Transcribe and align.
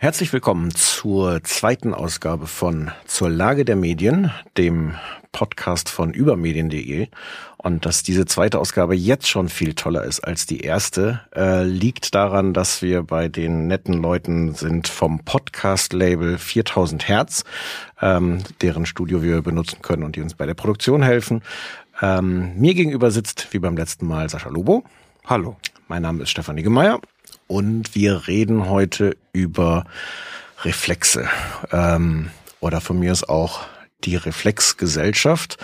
Herzlich 0.00 0.32
willkommen 0.32 0.72
zur 0.72 1.42
zweiten 1.42 1.92
Ausgabe 1.92 2.46
von 2.46 2.92
Zur 3.06 3.30
Lage 3.30 3.64
der 3.64 3.74
Medien, 3.74 4.30
dem 4.56 4.94
Podcast 5.32 5.88
von 5.88 6.12
übermedien.de. 6.12 7.08
Und 7.56 7.84
dass 7.84 8.04
diese 8.04 8.24
zweite 8.24 8.60
Ausgabe 8.60 8.94
jetzt 8.94 9.28
schon 9.28 9.48
viel 9.48 9.74
toller 9.74 10.04
ist 10.04 10.20
als 10.20 10.46
die 10.46 10.60
erste, 10.60 11.22
äh, 11.34 11.64
liegt 11.64 12.14
daran, 12.14 12.54
dass 12.54 12.80
wir 12.80 13.02
bei 13.02 13.26
den 13.26 13.66
netten 13.66 13.94
Leuten 13.94 14.54
sind 14.54 14.86
vom 14.86 15.24
Podcast-Label 15.24 16.38
4000 16.38 17.08
Hertz, 17.08 17.42
ähm, 18.00 18.44
deren 18.60 18.86
Studio 18.86 19.20
wir 19.20 19.42
benutzen 19.42 19.82
können 19.82 20.04
und 20.04 20.14
die 20.14 20.20
uns 20.20 20.34
bei 20.34 20.46
der 20.46 20.54
Produktion 20.54 21.02
helfen. 21.02 21.42
Ähm, 22.00 22.52
mir 22.56 22.74
gegenüber 22.74 23.10
sitzt, 23.10 23.48
wie 23.50 23.58
beim 23.58 23.76
letzten 23.76 24.06
Mal, 24.06 24.30
Sascha 24.30 24.48
Lobo. 24.48 24.84
Hallo. 25.26 25.56
Mein 25.88 26.02
Name 26.02 26.22
ist 26.22 26.30
Stefanie 26.30 26.62
Gemeier 26.62 27.00
und 27.48 27.96
wir 27.96 28.28
reden 28.28 28.68
heute 28.68 29.16
über 29.32 29.84
Reflexe. 30.62 31.28
Ähm, 31.72 32.30
oder 32.60 32.80
von 32.80 32.98
mir 33.00 33.10
ist 33.10 33.28
auch 33.28 33.62
die 34.04 34.16
Reflexgesellschaft. 34.16 35.56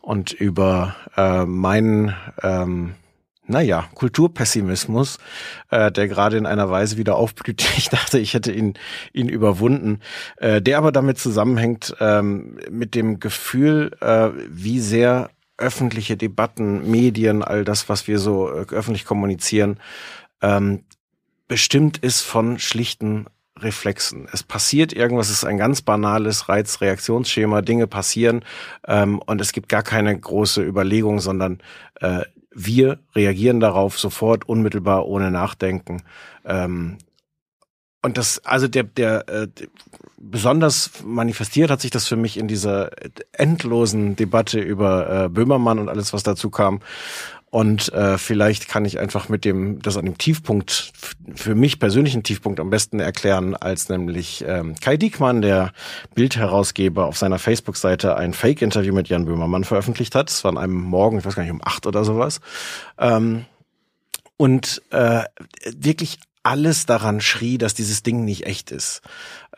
Und 0.00 0.32
über 0.32 0.96
äh, 1.16 1.44
meinen 1.44 2.14
ähm, 2.42 2.94
naja, 3.50 3.88
Kulturpessimismus, 3.94 5.18
äh, 5.70 5.90
der 5.90 6.08
gerade 6.08 6.36
in 6.36 6.46
einer 6.46 6.70
Weise 6.70 6.96
wieder 6.96 7.16
aufblüht. 7.16 7.68
Ich 7.76 7.88
dachte, 7.88 8.18
ich 8.18 8.34
hätte 8.34 8.52
ihn, 8.52 8.74
ihn 9.12 9.28
überwunden, 9.28 10.00
äh, 10.36 10.62
der 10.62 10.78
aber 10.78 10.92
damit 10.92 11.18
zusammenhängt 11.18 11.94
ähm, 12.00 12.58
mit 12.70 12.94
dem 12.94 13.18
Gefühl, 13.18 13.90
äh, 14.00 14.30
wie 14.48 14.80
sehr 14.80 15.30
öffentliche 15.58 16.16
Debatten, 16.16 16.90
Medien, 16.90 17.42
all 17.42 17.64
das, 17.64 17.88
was 17.88 18.06
wir 18.06 18.18
so 18.18 18.48
äh, 18.48 18.66
öffentlich 18.70 19.04
kommunizieren, 19.04 19.78
ähm, 20.42 20.84
bestimmt 21.50 21.98
ist 21.98 22.20
von 22.20 22.60
schlichten 22.60 23.26
Reflexen. 23.58 24.28
Es 24.32 24.44
passiert 24.44 24.92
irgendwas, 24.92 25.30
es 25.30 25.38
ist 25.38 25.44
ein 25.44 25.58
ganz 25.58 25.82
banales 25.82 26.48
Reizreaktionsschema, 26.48 27.60
Dinge 27.60 27.88
passieren 27.88 28.44
ähm, 28.86 29.18
und 29.18 29.40
es 29.40 29.50
gibt 29.50 29.68
gar 29.68 29.82
keine 29.82 30.16
große 30.16 30.62
Überlegung, 30.62 31.18
sondern 31.18 31.58
äh, 31.96 32.20
wir 32.52 33.00
reagieren 33.16 33.58
darauf 33.58 33.98
sofort, 33.98 34.48
unmittelbar, 34.48 35.06
ohne 35.06 35.32
Nachdenken. 35.32 36.04
Ähm, 36.44 36.98
und 38.00 38.16
das, 38.16 38.44
also 38.44 38.68
der, 38.68 38.84
der, 38.84 39.28
äh, 39.28 39.48
besonders 40.18 41.02
manifestiert 41.04 41.72
hat 41.72 41.80
sich 41.80 41.90
das 41.90 42.06
für 42.06 42.16
mich 42.16 42.36
in 42.36 42.46
dieser 42.46 42.92
endlosen 43.32 44.14
Debatte 44.14 44.60
über 44.60 45.24
äh, 45.24 45.28
Böhmermann 45.28 45.80
und 45.80 45.88
alles, 45.88 46.12
was 46.12 46.22
dazu 46.22 46.48
kam. 46.48 46.78
Und 47.50 47.92
äh, 47.92 48.16
vielleicht 48.16 48.68
kann 48.68 48.84
ich 48.84 49.00
einfach 49.00 49.28
mit 49.28 49.44
dem, 49.44 49.82
das 49.82 49.96
an 49.96 50.04
dem 50.04 50.16
Tiefpunkt, 50.16 50.92
für 51.34 51.56
mich 51.56 51.80
persönlichen 51.80 52.22
Tiefpunkt 52.22 52.60
am 52.60 52.70
besten 52.70 53.00
erklären, 53.00 53.56
als 53.56 53.88
nämlich 53.88 54.44
ähm, 54.46 54.76
Kai 54.80 54.96
Diekmann, 54.96 55.42
der 55.42 55.72
Bildherausgeber, 56.14 57.06
auf 57.06 57.18
seiner 57.18 57.40
Facebook-Seite 57.40 58.16
ein 58.16 58.34
Fake-Interview 58.34 58.94
mit 58.94 59.08
Jan 59.08 59.24
Böhmermann 59.24 59.64
veröffentlicht 59.64 60.14
hat. 60.14 60.30
Es 60.30 60.44
war 60.44 60.52
an 60.52 60.58
einem 60.58 60.74
Morgen, 60.74 61.18
ich 61.18 61.24
weiß 61.24 61.34
gar 61.34 61.42
nicht, 61.42 61.52
um 61.52 61.60
acht 61.64 61.86
oder 61.86 62.04
sowas. 62.04 62.40
Ähm, 62.98 63.46
und 64.36 64.80
äh, 64.90 65.24
wirklich 65.76 66.18
alles 66.42 66.86
daran 66.86 67.20
schrie, 67.20 67.58
dass 67.58 67.74
dieses 67.74 68.02
Ding 68.02 68.24
nicht 68.24 68.46
echt 68.46 68.70
ist. 68.70 69.02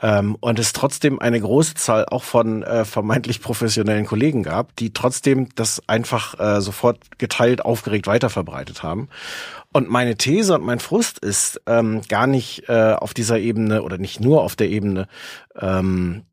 Ähm, 0.01 0.37
und 0.41 0.59
es 0.59 0.73
trotzdem 0.73 1.21
eine 1.21 1.41
große 1.41 1.75
Zahl 1.75 2.07
auch 2.07 2.25
von 2.25 2.63
äh, 2.63 2.85
vermeintlich 2.85 3.41
professionellen 3.41 4.07
Kollegen 4.07 4.43
gab, 4.43 4.75
die 4.77 4.93
trotzdem 4.93 5.49
das 5.55 5.81
einfach 5.89 6.39
äh, 6.41 6.61
sofort 6.61 7.19
geteilt, 7.19 7.65
aufgeregt 7.65 8.07
weiterverbreitet 8.07 8.83
haben. 8.83 9.09
Und 9.73 9.89
meine 9.89 10.17
These 10.17 10.55
und 10.55 10.65
mein 10.65 10.81
Frust 10.81 11.19
ist 11.21 11.61
ähm, 11.67 12.03
gar 12.09 12.27
nicht 12.27 12.69
äh, 12.69 12.95
auf 12.99 13.15
dieser 13.15 13.39
Ebene 13.39 13.83
oder 13.83 13.99
nicht 13.99 14.21
nur 14.21 14.43
auf 14.43 14.57
der 14.57 14.69
Ebene, 14.69 15.07
ähm, 15.59 16.25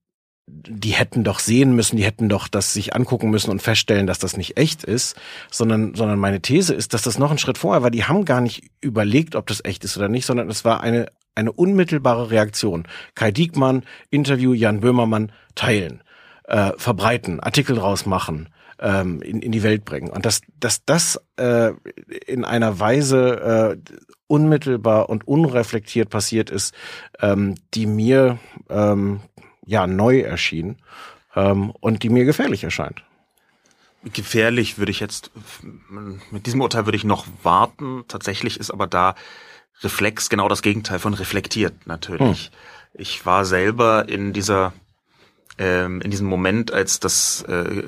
die 0.49 0.91
hätten 0.91 1.23
doch 1.23 1.39
sehen 1.39 1.75
müssen, 1.75 1.97
die 1.97 2.03
hätten 2.03 2.29
doch 2.29 2.47
das 2.47 2.73
sich 2.73 2.95
angucken 2.95 3.29
müssen 3.29 3.51
und 3.51 3.61
feststellen, 3.61 4.07
dass 4.07 4.19
das 4.19 4.37
nicht 4.37 4.57
echt 4.57 4.83
ist, 4.83 5.15
sondern, 5.51 5.95
sondern 5.95 6.19
meine 6.19 6.41
These 6.41 6.73
ist, 6.73 6.93
dass 6.93 7.01
das 7.01 7.19
noch 7.19 7.31
ein 7.31 7.37
Schritt 7.37 7.57
vorher 7.57 7.83
war. 7.83 7.91
Die 7.91 8.05
haben 8.05 8.25
gar 8.25 8.41
nicht 8.41 8.69
überlegt, 8.81 9.35
ob 9.35 9.47
das 9.47 9.63
echt 9.63 9.83
ist 9.83 9.97
oder 9.97 10.09
nicht, 10.09 10.25
sondern 10.25 10.49
es 10.49 10.65
war 10.65 10.81
eine 10.81 11.07
eine 11.35 11.51
unmittelbare 11.53 12.31
Reaktion. 12.31 12.85
Kai 13.15 13.31
Diekmann, 13.31 13.83
Interview, 14.09 14.53
Jan 14.53 14.81
Böhmermann, 14.81 15.31
teilen, 15.55 16.03
äh, 16.43 16.73
verbreiten, 16.77 17.39
Artikel 17.39 17.75
draus 17.75 18.05
machen, 18.05 18.49
ähm, 18.79 19.21
in, 19.21 19.41
in 19.41 19.51
die 19.51 19.63
Welt 19.63 19.85
bringen. 19.85 20.09
Und 20.09 20.25
dass, 20.25 20.41
dass 20.59 20.83
das 20.85 21.19
äh, 21.37 21.71
in 22.27 22.43
einer 22.43 22.79
Weise 22.79 23.77
äh, 23.87 23.91
unmittelbar 24.27 25.09
und 25.09 25.27
unreflektiert 25.27 26.09
passiert 26.09 26.49
ist, 26.49 26.73
ähm, 27.19 27.55
die 27.73 27.87
mir 27.87 28.37
ähm, 28.69 29.21
ja 29.69 29.85
neu 29.87 30.21
erschien 30.21 30.77
ähm, 31.35 31.71
und 31.79 32.03
die 32.03 32.09
mir 32.09 32.25
gefährlich 32.25 32.63
erscheint. 32.63 33.03
Gefährlich 34.03 34.77
würde 34.77 34.91
ich 34.91 34.99
jetzt, 34.99 35.31
mit 36.31 36.45
diesem 36.45 36.61
Urteil 36.61 36.85
würde 36.85 36.95
ich 36.95 37.03
noch 37.03 37.27
warten. 37.43 38.05
Tatsächlich 38.07 38.59
ist 38.59 38.71
aber 38.71 38.87
da 38.87 39.15
Reflex 39.81 40.29
genau 40.29 40.47
das 40.47 40.61
Gegenteil 40.61 40.99
von 40.99 41.13
reflektiert 41.13 41.85
natürlich. 41.85 42.45
Hm. 42.45 42.53
Ich 42.93 43.25
war 43.25 43.45
selber 43.45 44.09
in 44.09 44.33
dieser 44.33 44.73
ähm, 45.57 46.01
in 46.01 46.09
diesem 46.09 46.27
Moment, 46.27 46.71
als 46.71 46.99
das 46.99 47.43
äh, 47.43 47.83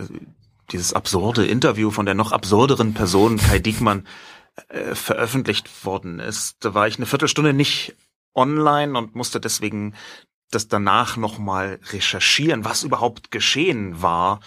dieses 0.72 0.94
absurde 0.94 1.46
Interview 1.46 1.90
von 1.90 2.06
der 2.06 2.16
noch 2.16 2.32
absurderen 2.32 2.94
Person 2.94 3.38
Kai 3.38 3.60
Diekmann 3.60 4.06
äh, 4.68 4.94
veröffentlicht 4.94 5.86
worden 5.86 6.20
ist, 6.20 6.58
da 6.60 6.74
war 6.74 6.88
ich 6.88 6.98
eine 6.98 7.06
Viertelstunde 7.06 7.54
nicht 7.54 7.96
online 8.34 8.98
und 8.98 9.16
musste 9.16 9.40
deswegen 9.40 9.96
das 10.52 10.68
danach 10.68 11.18
nochmal 11.18 11.80
recherchieren, 11.92 12.66
was 12.66 12.84
überhaupt 12.84 13.32
geschehen 13.32 14.02
war 14.02 14.40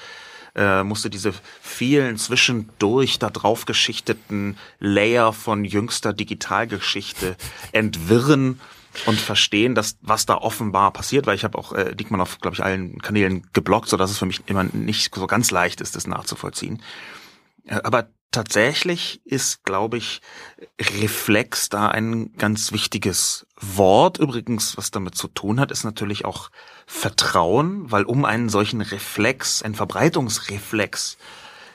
äh, 0.55 0.85
musste 0.85 1.11
diese 1.11 1.33
vielen 1.61 2.17
zwischendurch 2.17 3.19
da 3.19 3.31
drauf 3.31 3.65
geschichteten 3.65 4.57
Layer 4.79 5.33
von 5.33 5.65
jüngster 5.65 6.13
Digitalgeschichte 6.13 7.37
entwirren 7.73 8.61
und 9.07 9.19
verstehen, 9.19 9.75
dass 9.75 9.97
was 10.01 10.27
da 10.27 10.37
offenbar 10.37 10.93
passiert, 10.93 11.27
weil 11.27 11.35
ich 11.35 11.45
habe 11.45 11.59
auch 11.59 11.73
äh, 11.73 11.95
Diekmann 11.97 12.21
auf, 12.21 12.39
glaube 12.39 12.55
ich, 12.55 12.63
allen 12.63 13.01
Kanälen 13.03 13.47
geblockt, 13.53 13.89
so 13.89 13.97
dass 13.97 14.11
es 14.11 14.19
für 14.19 14.27
mich 14.27 14.43
immer 14.47 14.65
nicht 14.65 15.13
so 15.13 15.27
ganz 15.27 15.51
leicht 15.51 15.81
ist, 15.81 15.97
das 15.97 16.07
nachzuvollziehen. 16.07 16.81
Äh, 17.67 17.81
aber 17.83 18.09
tatsächlich 18.31 19.21
ist, 19.25 19.65
glaube 19.65 19.97
ich, 19.97 20.21
Reflex 20.81 21.69
da 21.69 21.89
ein 21.89 22.33
ganz 22.37 22.71
wichtiges 22.71 23.47
Wort. 23.77 24.19
Übrigens, 24.19 24.77
was 24.77 24.91
damit 24.91 25.15
zu 25.15 25.29
tun 25.29 25.61
hat, 25.61 25.71
ist 25.71 25.85
natürlich 25.85 26.25
auch 26.25 26.51
Vertrauen, 26.87 27.91
weil 27.91 28.05
um 28.05 28.25
einen 28.25 28.49
solchen 28.49 28.81
Reflex, 28.81 29.63
einen 29.63 29.75
Verbreitungsreflex 29.75 31.17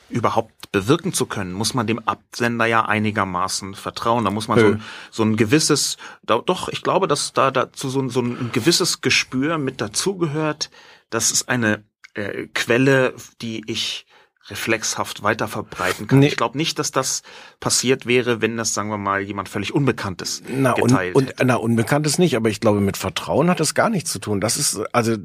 überhaupt 0.09 0.71
bewirken 0.71 1.13
zu 1.13 1.25
können, 1.25 1.53
muss 1.53 1.73
man 1.73 1.87
dem 1.87 1.99
Absender 1.99 2.65
ja 2.65 2.85
einigermaßen 2.85 3.75
vertrauen. 3.75 4.25
Da 4.25 4.31
muss 4.31 4.47
man 4.47 4.59
so, 4.59 4.75
so 5.11 5.23
ein 5.23 5.35
gewisses, 5.35 5.97
da, 6.23 6.39
doch, 6.39 6.69
ich 6.69 6.81
glaube, 6.81 7.07
dass 7.07 7.33
da 7.33 7.51
dazu 7.51 7.89
so, 7.89 8.07
so 8.09 8.21
ein 8.21 8.51
gewisses 8.51 9.01
Gespür 9.01 9.57
mit 9.57 9.81
dazugehört. 9.81 10.69
Das 11.09 11.31
ist 11.31 11.49
eine 11.49 11.83
äh, 12.13 12.47
Quelle, 12.53 13.13
die 13.41 13.63
ich 13.67 14.05
reflexhaft 14.47 15.21
weiter 15.21 15.47
verbreiten 15.47 16.07
kann. 16.07 16.19
Nee. 16.19 16.27
Ich 16.27 16.37
glaube 16.37 16.57
nicht, 16.57 16.79
dass 16.79 16.91
das 16.91 17.21
passiert 17.59 18.05
wäre, 18.05 18.41
wenn 18.41 18.57
das, 18.57 18.73
sagen 18.73 18.89
wir 18.89 18.97
mal, 18.97 19.21
jemand 19.21 19.49
völlig 19.49 19.73
Unbekanntes 19.73 20.41
na, 20.47 20.73
geteilt 20.73 21.15
und, 21.15 21.39
und, 21.39 21.47
Na, 21.47 21.55
Unbekanntes 21.55 22.17
nicht, 22.17 22.35
aber 22.35 22.49
ich 22.49 22.59
glaube, 22.59 22.79
mit 22.81 22.97
Vertrauen 22.97 23.49
hat 23.49 23.59
es 23.59 23.75
gar 23.75 23.89
nichts 23.89 24.11
zu 24.11 24.19
tun. 24.19 24.41
Das 24.41 24.57
ist, 24.57 24.81
also 24.91 25.15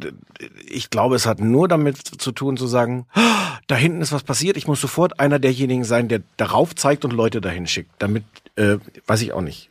ich 0.67 0.91
glaube, 0.91 1.17
es 1.17 1.27
hat 1.27 1.41
nur 1.41 1.69
damit 1.69 1.99
zu 1.99 2.33
tun, 2.33 2.57
zu 2.57 2.67
sagen, 2.67 3.07
da 3.67 3.77
hinten 3.77 4.03
ist 4.03 4.13
was 4.13 4.25
passiert, 4.25 4.57
ich 4.57 4.67
muss 4.67 4.81
sofort 4.81 5.21
einer 5.21 5.39
derjenigen 5.39 5.85
sein, 5.85 6.09
der 6.09 6.23
darauf 6.37 6.75
zeigt 6.75 7.05
und 7.05 7.13
Leute 7.13 7.41
dahin 7.41 7.67
schickt. 7.67 7.91
Damit, 7.99 8.25
äh, 8.57 8.77
weiß 9.07 9.23
ich 9.23 9.33
auch 9.33 9.41
nicht. 9.41 9.71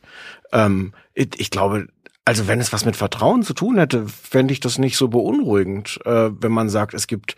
Ähm, 0.52 0.94
ich, 1.14 1.28
ich 1.38 1.50
glaube, 1.50 1.88
also 2.24 2.48
wenn 2.48 2.60
es 2.60 2.72
was 2.72 2.84
mit 2.84 2.96
Vertrauen 2.96 3.42
zu 3.42 3.52
tun 3.52 3.78
hätte, 3.78 4.06
fände 4.08 4.52
ich 4.52 4.60
das 4.60 4.78
nicht 4.78 4.96
so 4.96 5.08
beunruhigend, 5.08 6.00
äh, 6.06 6.30
wenn 6.30 6.52
man 6.52 6.70
sagt, 6.70 6.94
es 6.94 7.06
gibt 7.06 7.36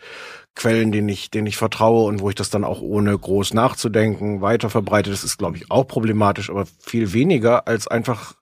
Quellen, 0.57 0.91
denen 0.91 1.07
ich, 1.07 1.31
denen 1.31 1.47
ich 1.47 1.55
vertraue 1.55 2.07
und 2.07 2.19
wo 2.19 2.29
ich 2.29 2.35
das 2.35 2.49
dann 2.49 2.65
auch 2.65 2.81
ohne 2.81 3.17
groß 3.17 3.53
nachzudenken 3.53 4.41
weiter 4.41 4.69
verbreite. 4.69 5.09
Das 5.09 5.23
ist, 5.23 5.37
glaube 5.37 5.55
ich, 5.55 5.71
auch 5.71 5.87
problematisch, 5.87 6.49
aber 6.49 6.65
viel 6.79 7.13
weniger 7.13 7.67
als 7.67 7.87
einfach 7.87 8.33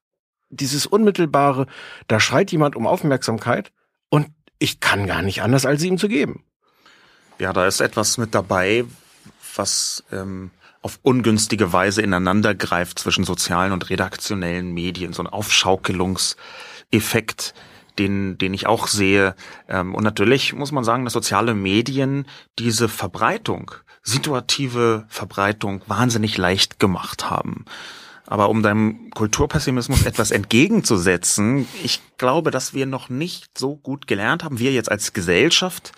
dieses 0.50 0.88
unmittelbare, 0.88 1.68
da 2.08 2.20
schreit 2.20 2.52
jemand 2.52 2.76
um 2.76 2.88
Aufmerksamkeit 2.88 3.72
und 4.10 4.28
ich 4.58 4.80
kann 4.80 5.06
gar 5.06 5.22
nicht 5.22 5.42
anders, 5.42 5.66
als 5.66 5.82
sie 5.82 5.90
ihm 5.90 5.98
zu 5.98 6.08
geben. 6.08 6.46
Ja, 7.40 7.52
da 7.52 7.68
ist 7.68 7.82
etwas 7.82 8.18
mit 8.18 8.34
dabei, 8.34 8.86
was 9.56 10.06
ähm, 10.12 10.52
auf 10.82 11.00
ungünstige 11.02 11.74
Weise 11.74 12.02
ineinander 12.02 12.56
greift 12.56 13.00
zwischen 13.00 13.26
sozialen 13.26 13.74
und 13.74 13.90
redaktionellen 13.90 14.74
Medien, 14.74 15.12
so 15.14 15.24
ein 15.24 15.28
Aufschaukelungseffekt, 15.28 17.54
den, 18.00 18.38
den 18.38 18.54
ich 18.54 18.68
auch 18.68 18.88
sehe. 18.88 19.36
Ähm, 19.68 19.96
und 19.96 20.04
natürlich 20.04 20.54
muss 20.54 20.72
man 20.72 20.84
sagen, 20.84 21.04
dass 21.04 21.14
soziale 21.14 21.54
Medien 21.54 22.26
diese 22.60 22.88
Verbreitung, 22.90 23.72
situative 24.04 25.06
Verbreitung 25.08 25.82
wahnsinnig 25.88 26.38
leicht 26.38 26.80
gemacht 26.80 27.30
haben. 27.30 27.66
Aber 28.28 28.50
um 28.50 28.64
deinem 28.64 29.12
Kulturpessimismus 29.12 30.06
etwas 30.06 30.32
entgegenzusetzen, 30.32 31.68
ich 31.84 32.02
glaube, 32.18 32.52
dass 32.52 32.74
wir 32.74 32.86
noch 32.86 33.10
nicht 33.10 33.58
so 33.58 33.76
gut 33.76 34.08
gelernt 34.08 34.44
haben, 34.44 34.60
wir 34.60 34.72
jetzt 34.72 34.92
als 34.92 35.14
Gesellschaft 35.14 35.92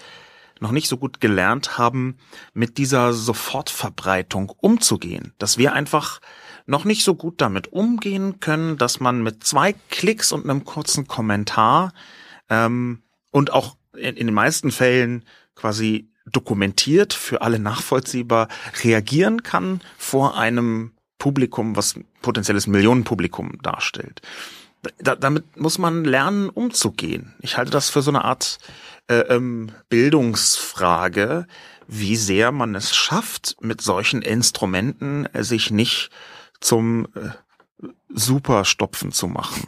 noch 0.60 0.72
nicht 0.72 0.88
so 0.88 0.98
gut 0.98 1.22
gelernt 1.22 1.78
haben, 1.78 2.18
mit 2.54 2.78
dieser 2.78 3.14
Sofortverbreitung 3.14 4.52
umzugehen. 4.60 5.34
Dass 5.38 5.58
wir 5.58 5.74
einfach 5.74 6.20
noch 6.68 6.84
nicht 6.86 7.04
so 7.04 7.16
gut 7.16 7.42
damit 7.42 7.74
umgehen 7.74 8.40
können, 8.40 8.78
dass 8.78 9.00
man 9.00 9.24
mit 9.24 9.44
zwei 9.44 9.74
Klicks 9.90 10.32
und 10.32 10.44
einem 10.44 10.66
kurzen 10.66 11.08
Kommentar 11.08 11.94
ähm, 12.50 13.02
und 13.32 13.52
auch 13.52 13.78
in, 13.96 14.16
in 14.16 14.28
den 14.28 14.36
meisten 14.36 14.72
Fällen 14.72 15.24
quasi 15.56 16.10
dokumentiert, 16.26 17.14
für 17.14 17.42
alle 17.42 17.58
nachvollziehbar 17.58 18.50
reagieren 18.84 19.44
kann 19.44 19.82
vor 19.98 20.38
einem 20.38 20.92
Publikum, 21.18 21.76
was 21.76 21.96
potenzielles 22.22 22.68
Millionenpublikum 22.68 23.60
darstellt. 23.64 24.22
Da, 25.00 25.16
damit 25.16 25.58
muss 25.58 25.78
man 25.78 26.04
lernen, 26.04 26.50
umzugehen. 26.50 27.34
Ich 27.40 27.58
halte 27.58 27.72
das 27.72 27.90
für 27.90 28.02
so 28.02 28.12
eine 28.12 28.26
Art 28.26 28.60
äh, 29.08 29.20
ähm, 29.20 29.72
Bildungsfrage, 29.90 31.48
wie 31.88 32.18
sehr 32.18 32.52
man 32.52 32.76
es 32.76 32.96
schafft, 32.96 33.56
mit 33.62 33.82
solchen 33.82 34.22
Instrumenten 34.22 35.26
äh, 35.28 35.44
sich 35.44 35.72
nicht 35.72 36.12
zum 36.60 37.08
äh, 37.16 37.88
Superstopfen 38.10 39.12
zu 39.12 39.28
machen. 39.28 39.68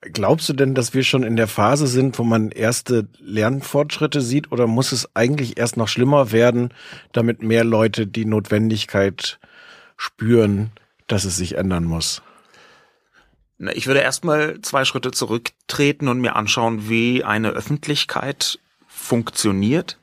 Glaubst 0.00 0.48
du 0.48 0.52
denn, 0.52 0.74
dass 0.74 0.92
wir 0.92 1.02
schon 1.02 1.22
in 1.22 1.36
der 1.36 1.48
Phase 1.48 1.86
sind, 1.86 2.18
wo 2.18 2.24
man 2.24 2.50
erste 2.50 3.08
Lernfortschritte 3.20 4.20
sieht, 4.20 4.52
oder 4.52 4.66
muss 4.66 4.92
es 4.92 5.16
eigentlich 5.16 5.56
erst 5.56 5.78
noch 5.78 5.88
schlimmer 5.88 6.30
werden, 6.30 6.74
damit 7.12 7.42
mehr 7.42 7.64
Leute 7.64 8.06
die 8.06 8.26
Notwendigkeit 8.26 9.38
spüren, 9.96 10.72
dass 11.06 11.24
es 11.24 11.36
sich 11.36 11.56
ändern 11.56 11.84
muss? 11.84 12.22
Ich 13.72 13.86
würde 13.86 14.00
erstmal 14.00 14.60
zwei 14.60 14.84
Schritte 14.84 15.10
zurücktreten 15.10 16.08
und 16.08 16.20
mir 16.20 16.36
anschauen, 16.36 16.88
wie 16.88 17.24
eine 17.24 17.50
Öffentlichkeit 17.50 18.58
funktioniert, 18.86 19.98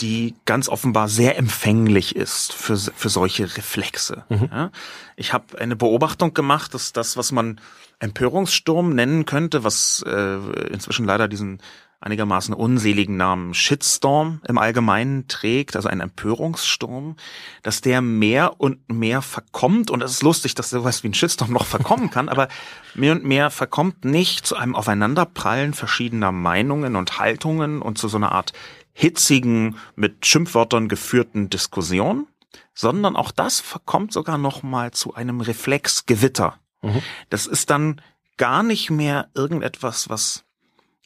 die 0.00 0.34
ganz 0.44 0.68
offenbar 0.68 1.08
sehr 1.08 1.38
empfänglich 1.38 2.16
ist 2.16 2.52
für, 2.52 2.76
für 2.76 3.08
solche 3.08 3.56
Reflexe. 3.56 4.24
Mhm. 4.28 4.48
Ja, 4.50 4.70
ich 5.16 5.32
habe 5.32 5.58
eine 5.58 5.76
Beobachtung 5.76 6.34
gemacht, 6.34 6.74
dass 6.74 6.92
das, 6.92 7.16
was 7.16 7.32
man 7.32 7.60
Empörungssturm 7.98 8.94
nennen 8.94 9.24
könnte, 9.24 9.64
was 9.64 10.04
äh, 10.06 10.36
inzwischen 10.70 11.06
leider 11.06 11.28
diesen 11.28 11.62
einigermaßen 12.00 12.54
unseligen 12.54 13.16
Namen 13.16 13.54
Shitstorm 13.54 14.40
im 14.46 14.58
Allgemeinen 14.58 15.28
trägt, 15.28 15.76
also 15.76 15.88
ein 15.88 16.00
Empörungssturm, 16.00 17.16
dass 17.62 17.80
der 17.80 18.02
mehr 18.02 18.60
und 18.60 18.88
mehr 18.92 19.22
verkommt 19.22 19.90
und 19.90 20.02
es 20.02 20.12
ist 20.12 20.22
lustig, 20.22 20.54
dass 20.54 20.70
sowas 20.70 21.02
wie 21.02 21.08
ein 21.08 21.14
Shitstorm 21.14 21.52
noch 21.52 21.64
verkommen 21.64 22.10
kann, 22.10 22.28
aber 22.28 22.48
mehr 22.94 23.12
und 23.12 23.24
mehr 23.24 23.50
verkommt 23.50 24.04
nicht 24.04 24.46
zu 24.46 24.56
einem 24.56 24.76
Aufeinanderprallen 24.76 25.72
verschiedener 25.72 26.32
Meinungen 26.32 26.96
und 26.96 27.18
Haltungen 27.18 27.80
und 27.80 27.96
zu 27.98 28.08
so 28.08 28.18
einer 28.18 28.32
Art 28.32 28.52
hitzigen, 28.98 29.76
mit 29.94 30.24
Schimpfwörtern 30.24 30.88
geführten 30.88 31.50
Diskussion, 31.50 32.26
sondern 32.72 33.14
auch 33.14 33.30
das 33.30 33.60
verkommt 33.60 34.10
sogar 34.10 34.38
noch 34.38 34.62
mal 34.62 34.92
zu 34.92 35.12
einem 35.12 35.42
Reflexgewitter. 35.42 36.58
Mhm. 36.80 37.02
Das 37.28 37.46
ist 37.46 37.68
dann 37.68 38.00
gar 38.38 38.62
nicht 38.62 38.88
mehr 38.88 39.28
irgendetwas, 39.34 40.08
was 40.08 40.44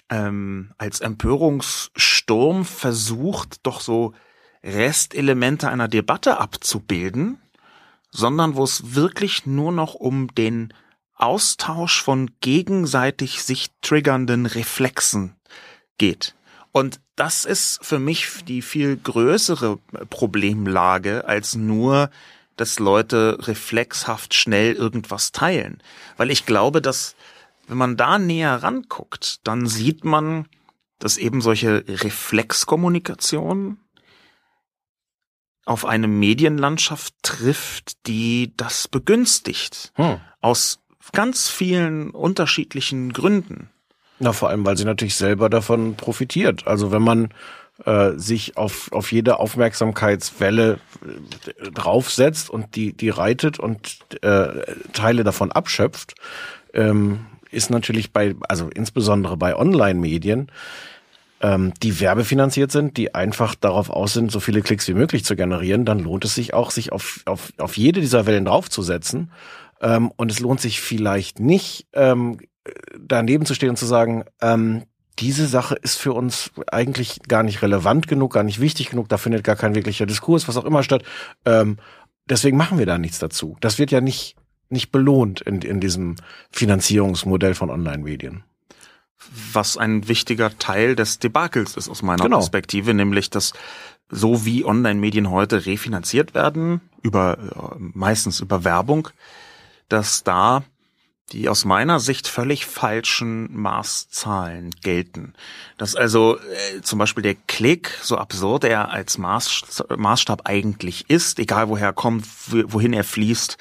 ähm, 0.08 0.72
als 0.78 1.00
Empörungssturm 1.00 2.64
versucht, 2.64 3.66
doch 3.66 3.81
so 3.81 4.14
Restelemente 4.62 5.69
einer 5.69 5.88
Debatte 5.88 6.38
abzubilden, 6.38 7.40
sondern 8.12 8.54
wo 8.54 8.62
es 8.62 8.94
wirklich 8.94 9.46
nur 9.46 9.72
noch 9.72 9.94
um 9.94 10.32
den 10.32 10.72
Austausch 11.16 12.00
von 12.00 12.31
gegenseitig 12.40 13.42
sich 13.42 13.70
triggernden 13.81 14.46
Reflexen 14.46 15.34
geht. 15.98 16.37
Und 16.72 17.00
das 17.17 17.44
ist 17.44 17.81
für 17.82 17.99
mich 17.99 18.44
die 18.46 18.62
viel 18.62 18.96
größere 18.96 19.78
Problemlage 20.08 21.26
als 21.26 21.56
nur, 21.56 22.11
dass 22.56 22.78
Leute 22.78 23.38
reflexhaft 23.40 24.34
schnell 24.34 24.75
irgendwas 24.75 25.32
teilen. 25.32 25.82
Weil 26.17 26.31
ich 26.31 26.46
glaube, 26.46 26.81
dass 26.82 27.17
wenn 27.67 27.78
man 27.78 27.96
da 27.96 28.19
näher 28.19 28.62
ranguckt, 28.62 29.40
dann 29.44 29.67
sieht 29.67 30.05
man, 30.05 30.46
dass 30.99 31.17
eben 31.17 31.40
solche 31.40 31.84
Reflexkommunikation 31.88 33.78
auf 35.64 35.84
eine 35.84 36.08
Medienlandschaft 36.08 37.14
trifft, 37.23 38.06
die 38.06 38.52
das 38.56 38.88
begünstigt. 38.88 39.93
Hm. 39.94 40.20
Aus 40.40 40.81
ganz 41.12 41.49
vielen 41.49 42.11
unterschiedlichen 42.11 43.12
Gründen. 43.12 43.70
Na, 44.20 44.32
vor 44.32 44.50
allem, 44.50 44.67
weil 44.67 44.76
sie 44.76 44.84
natürlich 44.84 45.17
selber 45.17 45.49
davon 45.49 45.96
profitiert. 45.96 46.67
Also 46.67 46.93
wenn 46.93 47.02
man 47.02 47.31
äh, 47.87 48.12
sich 48.17 48.58
auf, 48.58 48.93
auf 48.93 49.11
jede 49.11 49.38
Aufmerksamkeitswelle 49.38 50.75
äh, 50.75 51.70
draufsetzt 51.70 52.50
und 52.50 52.76
die, 52.76 52.93
die 52.93 53.08
reitet 53.08 53.58
und 53.58 53.99
äh, 54.22 54.49
Teile 54.93 55.25
davon 55.25 55.50
abschöpft, 55.50 56.14
ähm, 56.75 57.26
ist 57.50 57.70
natürlich 57.70 58.12
bei, 58.12 58.34
also 58.46 58.69
insbesondere 58.69 59.38
bei 59.38 59.56
Online-Medien, 59.56 60.52
ähm, 61.40 61.73
die 61.82 61.99
werbefinanziert 61.99 62.70
sind, 62.70 62.99
die 62.99 63.14
einfach 63.14 63.55
darauf 63.55 63.88
aus 63.88 64.12
sind, 64.12 64.31
so 64.31 64.40
viele 64.40 64.61
Klicks 64.61 64.87
wie 64.87 64.94
möglich 64.94 65.25
zu 65.25 65.34
generieren, 65.34 65.87
dann 65.87 66.00
lohnt 66.00 66.26
es 66.26 66.34
sich 66.34 66.52
auch, 66.52 66.70
sich 66.70 66.93
auf, 66.93 67.23
auf, 67.25 67.55
auf 67.56 67.78
jede 67.78 68.00
dieser 68.00 68.26
Wellen 68.26 68.44
draufzusetzen. 68.44 69.32
Ähm, 69.81 70.12
und 70.16 70.31
es 70.31 70.40
lohnt 70.40 70.61
sich 70.61 70.82
vielleicht 70.82 71.40
nicht, 71.40 71.87
ähm, 71.94 72.38
daneben 72.98 73.46
zu 73.46 73.54
stehen 73.54 73.70
und 73.70 73.76
zu 73.76 73.86
sagen, 73.86 74.24
ähm, 74.40 74.84
diese 75.18 75.46
Sache 75.46 75.74
ist 75.74 75.96
für 75.98 76.12
uns 76.12 76.50
eigentlich 76.70 77.20
gar 77.28 77.42
nicht 77.42 77.62
relevant 77.62 78.08
genug, 78.08 78.32
gar 78.32 78.42
nicht 78.42 78.60
wichtig 78.60 78.90
genug, 78.90 79.08
da 79.08 79.18
findet 79.18 79.44
gar 79.44 79.56
kein 79.56 79.74
wirklicher 79.74 80.06
Diskurs, 80.06 80.48
was 80.48 80.56
auch 80.56 80.64
immer 80.64 80.82
statt. 80.82 81.02
Ähm, 81.44 81.78
deswegen 82.28 82.56
machen 82.56 82.78
wir 82.78 82.86
da 82.86 82.98
nichts 82.98 83.18
dazu. 83.18 83.56
Das 83.60 83.78
wird 83.78 83.90
ja 83.90 84.00
nicht 84.00 84.36
nicht 84.70 84.92
belohnt 84.92 85.40
in, 85.40 85.60
in 85.62 85.80
diesem 85.80 86.16
Finanzierungsmodell 86.50 87.54
von 87.54 87.70
Online-Medien. 87.70 88.44
Was 89.52 89.76
ein 89.76 90.08
wichtiger 90.08 90.56
Teil 90.58 90.96
des 90.96 91.18
Debakels 91.18 91.76
ist 91.76 91.88
aus 91.88 92.02
meiner 92.02 92.22
genau. 92.22 92.38
Perspektive, 92.38 92.94
nämlich 92.94 93.28
dass 93.30 93.52
so 94.08 94.44
wie 94.44 94.64
Online-Medien 94.64 95.30
heute 95.30 95.66
refinanziert 95.66 96.34
werden, 96.34 96.80
über 97.02 97.38
äh, 97.38 97.76
meistens 97.78 98.40
über 98.40 98.64
Werbung, 98.64 99.08
dass 99.88 100.24
da 100.24 100.62
die 101.32 101.48
aus 101.48 101.64
meiner 101.64 102.00
Sicht 102.00 102.26
völlig 102.26 102.66
falschen 102.66 103.54
Maßzahlen 103.54 104.70
gelten. 104.82 105.34
Dass 105.78 105.94
also 105.94 106.38
äh, 106.38 106.80
zum 106.82 106.99
Beispiel 106.99 107.22
der 107.22 107.37
Klick, 107.46 107.96
so 108.02 108.16
absurd 108.18 108.64
er 108.64 108.90
als 108.90 109.18
Maß, 109.18 109.84
Maßstab 109.96 110.42
eigentlich 110.44 111.08
ist, 111.08 111.38
egal 111.38 111.68
woher 111.68 111.88
er 111.88 111.92
kommt, 111.92 112.26
wohin 112.50 112.92
er 112.92 113.04
fließt, 113.04 113.58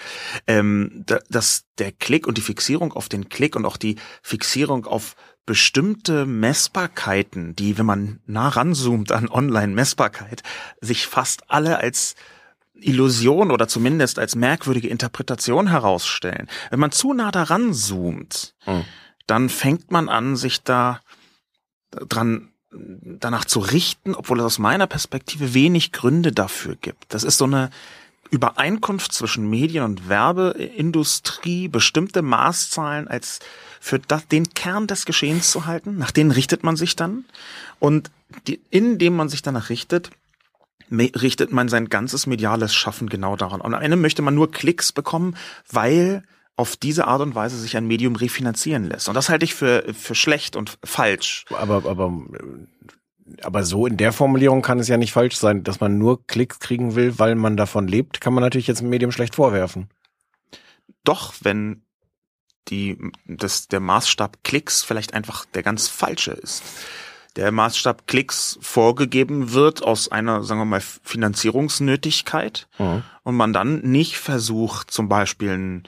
ähm, 0.48 1.04
da, 1.06 1.20
dass 1.30 1.66
der 1.78 1.92
Klick 1.92 2.28
und 2.28 2.38
die 2.38 2.42
Fixierung 2.42 2.94
auf 2.94 3.08
den 3.08 3.30
Klick 3.30 3.56
und 3.56 3.66
auch 3.66 3.78
die 3.78 3.98
Fixierung 4.24 4.86
auf 4.86 5.16
bestimmte 5.46 6.26
Messbarkeiten, 6.26 7.56
die, 7.56 7.78
wenn 7.78 7.86
man 7.86 8.20
nah 8.28 8.50
ranzoomt 8.50 9.12
an 9.12 9.30
Online-Messbarkeit, 9.30 10.44
sich 10.80 11.08
fast 11.08 11.50
alle 11.50 11.80
als 11.80 12.16
Illusion 12.82 13.52
oder 13.52 13.68
zumindest 13.68 14.20
als 14.20 14.36
merkwürdige 14.36 14.90
Interpretation 14.90 15.68
herausstellen. 15.68 16.48
Wenn 16.70 16.80
man 16.80 16.92
zu 16.92 17.14
nah 17.14 17.32
daran 17.32 17.74
zoomt, 17.74 18.56
hm. 18.66 18.84
dann 19.28 19.50
fängt 19.50 19.92
man 19.92 20.10
an, 20.10 20.36
sich 20.36 20.64
da 20.64 21.02
dran 21.90 22.50
danach 22.72 23.46
zu 23.46 23.60
richten, 23.60 24.14
obwohl 24.14 24.40
es 24.40 24.46
aus 24.46 24.60
meiner 24.60 24.88
Perspektive 24.88 25.54
wenig 25.54 25.92
Gründe 25.92 26.32
dafür 26.32 26.76
gibt. 26.76 27.14
Das 27.14 27.24
ist 27.24 27.38
so 27.38 27.46
eine 27.46 27.72
Übereinkunft 28.30 29.12
zwischen 29.12 29.50
Medien- 29.50 29.84
und 29.84 30.08
Werbeindustrie, 30.08 31.68
bestimmte 31.68 32.22
Maßzahlen 32.22 33.08
als 33.08 33.40
für 33.80 33.98
das, 33.98 34.28
den 34.28 34.54
Kern 34.54 34.86
des 34.86 35.06
Geschehens 35.06 35.50
zu 35.50 35.66
halten. 35.66 35.98
Nach 35.98 36.12
denen 36.12 36.32
richtet 36.32 36.64
man 36.64 36.76
sich 36.76 36.96
dann. 36.96 37.26
Und 37.80 38.12
die, 38.46 38.60
indem 38.70 39.16
man 39.16 39.30
sich 39.30 39.42
danach 39.42 39.70
richtet, 39.70 40.12
richtet 40.92 41.52
man 41.52 41.70
sein 41.70 41.90
ganzes 41.90 42.28
mediales 42.28 42.74
Schaffen 42.74 43.10
genau 43.10 43.36
daran. 43.36 43.62
Und 43.62 43.74
am 43.74 43.82
Ende 43.82 43.98
möchte 43.98 44.22
man 44.22 44.36
nur 44.36 44.52
Klicks 44.52 44.92
bekommen, 44.92 45.36
weil 45.72 46.24
auf 46.56 46.76
diese 46.76 47.08
Art 47.08 47.22
und 47.22 47.36
Weise 47.36 47.58
sich 47.58 47.78
ein 47.78 47.88
Medium 47.88 48.16
refinanzieren 48.16 48.84
lässt. 48.84 49.08
Und 49.08 49.16
das 49.16 49.30
halte 49.30 49.46
ich 49.46 49.54
für, 49.54 49.94
für 49.94 50.16
schlecht 50.16 50.56
und 50.56 50.78
falsch. 50.84 51.46
Aber, 51.56 51.90
aber, 51.90 52.22
aber 53.42 53.64
so 53.64 53.86
in 53.86 53.96
der 53.96 54.12
Formulierung 54.12 54.62
kann 54.62 54.80
es 54.80 54.90
ja 54.90 54.98
nicht 54.98 55.14
falsch 55.14 55.38
sein, 55.38 55.64
dass 55.64 55.80
man 55.80 55.98
nur 55.98 56.26
Klicks 56.28 56.60
kriegen 56.60 56.96
will, 56.96 57.18
weil 57.18 57.36
man 57.36 57.56
davon 57.56 57.88
lebt, 57.88 58.20
kann 58.20 58.34
man 58.34 58.44
natürlich 58.44 58.68
jetzt 58.68 58.82
ein 58.82 58.90
Medium 58.90 59.12
schlecht 59.12 59.36
vorwerfen. 59.36 59.90
Doch, 61.06 61.34
wenn 61.42 61.84
die, 62.68 62.98
das, 63.26 63.68
der 63.68 63.80
Maßstab 63.80 64.44
Klicks 64.44 64.84
vielleicht 64.84 65.14
einfach 65.14 65.46
der 65.46 65.64
ganz 65.64 65.88
falsche 65.88 66.32
ist 66.32 66.62
der 67.40 67.52
Maßstab 67.54 68.06
Klicks 68.06 68.60
vorgegeben 68.62 69.54
wird 69.54 69.82
aus 69.82 70.12
einer, 70.12 70.44
sagen 70.44 70.60
wir 70.60 70.66
mal, 70.66 70.82
Finanzierungsnötigkeit. 71.04 72.68
Mhm. 72.78 73.04
Und 73.30 73.36
man 73.36 73.54
dann 73.54 73.80
nicht 73.82 74.18
versucht, 74.18 74.90
zum 74.90 75.08
Beispiel 75.08 75.52
ein, 75.52 75.84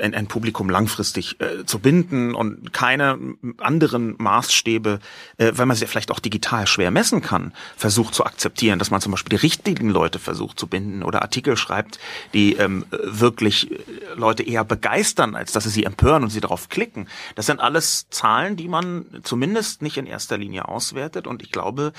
ein, 0.00 0.28
Publikum 0.28 0.70
langfristig 0.70 1.40
äh, 1.40 1.66
zu 1.66 1.80
binden 1.80 2.34
und 2.34 2.72
keine 2.72 3.18
anderen 3.58 4.14
Maßstäbe, 4.18 5.00
äh, 5.36 5.52
weil 5.54 5.66
man 5.66 5.76
sie 5.76 5.86
vielleicht 5.86 6.12
auch 6.12 6.20
digital 6.20 6.68
schwer 6.68 6.92
messen 6.92 7.20
kann, 7.20 7.52
versucht 7.76 8.14
zu 8.14 8.24
akzeptieren, 8.24 8.78
dass 8.78 8.92
man 8.92 9.00
zum 9.00 9.10
Beispiel 9.10 9.36
die 9.36 9.42
richtigen 9.42 9.90
Leute 9.90 10.20
versucht 10.20 10.58
zu 10.58 10.68
binden 10.68 11.02
oder 11.02 11.22
Artikel 11.22 11.56
schreibt, 11.56 11.98
die 12.32 12.54
ähm, 12.54 12.86
wirklich 12.90 13.72
äh, 13.72 13.76
Leute 14.14 14.44
eher 14.44 14.64
begeistern, 14.64 15.34
als 15.34 15.50
dass 15.50 15.64
sie 15.64 15.70
sie 15.70 15.84
empören 15.84 16.22
und 16.22 16.30
sie 16.30 16.40
darauf 16.40 16.68
klicken. 16.68 17.08
Das 17.34 17.46
sind 17.46 17.58
alles 17.58 18.08
Zahlen, 18.10 18.56
die 18.56 18.68
man 18.68 19.06
zumindest 19.24 19.82
nicht 19.82 19.96
in 19.96 20.06
erster 20.06 20.38
Linie 20.38 20.68
auswertet 20.68 21.26
und 21.26 21.42
ich 21.42 21.50
glaube, 21.50 21.92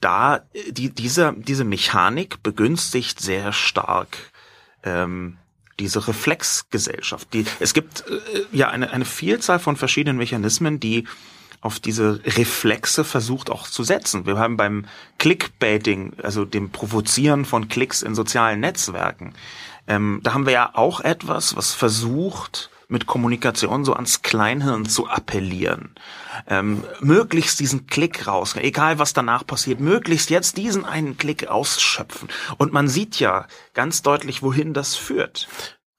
da 0.00 0.42
die, 0.70 0.90
diese, 0.90 1.34
diese 1.36 1.64
Mechanik 1.64 2.42
begünstigt 2.42 3.20
sehr 3.20 3.52
stark 3.52 4.16
ähm, 4.84 5.38
diese 5.78 6.08
Reflexgesellschaft. 6.08 7.32
Die, 7.32 7.44
es 7.60 7.74
gibt 7.74 8.04
äh, 8.08 8.44
ja 8.52 8.68
eine, 8.68 8.90
eine 8.90 9.04
Vielzahl 9.04 9.58
von 9.58 9.76
verschiedenen 9.76 10.16
Mechanismen, 10.16 10.80
die 10.80 11.04
auf 11.60 11.80
diese 11.80 12.20
Reflexe 12.24 13.02
versucht 13.02 13.50
auch 13.50 13.66
zu 13.66 13.82
setzen. 13.82 14.26
Wir 14.26 14.38
haben 14.38 14.56
beim 14.56 14.86
Clickbaiting, 15.18 16.12
also 16.22 16.44
dem 16.44 16.70
Provozieren 16.70 17.44
von 17.44 17.68
Klicks 17.68 18.02
in 18.02 18.14
sozialen 18.14 18.60
Netzwerken, 18.60 19.34
ähm, 19.88 20.20
da 20.22 20.34
haben 20.34 20.46
wir 20.46 20.52
ja 20.52 20.70
auch 20.74 21.00
etwas, 21.00 21.56
was 21.56 21.72
versucht, 21.72 22.70
mit 22.88 23.06
Kommunikation 23.06 23.84
so 23.84 23.92
ans 23.92 24.22
Kleinhirn 24.22 24.86
zu 24.86 25.08
appellieren. 25.08 25.94
Ähm, 26.46 26.82
möglichst 27.00 27.60
diesen 27.60 27.86
Klick 27.86 28.26
raus, 28.26 28.56
egal 28.56 28.98
was 28.98 29.12
danach 29.12 29.46
passiert, 29.46 29.78
möglichst 29.78 30.30
jetzt 30.30 30.56
diesen 30.56 30.84
einen 30.84 31.18
Klick 31.18 31.48
ausschöpfen. 31.48 32.28
Und 32.56 32.72
man 32.72 32.88
sieht 32.88 33.20
ja 33.20 33.46
ganz 33.74 34.02
deutlich, 34.02 34.42
wohin 34.42 34.72
das 34.72 34.96
führt. 34.96 35.48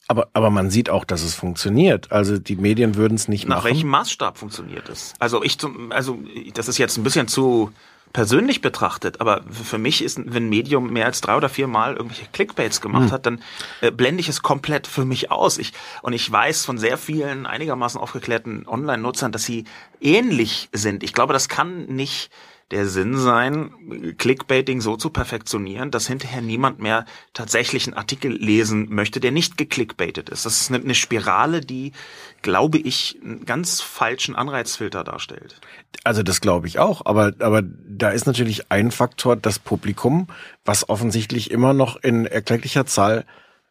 Aber, 0.08 0.30
aber 0.34 0.50
man 0.50 0.72
sieht 0.72 0.90
auch, 0.90 1.06
dass 1.06 1.22
es 1.22 1.36
funktioniert. 1.36 2.12
Also 2.12 2.40
die 2.40 2.56
Medien 2.56 2.96
würden 2.96 3.14
es 3.14 3.28
nicht 3.28 3.48
Nach 3.48 3.58
machen. 3.58 3.66
Nach 3.66 3.72
welchem 3.76 3.90
Maßstab 3.90 4.40
funktioniert 4.40 4.90
es? 4.90 5.14
Also 5.20 5.44
ich 5.44 5.60
zum, 5.60 5.92
also 5.92 6.18
das 6.56 6.68
ist 6.68 6.80
jetzt 6.80 6.98
ein 6.98 7.04
bisschen 7.04 7.28
zu 7.28 7.72
persönlich 8.14 8.62
betrachtet, 8.62 9.22
aber 9.22 9.44
für 9.50 9.78
mich 9.78 10.04
ist, 10.04 10.20
wenn 10.26 10.50
Medium 10.50 10.92
mehr 10.92 11.06
als 11.06 11.22
drei 11.22 11.36
oder 11.38 11.50
vier 11.50 11.68
Mal 11.68 11.96
irgendwelche 11.96 12.26
Clickbaits 12.32 12.82
gemacht 12.82 13.06
hm. 13.06 13.12
hat, 13.12 13.26
dann 13.26 13.42
äh, 13.82 13.92
blende 13.92 14.22
ich 14.22 14.30
es 14.30 14.42
komplett 14.42 14.88
für 14.88 15.06
mich 15.06 15.32
aus. 15.32 15.58
Ich, 15.58 15.74
und 16.02 16.14
ich 16.14 16.30
weiß 16.30 16.66
von 16.66 16.78
sehr 16.78 16.98
vielen 16.98 17.46
einigermaßen 17.46 18.00
aufgeklärten 18.00 18.68
Online-Nutzern, 18.68 19.32
dass 19.32 19.44
sie 19.44 19.66
ähnlich 20.02 20.70
sind. 20.72 21.04
Ich 21.04 21.14
glaube, 21.14 21.34
das 21.34 21.50
kann 21.50 21.86
nicht 21.86 22.32
der 22.72 22.88
Sinn 22.88 23.18
sein, 23.18 24.16
Clickbaiting 24.18 24.80
so 24.80 24.96
zu 24.96 25.10
perfektionieren, 25.10 25.90
dass 25.90 26.08
hinterher 26.08 26.42
niemand 26.42 26.80
mehr 26.80 27.06
tatsächlich 27.34 27.88
einen 27.88 27.96
Artikel 27.96 28.32
lesen 28.32 28.94
möchte, 28.94 29.20
der 29.20 29.32
nicht 29.32 29.58
geclickbaitet 29.58 30.30
ist. 30.30 30.46
Das 30.46 30.62
ist 30.62 30.72
eine 30.72 30.94
Spirale, 30.94 31.62
die, 31.62 31.94
glaube 32.42 32.78
ich, 32.78 33.20
einen 33.24 33.46
ganz 33.46 33.82
falschen 33.82 34.36
Anreizfilter 34.36 35.04
darstellt. 35.04 35.60
Also 36.04 36.24
das 36.24 36.42
glaube 36.42 36.68
ich 36.68 36.80
auch, 36.80 37.06
aber, 37.06 37.34
aber 37.40 37.62
da 37.64 38.10
ist 38.10 38.28
natürlich 38.28 38.72
ein 38.72 38.92
Faktor 38.92 39.36
das 39.36 39.60
Publikum, 39.60 40.28
was 40.66 40.90
offensichtlich 40.90 41.52
immer 41.52 41.74
noch 41.74 41.98
in 41.98 42.26
erklecklicher 42.26 42.86
Zahl 42.86 43.26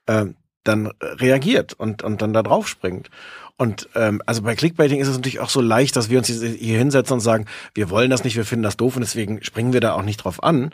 äh, 0.06 0.26
dann 0.68 0.92
reagiert 1.00 1.72
und, 1.72 2.02
und 2.02 2.22
dann 2.22 2.32
da 2.32 2.42
drauf 2.42 2.68
springt. 2.68 3.10
Und 3.60 3.88
ähm, 3.96 4.22
also 4.24 4.42
bei 4.42 4.54
Clickbaiting 4.54 5.00
ist 5.00 5.08
es 5.08 5.16
natürlich 5.16 5.40
auch 5.40 5.50
so 5.50 5.60
leicht, 5.60 5.96
dass 5.96 6.10
wir 6.10 6.18
uns 6.18 6.28
hier 6.28 6.78
hinsetzen 6.78 7.14
und 7.14 7.20
sagen, 7.20 7.46
wir 7.74 7.90
wollen 7.90 8.08
das 8.08 8.22
nicht, 8.22 8.36
wir 8.36 8.44
finden 8.44 8.62
das 8.62 8.76
doof 8.76 8.94
und 8.94 9.00
deswegen 9.00 9.42
springen 9.42 9.72
wir 9.72 9.80
da 9.80 9.94
auch 9.94 10.04
nicht 10.04 10.18
drauf 10.18 10.44
an. 10.44 10.70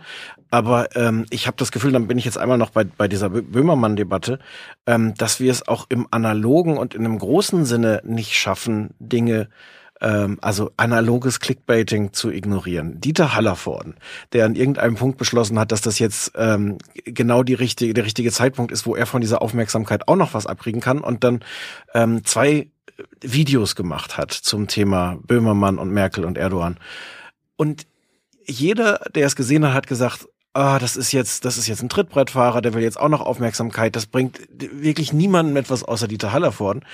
Aber 0.51 0.95
ähm, 0.95 1.25
ich 1.31 1.47
habe 1.47 1.57
das 1.57 1.73
Gefühl, 1.73 1.93
dann 1.93 2.07
bin 2.07 2.19
ich 2.19 2.27
jetzt 2.27 2.37
einmal 2.37 2.59
noch 2.59 2.69
bei, 2.69 2.85
bei 2.85 3.09
dieser 3.09 3.31
Böhmermann-Debatte, 3.31 4.39
ähm, 4.87 5.15
dass 5.15 5.41
wir 5.41 5.51
es 5.51 5.67
auch 5.67 5.87
im 5.89 6.07
analogen 6.11 6.77
und 6.77 6.95
in 6.95 7.07
einem 7.07 7.19
großen 7.19 7.65
Sinne 7.65 8.03
nicht 8.05 8.35
schaffen, 8.35 8.91
Dinge 8.99 9.49
ähm, 10.05 10.39
also 10.43 10.71
analoges 10.77 11.41
Clickbaiting 11.41 12.13
zu 12.13 12.31
ignorieren. 12.31 13.01
Dieter 13.01 13.35
Hallervorden, 13.35 13.95
der 14.33 14.45
an 14.45 14.55
irgendeinem 14.55 14.97
Punkt 14.97 15.19
beschlossen 15.19 15.59
hat, 15.59 15.73
dass 15.73 15.81
das 15.81 15.99
jetzt 15.99 16.33
ähm, 16.37 16.77
genau 17.05 17.43
die 17.43 17.55
richtige, 17.55 17.95
der 17.95 18.05
richtige 18.05 18.31
Zeitpunkt 18.31 18.71
ist, 18.71 18.87
wo 18.87 18.95
er 18.95 19.07
von 19.07 19.23
dieser 19.23 19.41
Aufmerksamkeit 19.41 20.07
auch 20.07 20.17
noch 20.17 20.35
was 20.35 20.47
abkriegen 20.47 20.83
kann 20.83 21.01
und 21.01 21.25
dann 21.25 21.41
ähm, 21.95 22.25
zwei 22.25 22.69
Videos 23.21 23.75
gemacht 23.75 24.19
hat 24.19 24.33
zum 24.33 24.69
Thema 24.69 25.19
Böhmermann 25.23 25.79
und 25.79 25.91
Merkel 25.91 26.25
und 26.25 26.39
Erdogan. 26.39 26.79
Und 27.57 27.87
jeder, 28.47 29.01
der 29.15 29.27
es 29.27 29.37
gesehen 29.37 29.65
hat, 29.65 29.73
hat 29.73 29.87
gesagt, 29.87 30.29
ah, 30.55 30.79
das 30.79 30.97
ist 30.97 31.13
jetzt, 31.13 31.45
das 31.45 31.59
ist 31.59 31.67
jetzt 31.67 31.83
ein 31.83 31.89
Trittbrettfahrer, 31.89 32.63
der 32.63 32.75
will 32.75 32.83
jetzt 32.83 32.99
auch 32.99 33.09
noch 33.09 33.21
Aufmerksamkeit. 33.21 33.95
Das 33.97 34.07
bringt 34.07 34.41
wirklich 34.51 35.13
niemandem 35.13 35.57
etwas 35.57 35.83
außer 35.83 36.09
Dieter 36.09 36.33
Hallervorden. 36.33 36.85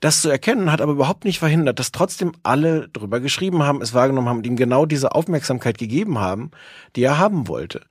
Das 0.00 0.22
zu 0.22 0.30
erkennen 0.30 0.72
hat 0.72 0.80
aber 0.80 0.92
überhaupt 0.92 1.24
nicht 1.24 1.38
verhindert, 1.38 1.78
dass 1.78 1.92
trotzdem 1.92 2.32
alle 2.42 2.88
drüber 2.88 3.20
geschrieben 3.20 3.62
haben, 3.62 3.82
es 3.82 3.94
wahrgenommen 3.94 4.28
haben 4.28 4.38
und 4.38 4.46
ihm 4.46 4.56
genau 4.56 4.86
diese 4.86 5.14
Aufmerksamkeit 5.14 5.78
gegeben 5.78 6.18
haben, 6.18 6.50
die 6.96 7.02
er 7.02 7.18
haben 7.18 7.46
wollte. 7.46 7.82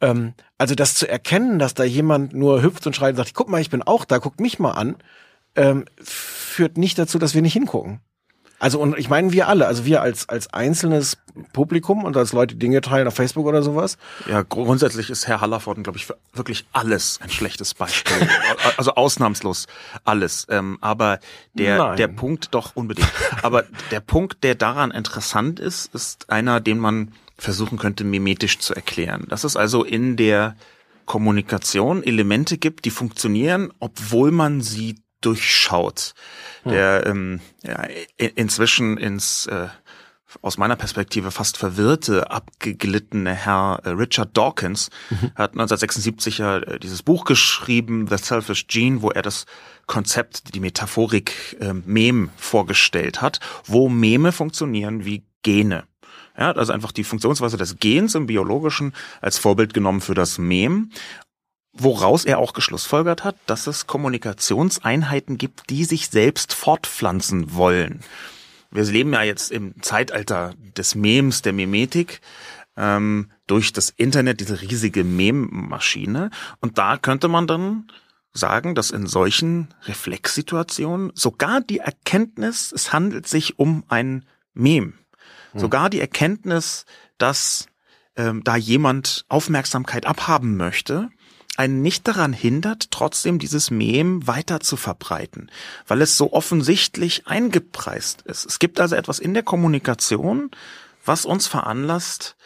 Ähm, 0.00 0.34
also 0.58 0.74
das 0.74 0.94
zu 0.94 1.06
erkennen, 1.08 1.58
dass 1.58 1.74
da 1.74 1.84
jemand 1.84 2.32
nur 2.32 2.62
hüpft 2.62 2.86
und 2.86 2.96
schreit 2.96 3.10
und 3.10 3.18
sagt, 3.18 3.34
guck 3.34 3.50
mal, 3.50 3.60
ich 3.60 3.70
bin 3.70 3.82
auch 3.82 4.06
da, 4.06 4.18
guck 4.18 4.40
mich 4.40 4.58
mal 4.58 4.72
an, 4.72 4.96
ähm, 5.54 5.84
führt 6.02 6.78
nicht 6.78 6.98
dazu, 6.98 7.18
dass 7.18 7.34
wir 7.34 7.42
nicht 7.42 7.52
hingucken. 7.52 8.00
Also 8.62 8.78
und 8.78 8.96
ich 8.96 9.08
meine 9.08 9.32
wir 9.32 9.48
alle, 9.48 9.66
also 9.66 9.84
wir 9.86 10.02
als 10.02 10.28
als 10.28 10.54
einzelnes 10.54 11.18
Publikum 11.52 12.04
und 12.04 12.16
als 12.16 12.32
Leute 12.32 12.54
Dinge 12.54 12.80
teilen 12.80 13.08
auf 13.08 13.14
Facebook 13.14 13.44
oder 13.44 13.60
sowas. 13.60 13.98
Ja, 14.30 14.42
grundsätzlich 14.42 15.10
ist 15.10 15.26
Herr 15.26 15.40
Hallervorden, 15.40 15.82
glaube 15.82 15.98
ich, 15.98 16.06
für 16.06 16.16
wirklich 16.32 16.64
alles 16.72 17.18
ein 17.20 17.28
schlechtes 17.28 17.74
Beispiel. 17.74 18.16
also 18.76 18.94
ausnahmslos 18.94 19.66
alles. 20.04 20.46
Ähm, 20.48 20.78
aber 20.80 21.18
der 21.54 21.76
Nein. 21.76 21.96
der 21.96 22.06
Punkt 22.06 22.54
doch 22.54 22.76
unbedingt. 22.76 23.10
Aber 23.42 23.64
der 23.90 23.98
Punkt, 23.98 24.44
der 24.44 24.54
daran 24.54 24.92
interessant 24.92 25.58
ist, 25.58 25.92
ist 25.92 26.30
einer, 26.30 26.60
den 26.60 26.78
man 26.78 27.10
versuchen 27.36 27.78
könnte 27.78 28.04
mimetisch 28.04 28.60
zu 28.60 28.76
erklären. 28.76 29.26
Das 29.28 29.42
ist 29.42 29.56
also 29.56 29.82
in 29.82 30.16
der 30.16 30.54
Kommunikation 31.04 32.04
Elemente 32.04 32.58
gibt, 32.58 32.84
die 32.84 32.90
funktionieren, 32.90 33.72
obwohl 33.80 34.30
man 34.30 34.60
sie 34.60 35.01
durchschaut, 35.24 36.14
der 36.64 37.06
ähm, 37.06 37.40
ja, 37.62 37.86
inzwischen 38.16 38.96
ins 38.98 39.46
äh, 39.46 39.68
aus 40.40 40.56
meiner 40.56 40.76
Perspektive 40.76 41.30
fast 41.30 41.58
verwirrte, 41.58 42.30
abgeglittene 42.30 43.34
Herr 43.34 43.80
äh, 43.84 43.90
Richard 43.90 44.36
Dawkins 44.36 44.88
mhm. 45.10 45.32
hat 45.34 45.52
1976 45.52 46.38
ja 46.38 46.58
äh, 46.58 46.78
dieses 46.78 47.02
Buch 47.02 47.24
geschrieben, 47.24 48.06
The 48.08 48.16
Selfish 48.16 48.66
Gene, 48.68 49.02
wo 49.02 49.10
er 49.10 49.22
das 49.22 49.44
Konzept, 49.86 50.54
die 50.54 50.60
Metaphorik 50.60 51.58
äh, 51.60 51.74
Mem 51.74 52.30
vorgestellt 52.36 53.20
hat, 53.20 53.40
wo 53.66 53.88
Meme 53.88 54.32
funktionieren 54.32 55.04
wie 55.04 55.24
Gene. 55.42 55.84
Er 56.34 56.46
hat 56.46 56.56
also 56.56 56.72
einfach 56.72 56.92
die 56.92 57.04
Funktionsweise 57.04 57.58
des 57.58 57.78
Gens 57.78 58.14
im 58.14 58.26
Biologischen 58.26 58.94
als 59.20 59.38
Vorbild 59.38 59.74
genommen 59.74 60.00
für 60.00 60.14
das 60.14 60.38
Mem 60.38 60.90
Woraus 61.72 62.24
er 62.24 62.38
auch 62.38 62.52
geschlussfolgert 62.52 63.24
hat, 63.24 63.36
dass 63.46 63.66
es 63.66 63.86
Kommunikationseinheiten 63.86 65.38
gibt, 65.38 65.70
die 65.70 65.84
sich 65.84 66.08
selbst 66.08 66.52
fortpflanzen 66.52 67.54
wollen. 67.54 68.00
Wir 68.70 68.84
leben 68.84 69.12
ja 69.12 69.22
jetzt 69.22 69.50
im 69.50 69.80
Zeitalter 69.82 70.54
des 70.76 70.94
Memes, 70.94 71.42
der 71.42 71.52
Memetik, 71.52 72.20
ähm, 72.76 73.30
durch 73.46 73.72
das 73.72 73.90
Internet, 73.90 74.40
diese 74.40 74.60
riesige 74.60 75.04
Mem-Maschine. 75.04 76.30
Und 76.60 76.78
da 76.78 76.96
könnte 76.96 77.28
man 77.28 77.46
dann 77.46 77.86
sagen, 78.32 78.74
dass 78.74 78.90
in 78.90 79.06
solchen 79.06 79.68
Reflexsituationen 79.84 81.12
sogar 81.14 81.60
die 81.60 81.78
Erkenntnis, 81.78 82.72
es 82.72 82.92
handelt 82.92 83.26
sich 83.26 83.58
um 83.58 83.84
ein 83.88 84.24
Mem, 84.54 84.94
hm. 85.52 85.60
sogar 85.60 85.90
die 85.90 86.00
Erkenntnis, 86.00 86.86
dass 87.18 87.66
ähm, 88.16 88.42
da 88.44 88.56
jemand 88.56 89.24
Aufmerksamkeit 89.28 90.06
abhaben 90.06 90.56
möchte, 90.56 91.10
einen 91.56 91.82
nicht 91.82 92.08
daran 92.08 92.32
hindert, 92.32 92.90
trotzdem 92.90 93.38
dieses 93.38 93.70
Mem 93.70 94.26
weiter 94.26 94.60
zu 94.60 94.76
verbreiten, 94.76 95.50
weil 95.86 96.00
es 96.00 96.16
so 96.16 96.32
offensichtlich 96.32 97.26
eingepreist 97.26 98.22
ist. 98.22 98.46
Es 98.46 98.58
gibt 98.58 98.80
also 98.80 98.96
etwas 98.96 99.18
in 99.18 99.34
der 99.34 99.42
Kommunikation, 99.42 100.50
was 101.04 101.24
uns 101.24 101.46
veranlasst, 101.46 102.36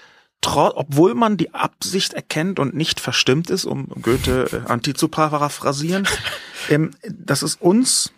obwohl 0.44 1.14
man 1.14 1.36
die 1.36 1.54
Absicht 1.54 2.14
erkennt 2.14 2.60
und 2.60 2.74
nicht 2.74 3.00
verstimmt 3.00 3.50
ist, 3.50 3.64
um 3.64 3.88
Goethe 4.00 4.64
äh, 4.64 4.70
anti 4.70 4.94
zu 4.94 5.08
paraphrasieren, 5.08 6.06
ähm, 6.68 6.92
dass 7.08 7.42
es 7.42 7.56
uns 7.56 8.12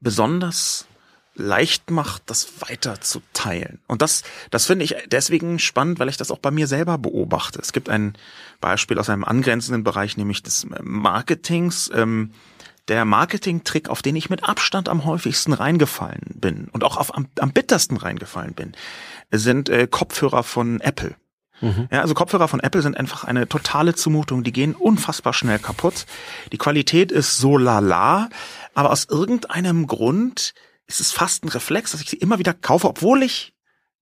besonders 0.00 0.86
leicht 1.40 1.90
macht, 1.90 2.22
das 2.26 2.60
weiter 2.60 3.00
zu 3.00 3.22
teilen. 3.32 3.80
Und 3.86 4.02
das, 4.02 4.22
das 4.50 4.66
finde 4.66 4.84
ich 4.84 4.96
deswegen 5.10 5.58
spannend, 5.58 5.98
weil 5.98 6.08
ich 6.08 6.16
das 6.16 6.30
auch 6.30 6.38
bei 6.38 6.50
mir 6.50 6.66
selber 6.66 6.98
beobachte. 6.98 7.58
Es 7.60 7.72
gibt 7.72 7.88
ein 7.88 8.14
Beispiel 8.60 8.98
aus 8.98 9.10
einem 9.10 9.24
angrenzenden 9.24 9.82
Bereich, 9.84 10.16
nämlich 10.16 10.42
des 10.42 10.66
Marketings. 10.82 11.90
Ähm, 11.94 12.32
der 12.88 13.04
Marketing-Trick, 13.04 13.88
auf 13.88 14.02
den 14.02 14.16
ich 14.16 14.30
mit 14.30 14.42
Abstand 14.42 14.88
am 14.88 15.04
häufigsten 15.04 15.52
reingefallen 15.52 16.22
bin 16.34 16.68
und 16.72 16.82
auch 16.82 16.96
auf, 16.96 17.14
am, 17.14 17.28
am 17.38 17.52
bittersten 17.52 17.96
reingefallen 17.96 18.54
bin, 18.54 18.72
sind 19.30 19.68
äh, 19.68 19.86
Kopfhörer 19.86 20.42
von 20.42 20.80
Apple. 20.80 21.14
Mhm. 21.60 21.88
Ja, 21.90 22.00
also 22.00 22.14
Kopfhörer 22.14 22.48
von 22.48 22.60
Apple 22.60 22.82
sind 22.82 22.96
einfach 22.96 23.24
eine 23.24 23.48
totale 23.48 23.94
Zumutung. 23.94 24.42
Die 24.42 24.52
gehen 24.52 24.74
unfassbar 24.74 25.32
schnell 25.32 25.58
kaputt. 25.58 26.06
Die 26.52 26.58
Qualität 26.58 27.12
ist 27.12 27.38
so 27.38 27.58
lala, 27.58 28.28
aber 28.74 28.90
aus 28.90 29.06
irgendeinem 29.08 29.86
Grund 29.86 30.54
ist 30.90 31.00
es 31.00 31.12
fast 31.12 31.44
ein 31.44 31.48
Reflex, 31.48 31.92
dass 31.92 32.00
ich 32.00 32.10
sie 32.10 32.16
immer 32.16 32.38
wieder 32.38 32.52
kaufe, 32.52 32.88
obwohl 32.88 33.22
ich 33.22 33.54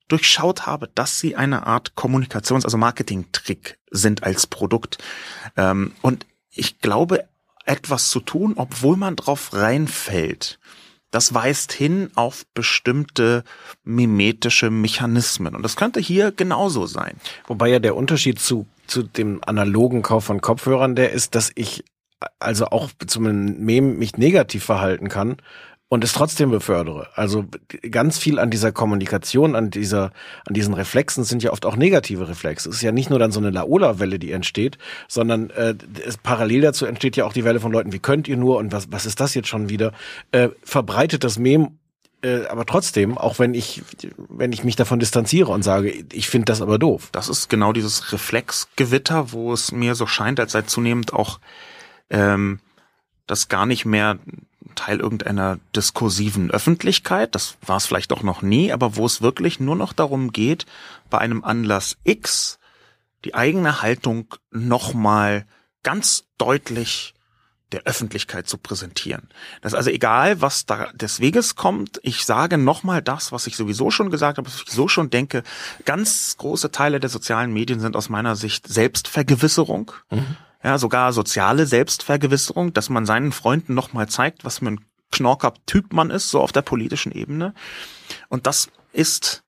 durchschaut 0.09 0.67
habe, 0.67 0.89
dass 0.95 1.21
sie 1.21 1.37
eine 1.37 1.67
Art 1.67 1.95
Kommunikations-, 1.95 2.65
also 2.65 2.79
Marketing-Trick 2.79 3.79
sind 3.91 4.23
als 4.23 4.47
Produkt. 4.47 4.99
Ähm, 5.57 5.93
und 6.01 6.27
ich 6.51 6.81
glaube, 6.81 7.29
etwas 7.67 8.09
zu 8.09 8.21
tun, 8.21 8.55
obwohl 8.57 8.97
man 8.97 9.17
drauf 9.17 9.53
reinfällt. 9.53 10.59
Das 11.11 11.35
weist 11.35 11.73
hin 11.73 12.11
auf 12.15 12.47
bestimmte 12.55 13.45
mimetische 13.85 14.71
Mechanismen. 14.71 15.55
Und 15.55 15.63
das 15.63 15.77
könnte 15.77 16.01
hier 16.01 16.33
genauso 16.33 16.87
sein. 16.87 17.17
Wobei 17.47 17.69
ja 17.69 17.79
der 17.79 17.97
Unterschied 17.97 18.41
zu, 18.41 18.67
zu 18.87 19.03
dem 19.03 19.43
analogen 19.45 20.03
Kauf 20.03 20.25
von 20.25 20.41
Kopfhörern 20.41 20.97
der 20.97 21.13
ist, 21.13 21.35
dass 21.35 21.51
ich 21.55 21.85
also 22.41 22.67
auch 22.67 22.91
zum 23.07 23.25
Mem 23.65 23.99
mich 23.99 24.17
negativ 24.17 24.65
verhalten 24.65 25.09
kann 25.09 25.37
und 25.89 26.05
es 26.05 26.13
trotzdem 26.13 26.51
befördere. 26.51 27.09
Also 27.15 27.47
ganz 27.91 28.19
viel 28.19 28.39
an 28.39 28.51
dieser 28.51 28.73
Kommunikation, 28.73 29.57
an 29.57 29.71
dieser, 29.71 30.13
an 30.47 30.55
diesen 30.55 30.75
Reflexen 30.75 31.25
sind 31.25 31.43
ja 31.43 31.53
oft 31.53 31.65
auch 31.65 31.77
negative 31.77 32.29
Reflexe. 32.29 32.69
Es 32.69 32.77
ist 32.77 32.83
ja 32.83 32.93
nicht 32.93 33.09
nur 33.09 33.19
dann 33.19 33.33
so 33.33 33.41
eine 33.41 33.51
Laola-Welle, 33.51 34.19
die 34.19 34.33
entsteht, 34.33 34.77
sondern 35.09 35.51
äh, 35.51 35.75
es, 36.05 36.19
parallel 36.19 36.61
dazu 36.61 36.85
entsteht 36.85 37.17
ja 37.17 37.25
auch 37.25 37.33
die 37.33 37.45
Welle 37.45 37.61
von 37.61 37.73
Leuten, 37.73 37.93
wie 37.93 37.99
könnt 37.99 38.29
ihr 38.29 38.37
nur 38.37 38.59
und 38.59 38.73
was, 38.73 38.93
was 38.93 39.07
ist 39.07 39.21
das 39.21 39.35
jetzt 39.35 39.49
schon 39.49 39.71
wieder? 39.71 39.93
Äh, 40.31 40.51
verbreitet 40.63 41.25
das 41.25 41.39
Mem 41.39 41.79
äh, 42.21 42.47
aber 42.47 42.67
trotzdem, 42.67 43.17
auch 43.17 43.39
wenn 43.39 43.55
ich, 43.55 43.83
wenn 44.17 44.51
ich 44.51 44.65
mich 44.65 44.75
davon 44.75 44.99
distanziere 44.99 45.53
und 45.53 45.63
sage, 45.63 46.05
ich 46.13 46.29
finde 46.29 46.47
das 46.47 46.61
aber 46.61 46.77
doof. 46.77 47.11
Das 47.13 47.29
ist 47.29 47.49
genau 47.49 47.73
dieses 47.73 48.13
Reflexgewitter, 48.13 49.31
wo 49.31 49.53
es 49.53 49.71
mir 49.71 49.95
so 49.95 50.07
scheint, 50.07 50.41
als 50.41 50.51
sei 50.51 50.63
zunehmend 50.63 51.13
auch 51.13 51.39
ähm, 52.11 52.59
das 53.29 53.47
gar 53.47 53.67
nicht 53.67 53.85
mehr 53.85 54.19
Teil 54.75 55.01
irgendeiner 55.01 55.59
diskursiven 55.75 56.51
Öffentlichkeit, 56.51 57.35
das 57.35 57.57
war 57.65 57.77
es 57.77 57.87
vielleicht 57.87 58.13
auch 58.13 58.23
noch 58.23 58.43
nie, 58.43 58.73
aber 58.73 58.97
wo 58.97 59.07
es 59.07 59.23
wirklich 59.23 59.61
nur 59.61 59.77
noch 59.77 59.93
darum 59.93 60.33
geht, 60.33 60.67
bei 61.11 61.19
einem 61.19 61.45
Anlass 61.45 61.97
X 62.05 62.59
die 63.25 63.35
eigene 63.35 63.83
Haltung 63.83 64.35
nochmal 64.51 65.47
ganz 65.83 66.25
deutlich 66.39 67.15
der 67.73 67.83
Öffentlichkeit 67.83 68.49
zu 68.49 68.57
präsentieren. 68.57 69.29
Das 69.61 69.73
ist 69.73 69.77
also 69.77 69.91
egal, 69.91 70.41
was 70.41 70.65
da 70.65 70.91
des 70.95 71.21
Weges 71.21 71.55
kommt. 71.55 72.01
Ich 72.03 72.25
sage 72.25 72.57
nochmal 72.57 73.03
das, 73.03 73.31
was 73.31 73.47
ich 73.47 73.57
sowieso 73.57 73.91
schon 73.91 74.11
gesagt 74.11 74.39
habe, 74.39 74.47
was 74.49 74.63
ich 74.63 74.71
so 74.71 74.89
schon 74.89 75.11
denke. 75.11 75.43
Ganz 75.85 76.37
große 76.39 76.71
Teile 76.71 76.99
der 76.99 77.11
sozialen 77.11 77.53
Medien 77.53 77.81
sind 77.81 77.95
aus 77.95 78.09
meiner 78.09 78.37
Sicht 78.37 78.67
Selbstvergewisserung. 78.67 79.93
Mhm 80.11 80.37
ja, 80.63 80.79
sogar 80.79 81.13
soziale 81.13 81.67
Selbstvergewisserung, 81.67 82.73
dass 82.73 82.89
man 82.89 83.07
seinen 83.07 83.33
Freunden 83.33 83.75
nochmal 83.75 84.09
zeigt, 84.09 84.45
was 84.45 84.59
für 84.59 84.67
ein 84.67 84.85
Knorker-Typ 85.13 85.93
man 85.93 86.11
ist, 86.11 86.31
so 86.31 86.41
auf 86.41 86.53
der 86.53 86.63
politischen 86.63 87.13
Ebene. 87.13 87.55
Und 88.29 88.47
das 88.47 88.69
ist 88.93 89.43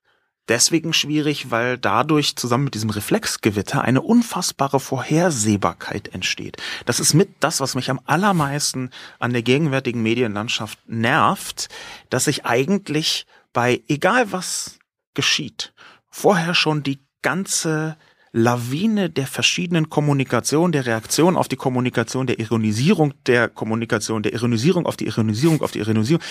deswegen 0.47 0.93
schwierig, 0.93 1.51
weil 1.51 1.77
dadurch 1.77 2.35
zusammen 2.35 2.65
mit 2.65 2.73
diesem 2.73 2.89
Reflexgewitter 2.89 3.81
eine 3.81 4.01
unfassbare 4.01 4.79
Vorhersehbarkeit 4.79 6.09
entsteht. 6.09 6.57
Das 6.85 6.99
ist 6.99 7.13
mit 7.13 7.29
das, 7.39 7.59
was 7.59 7.75
mich 7.75 7.89
am 7.89 8.01
allermeisten 8.05 8.89
an 9.19 9.33
der 9.33 9.43
gegenwärtigen 9.43 10.01
Medienlandschaft 10.01 10.79
nervt, 10.87 11.69
dass 12.09 12.27
ich 12.27 12.45
eigentlich 12.45 13.25
bei 13.53 13.81
egal 13.87 14.31
was 14.31 14.79
geschieht, 15.13 15.73
vorher 16.09 16.53
schon 16.55 16.83
die 16.83 16.99
ganze 17.21 17.97
Lawine 18.33 19.09
der 19.09 19.27
verschiedenen 19.27 19.89
Kommunikation, 19.89 20.71
der 20.71 20.85
Reaktion 20.85 21.35
auf 21.35 21.49
die 21.49 21.57
Kommunikation, 21.57 22.27
der 22.27 22.39
Ironisierung 22.39 23.13
der 23.25 23.49
Kommunikation, 23.49 24.23
der 24.23 24.33
Ironisierung 24.33 24.85
auf 24.85 24.95
die 24.95 25.07
Ironisierung 25.07 25.61
auf 25.61 25.71
die 25.71 25.79
Ironisierung. 25.79 26.23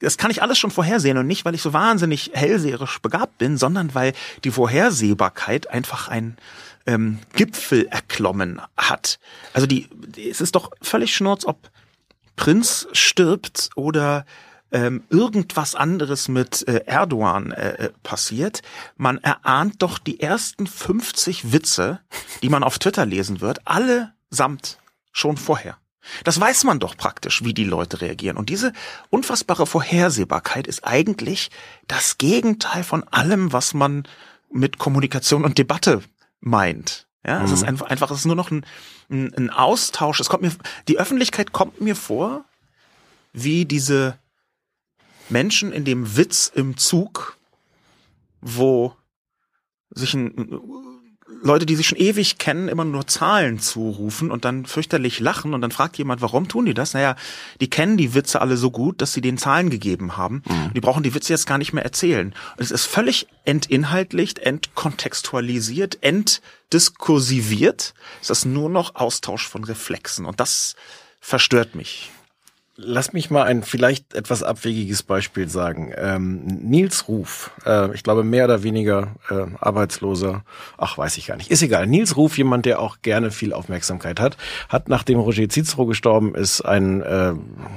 Das 0.00 0.18
kann 0.18 0.32
ich 0.32 0.42
alles 0.42 0.58
schon 0.58 0.72
vorhersehen 0.72 1.16
und 1.16 1.28
nicht, 1.28 1.44
weil 1.44 1.54
ich 1.54 1.62
so 1.62 1.72
wahnsinnig 1.72 2.32
hellseherisch 2.34 2.98
begabt 2.98 3.38
bin, 3.38 3.56
sondern 3.56 3.94
weil 3.94 4.14
die 4.42 4.50
Vorhersehbarkeit 4.50 5.70
einfach 5.70 6.08
ein 6.08 6.36
ähm, 6.86 7.20
Gipfel 7.34 7.86
erklommen 7.86 8.60
hat. 8.76 9.20
Also 9.52 9.68
die, 9.68 9.88
es 10.18 10.40
ist 10.40 10.56
doch 10.56 10.72
völlig 10.82 11.14
schnurz, 11.14 11.44
ob 11.44 11.70
Prinz 12.34 12.88
stirbt 12.92 13.70
oder 13.76 14.26
ähm, 14.72 15.04
irgendwas 15.08 15.74
anderes 15.74 16.28
mit 16.28 16.66
äh, 16.66 16.84
Erdogan 16.86 17.52
äh, 17.52 17.86
äh, 17.86 17.90
passiert, 18.02 18.62
man 18.96 19.18
erahnt 19.18 19.82
doch 19.82 19.98
die 19.98 20.20
ersten 20.20 20.66
50 20.66 21.52
Witze, 21.52 22.00
die 22.42 22.48
man 22.48 22.64
auf 22.64 22.78
Twitter 22.78 23.06
lesen 23.06 23.40
wird, 23.40 23.60
allesamt 23.66 24.78
schon 25.12 25.36
vorher. 25.36 25.78
Das 26.24 26.38
weiß 26.38 26.64
man 26.64 26.80
doch 26.80 26.96
praktisch, 26.96 27.44
wie 27.44 27.54
die 27.54 27.64
Leute 27.64 28.00
reagieren. 28.00 28.36
Und 28.36 28.50
diese 28.50 28.72
unfassbare 29.10 29.66
Vorhersehbarkeit 29.66 30.66
ist 30.66 30.84
eigentlich 30.84 31.50
das 31.86 32.18
Gegenteil 32.18 32.84
von 32.84 33.04
allem, 33.04 33.52
was 33.52 33.74
man 33.74 34.06
mit 34.52 34.78
Kommunikation 34.78 35.44
und 35.44 35.58
Debatte 35.58 36.02
meint. 36.40 37.06
Ja, 37.26 37.38
mhm. 37.38 37.44
es 37.46 37.52
ist 37.52 37.62
mhm. 37.62 37.68
einfach, 37.68 37.86
einfach, 37.86 38.10
es 38.10 38.18
ist 38.18 38.26
nur 38.26 38.36
noch 38.36 38.50
ein, 38.50 38.66
ein, 39.10 39.32
ein 39.34 39.50
Austausch. 39.50 40.20
Es 40.20 40.28
kommt 40.28 40.42
mir, 40.42 40.52
die 40.88 40.98
Öffentlichkeit 40.98 41.52
kommt 41.52 41.80
mir 41.80 41.96
vor, 41.96 42.44
wie 43.32 43.64
diese 43.64 44.18
Menschen 45.28 45.72
in 45.72 45.84
dem 45.84 46.16
Witz 46.16 46.50
im 46.54 46.76
Zug, 46.76 47.36
wo 48.40 48.94
sich 49.90 50.14
ein, 50.14 50.60
Leute, 51.44 51.66
die 51.66 51.76
sich 51.76 51.86
schon 51.86 51.98
ewig 51.98 52.38
kennen, 52.38 52.68
immer 52.68 52.84
nur 52.86 53.06
Zahlen 53.06 53.58
zurufen 53.58 54.30
und 54.30 54.46
dann 54.46 54.64
fürchterlich 54.64 55.20
lachen 55.20 55.52
und 55.52 55.60
dann 55.60 55.72
fragt 55.72 55.98
jemand, 55.98 56.22
warum 56.22 56.48
tun 56.48 56.64
die 56.64 56.72
das? 56.72 56.94
Naja, 56.94 57.16
die 57.60 57.68
kennen 57.68 57.98
die 57.98 58.14
Witze 58.14 58.40
alle 58.40 58.56
so 58.56 58.70
gut, 58.70 59.02
dass 59.02 59.12
sie 59.12 59.20
den 59.20 59.36
Zahlen 59.36 59.68
gegeben 59.68 60.16
haben. 60.16 60.42
Mhm. 60.46 60.72
Die 60.74 60.80
brauchen 60.80 61.02
die 61.02 61.14
Witze 61.14 61.34
jetzt 61.34 61.46
gar 61.46 61.58
nicht 61.58 61.74
mehr 61.74 61.84
erzählen. 61.84 62.34
Und 62.56 62.62
es 62.62 62.70
ist 62.70 62.86
völlig 62.86 63.26
entinhaltlicht, 63.44 64.38
entkontextualisiert, 64.38 65.98
entdiskursiviert. 66.02 67.92
Es 68.22 68.30
ist 68.30 68.46
nur 68.46 68.70
noch 68.70 68.94
Austausch 68.94 69.46
von 69.46 69.64
Reflexen 69.64 70.24
und 70.24 70.40
das 70.40 70.76
verstört 71.20 71.74
mich. 71.74 72.10
Lass 72.76 73.12
mich 73.12 73.30
mal 73.30 73.44
ein 73.44 73.62
vielleicht 73.62 74.14
etwas 74.14 74.42
abwegiges 74.42 75.04
Beispiel 75.04 75.48
sagen. 75.48 75.92
Ähm, 75.96 76.44
Nils 76.44 77.06
Ruf, 77.06 77.52
äh, 77.64 77.94
ich 77.94 78.02
glaube 78.02 78.24
mehr 78.24 78.46
oder 78.46 78.64
weniger 78.64 79.14
äh, 79.30 79.46
arbeitsloser, 79.60 80.42
ach 80.76 80.98
weiß 80.98 81.16
ich 81.18 81.28
gar 81.28 81.36
nicht, 81.36 81.52
ist 81.52 81.62
egal. 81.62 81.86
Nils 81.86 82.16
Ruf, 82.16 82.36
jemand, 82.36 82.66
der 82.66 82.80
auch 82.80 82.96
gerne 83.00 83.30
viel 83.30 83.52
Aufmerksamkeit 83.52 84.18
hat, 84.18 84.36
hat 84.68 84.88
nachdem 84.88 85.20
Roger 85.20 85.48
Cicero 85.48 85.86
gestorben 85.86 86.34
ist, 86.34 86.62
einen 86.62 87.00
äh, 87.02 87.34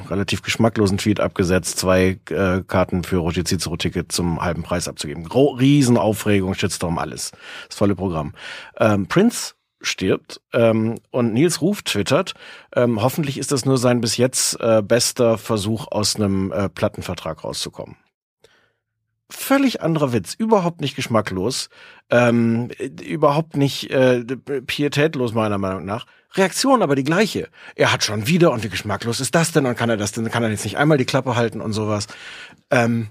relativ 0.09 0.41
geschmacklosen 0.41 0.97
Tweet 0.97 1.19
abgesetzt, 1.19 1.77
zwei 1.77 2.19
äh, 2.31 2.63
Karten 2.67 3.03
für 3.03 3.17
Roger 3.17 3.45
Cicero-Ticket 3.45 4.11
zum 4.11 4.41
halben 4.41 4.63
Preis 4.63 4.87
abzugeben. 4.87 5.25
Gro 5.25 5.49
Riesenaufregung, 5.49 6.55
Shitstorm, 6.55 6.97
alles. 6.97 7.33
Das 7.67 7.77
volle 7.77 7.93
Programm. 7.93 8.33
Ähm, 8.79 9.05
Prince 9.05 9.53
stirbt. 9.81 10.41
Ähm, 10.53 10.99
und 11.11 11.33
Nils 11.33 11.61
Ruf 11.61 11.81
twittert, 11.83 12.33
ähm, 12.75 13.01
hoffentlich 13.01 13.37
ist 13.37 13.51
das 13.51 13.65
nur 13.65 13.77
sein 13.77 14.01
bis 14.01 14.17
jetzt 14.17 14.59
äh, 14.59 14.81
bester 14.81 15.37
Versuch, 15.37 15.87
aus 15.91 16.15
einem 16.15 16.51
äh, 16.51 16.69
Plattenvertrag 16.69 17.43
rauszukommen. 17.43 17.95
Völlig 19.29 19.81
anderer 19.81 20.13
Witz, 20.13 20.33
überhaupt 20.35 20.79
nicht 20.79 20.95
geschmacklos, 20.95 21.69
ähm, 22.09 22.69
überhaupt 23.03 23.57
nicht 23.57 23.91
äh, 23.91 24.23
pietätlos 24.23 25.33
meiner 25.33 25.57
Meinung 25.57 25.83
nach. 25.83 26.05
Reaktion 26.33 26.81
aber 26.81 26.95
die 26.95 27.03
gleiche. 27.03 27.49
Er 27.75 27.91
hat 27.91 28.03
schon 28.03 28.27
wieder 28.27 28.51
und 28.51 28.63
wie 28.63 28.69
geschmacklos 28.69 29.19
ist 29.19 29.35
das 29.35 29.51
denn 29.51 29.65
und 29.65 29.75
kann 29.75 29.89
er 29.89 29.97
das 29.97 30.13
denn, 30.13 30.29
kann 30.29 30.43
er 30.43 30.49
jetzt 30.49 30.63
nicht 30.63 30.77
einmal 30.77 30.97
die 30.97 31.05
Klappe 31.05 31.35
halten 31.35 31.59
und 31.59 31.73
sowas. 31.73 32.07
Ähm, 32.71 33.09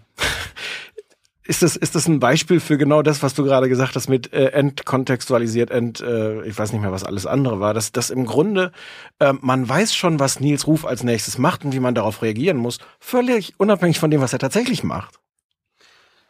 ist 1.47 1.63
das, 1.63 1.77
ist 1.77 1.95
das 1.95 2.09
ein 2.09 2.21
Beispiel 2.21 2.61
für 2.61 2.79
genau 2.79 3.03
das, 3.03 3.23
was 3.23 3.35
du 3.35 3.45
gerade 3.45 3.69
gesagt 3.69 3.97
hast 3.97 4.09
mit 4.09 4.33
äh, 4.33 4.49
entkontextualisiert, 4.49 5.71
ent, 5.71 6.01
äh, 6.01 6.43
ich 6.43 6.59
weiß 6.59 6.73
nicht 6.73 6.83
mehr, 6.83 6.93
was 6.93 7.05
alles 7.05 7.27
andere 7.27 7.61
war, 7.61 7.75
dass, 7.75 7.93
dass 7.93 8.11
im 8.11 8.27
Grunde 8.27 8.73
äh, 9.19 9.33
man 9.41 9.69
weiß 9.69 9.95
schon, 9.95 10.19
was 10.19 10.41
Nils 10.41 10.67
Ruf 10.67 10.85
als 10.85 11.03
nächstes 11.03 11.39
macht 11.39 11.65
und 11.65 11.73
wie 11.73 11.81
man 11.81 11.95
darauf 11.95 12.23
reagieren 12.23 12.57
muss, 12.57 12.79
völlig 12.99 13.55
unabhängig 13.59 13.99
von 13.99 14.11
dem, 14.11 14.21
was 14.21 14.33
er 14.33 14.39
tatsächlich 14.39 14.83
macht. 14.83 15.19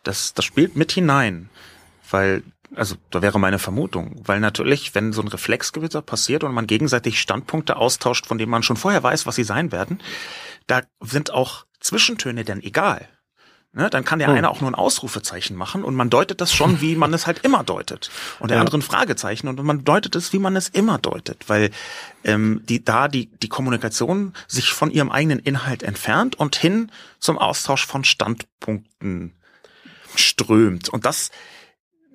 Das, 0.02 0.34
das 0.34 0.44
spielt 0.44 0.76
mit 0.76 0.92
hinein, 0.92 1.48
weil 2.10 2.42
also 2.74 2.96
da 3.10 3.22
wäre 3.22 3.38
meine 3.38 3.58
Vermutung, 3.58 4.20
weil 4.24 4.40
natürlich, 4.40 4.94
wenn 4.94 5.12
so 5.12 5.22
ein 5.22 5.28
Reflexgewitter 5.28 6.02
passiert 6.02 6.42
und 6.44 6.52
man 6.52 6.66
gegenseitig 6.66 7.20
Standpunkte 7.20 7.76
austauscht, 7.76 8.26
von 8.26 8.38
denen 8.38 8.50
man 8.50 8.62
schon 8.62 8.76
vorher 8.76 9.02
weiß, 9.02 9.24
was 9.24 9.36
sie 9.36 9.44
sein 9.44 9.72
werden, 9.72 10.00
da 10.66 10.82
sind 11.00 11.32
auch 11.32 11.64
Zwischentöne 11.80 12.44
denn 12.44 12.62
egal. 12.62 13.08
Ne, 13.76 13.90
dann 13.90 14.06
kann 14.06 14.18
der 14.18 14.28
hm. 14.28 14.36
eine 14.36 14.48
auch 14.48 14.62
nur 14.62 14.70
ein 14.70 14.74
Ausrufezeichen 14.74 15.54
machen 15.54 15.84
und 15.84 15.94
man 15.94 16.08
deutet 16.08 16.40
das 16.40 16.50
schon, 16.50 16.80
wie 16.80 16.96
man 16.96 17.12
es 17.12 17.26
halt 17.26 17.40
immer 17.44 17.62
deutet. 17.62 18.08
Und 18.40 18.48
der 18.48 18.56
ja. 18.56 18.62
andere 18.62 18.78
ein 18.78 18.82
Fragezeichen 18.82 19.48
und 19.48 19.62
man 19.62 19.84
deutet 19.84 20.16
es, 20.16 20.32
wie 20.32 20.38
man 20.38 20.56
es 20.56 20.70
immer 20.70 20.96
deutet, 20.96 21.46
weil 21.48 21.70
ähm, 22.24 22.62
die 22.64 22.82
da 22.82 23.06
die 23.06 23.26
die 23.26 23.50
Kommunikation 23.50 24.32
sich 24.48 24.72
von 24.72 24.90
ihrem 24.90 25.10
eigenen 25.10 25.40
Inhalt 25.40 25.82
entfernt 25.82 26.36
und 26.36 26.56
hin 26.56 26.90
zum 27.18 27.36
Austausch 27.36 27.84
von 27.84 28.02
Standpunkten 28.02 29.34
strömt. 30.14 30.88
Und 30.88 31.04
das 31.04 31.30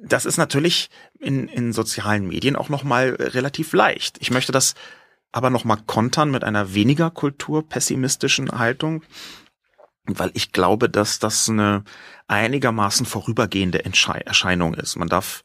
das 0.02 0.26
ist 0.26 0.38
natürlich 0.38 0.90
in, 1.20 1.48
in 1.48 1.74
sozialen 1.74 2.28
Medien 2.28 2.56
auch 2.56 2.70
nochmal 2.70 3.16
relativ 3.20 3.74
leicht. 3.74 4.18
Ich 4.20 4.32
möchte 4.32 4.52
das 4.52 4.74
aber 5.32 5.52
nochmal 5.52 5.78
kontern 5.86 6.32
mit 6.32 6.44
einer 6.44 6.74
weniger 6.74 7.12
kulturpessimistischen 7.12 8.50
Haltung, 8.50 9.04
weil 10.20 10.32
ich 10.34 10.52
glaube, 10.52 10.90
dass 10.90 11.20
das 11.20 11.50
eine 11.50 11.84
einigermaßen 12.28 13.06
vorübergehende 13.06 13.84
Erscheinung 13.84 14.74
ist. 14.74 14.96
Man 14.96 15.10
darf 15.10 15.44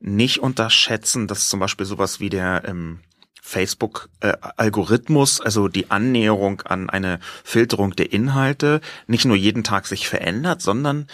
nicht 0.00 0.38
unterschätzen, 0.38 1.26
dass 1.26 1.48
zum 1.48 1.60
Beispiel 1.60 1.86
sowas 1.86 2.20
wie 2.20 2.28
der 2.28 2.62
ähm, 2.66 3.00
Facebook-Algorithmus, 3.42 5.40
äh, 5.40 5.42
also 5.44 5.68
die 5.68 5.90
Annäherung 5.90 6.62
an 6.62 6.90
eine 6.90 7.18
Filterung 7.44 7.96
der 7.96 8.12
Inhalte, 8.12 8.80
nicht 9.06 9.24
nur 9.24 9.36
jeden 9.36 9.64
Tag 9.64 9.86
sich 9.86 10.08
verändert, 10.08 10.62
sondern 10.62 11.06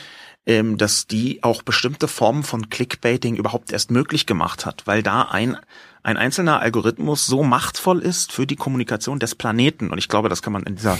ähm, 0.46 0.76
dass 0.76 1.06
die 1.06 1.42
auch 1.42 1.62
bestimmte 1.62 2.08
Formen 2.08 2.42
von 2.42 2.68
Clickbaiting 2.68 3.36
überhaupt 3.36 3.72
erst 3.72 3.90
möglich 3.90 4.26
gemacht 4.26 4.66
hat, 4.66 4.82
weil 4.86 5.02
da 5.02 5.22
ein 5.22 5.56
ein 6.04 6.18
einzelner 6.18 6.60
Algorithmus 6.60 7.26
so 7.26 7.42
machtvoll 7.42 8.00
ist 8.00 8.30
für 8.30 8.46
die 8.46 8.56
Kommunikation 8.56 9.18
des 9.18 9.34
Planeten, 9.34 9.90
und 9.90 9.98
ich 9.98 10.08
glaube, 10.08 10.28
das 10.28 10.42
kann 10.42 10.52
man 10.52 10.62
in 10.64 10.76
dieser 10.76 10.98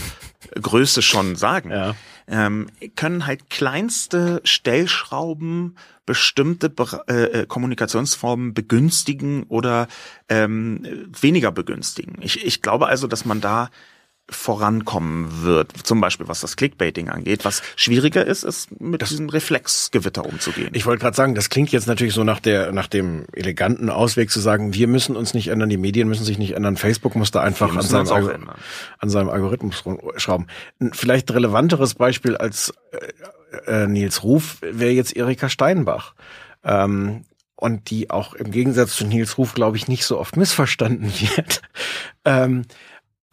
Größe 0.61 1.03
schon 1.03 1.37
sagen, 1.37 1.71
ja. 1.71 1.95
ähm, 2.27 2.69
können 2.97 3.27
halt 3.27 3.51
kleinste 3.51 4.40
Stellschrauben 4.45 5.77
bestimmte 6.07 6.73
äh, 7.09 7.12
äh, 7.25 7.47
Kommunikationsformen 7.47 8.55
begünstigen 8.55 9.45
oder 9.45 9.88
ähm, 10.29 11.07
weniger 11.21 11.53
begünstigen. 11.53 12.17
Ich, 12.21 12.45
ich 12.45 12.62
glaube 12.62 12.87
also, 12.87 13.07
dass 13.07 13.27
man 13.27 13.43
da 13.43 13.71
vorankommen 14.31 15.43
wird. 15.43 15.73
Zum 15.87 16.01
Beispiel 16.01 16.29
was 16.29 16.41
das 16.41 16.57
Clickbaiting 16.57 17.11
angeht. 17.11 17.45
Was 17.45 17.63
schwieriger 17.77 18.27
ist, 18.27 18.43
ist 18.43 18.81
mit 18.81 19.03
das, 19.03 19.11
diesem 19.11 19.29
Reflexgewitter 19.29 20.25
umzugehen. 20.25 20.71
Ich 20.73 20.87
wollte 20.87 21.03
gerade 21.03 21.17
sagen, 21.17 21.35
das 21.35 21.51
klingt 21.51 21.73
jetzt 21.73 21.87
natürlich 21.87 22.15
so 22.15 22.25
nach 22.25 22.41
der 22.41 22.73
nach 22.73 22.87
dem 22.87 23.27
eleganten 23.33 23.91
Ausweg 23.91 24.31
zu 24.31 24.41
sagen, 24.41 24.73
wir 24.73 24.89
müssen 24.89 25.17
uns 25.17 25.35
nicht 25.35 25.49
ändern, 25.49 25.69
die 25.69 25.77
Medien 25.77 26.09
müssen 26.09 26.25
sich 26.25 26.39
nicht 26.39 26.53
ändern, 26.53 26.77
Facebook 26.77 27.15
muss 27.17 27.31
da 27.33 27.43
einfach 27.43 27.75
an 27.77 27.83
seinem, 27.83 28.49
an 28.99 29.11
seinem, 29.11 29.29
Algorithmus 29.29 29.85
schrauben. 30.17 30.47
Vielleicht 30.93 31.31
relevanteres 31.31 31.95
Beispiel 31.95 32.37
als 32.37 32.73
äh, 32.93 33.83
äh, 33.83 33.87
Nils 33.87 34.23
Ruf 34.23 34.59
wäre 34.63 34.93
jetzt 34.93 35.15
Erika 35.17 35.49
Steinbach. 35.49 36.15
Ähm, 36.65 37.25
und 37.57 37.91
die 37.91 38.11
auch 38.11 38.35
im 38.35 38.51
Gegensatz 38.51 38.97
zu 38.97 39.07
Nils 39.07 39.39
Ruf, 39.39 39.55
glaube 39.55 39.77
ich, 39.77 39.89
nicht 39.89 40.05
so 40.05 40.19
oft 40.19 40.37
missverstanden 40.37 41.13
wird. 41.37 41.63
ähm, 42.25 42.65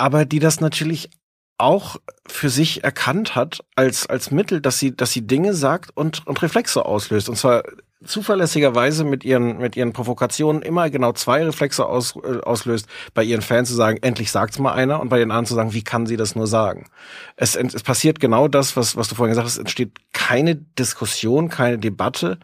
aber 0.02 0.26
die 0.26 0.40
das 0.40 0.60
natürlich 0.60 1.12
auch 1.60 1.98
für 2.28 2.50
sich 2.50 2.84
erkannt 2.84 3.36
hat 3.36 3.64
als, 3.76 4.08
als 4.08 4.32
Mittel, 4.32 4.60
dass 4.60 4.80
sie, 4.80 4.98
dass 4.98 5.12
sie 5.12 5.28
Dinge 5.28 5.54
sagt 5.54 5.96
und, 5.96 6.26
und 6.26 6.42
Reflexe 6.42 6.84
auslöst. 6.84 7.30
Und 7.30 7.36
zwar 7.36 7.64
zuverlässigerweise 8.04 9.04
mit 9.04 9.24
ihren, 9.24 9.60
mit 9.60 9.76
ihren 9.76 9.94
Provokationen 9.94 10.64
immer 10.64 10.90
genau 10.90 11.14
zwei 11.14 11.46
Reflexe 11.46 11.86
aus, 11.86 12.16
äh, 12.16 12.40
auslöst, 12.42 12.88
bei 13.14 13.24
ihren 13.24 13.44
Fans 13.44 13.70
zu 13.70 13.76
sagen, 13.76 14.00
endlich 14.02 14.32
sagt's 14.32 14.58
mal 14.58 14.74
einer, 14.74 15.00
und 15.02 15.10
bei 15.10 15.20
den 15.20 15.30
anderen 15.30 15.46
zu 15.46 15.54
sagen, 15.54 15.74
wie 15.74 15.84
kann 15.84 16.08
sie 16.08 16.18
das 16.18 16.36
nur 16.36 16.48
sagen? 16.48 16.88
Es, 17.36 17.56
es 17.56 17.84
passiert 17.84 18.20
genau 18.20 18.48
das, 18.48 18.76
was, 18.76 18.96
was 18.96 19.08
du 19.08 19.14
vorhin 19.14 19.34
gesagt 19.34 19.46
hast, 19.46 19.54
es 19.54 19.60
entsteht 19.60 19.92
keine 20.14 20.56
Diskussion, 20.56 21.50
keine 21.50 21.78
Debatte. 21.78 22.40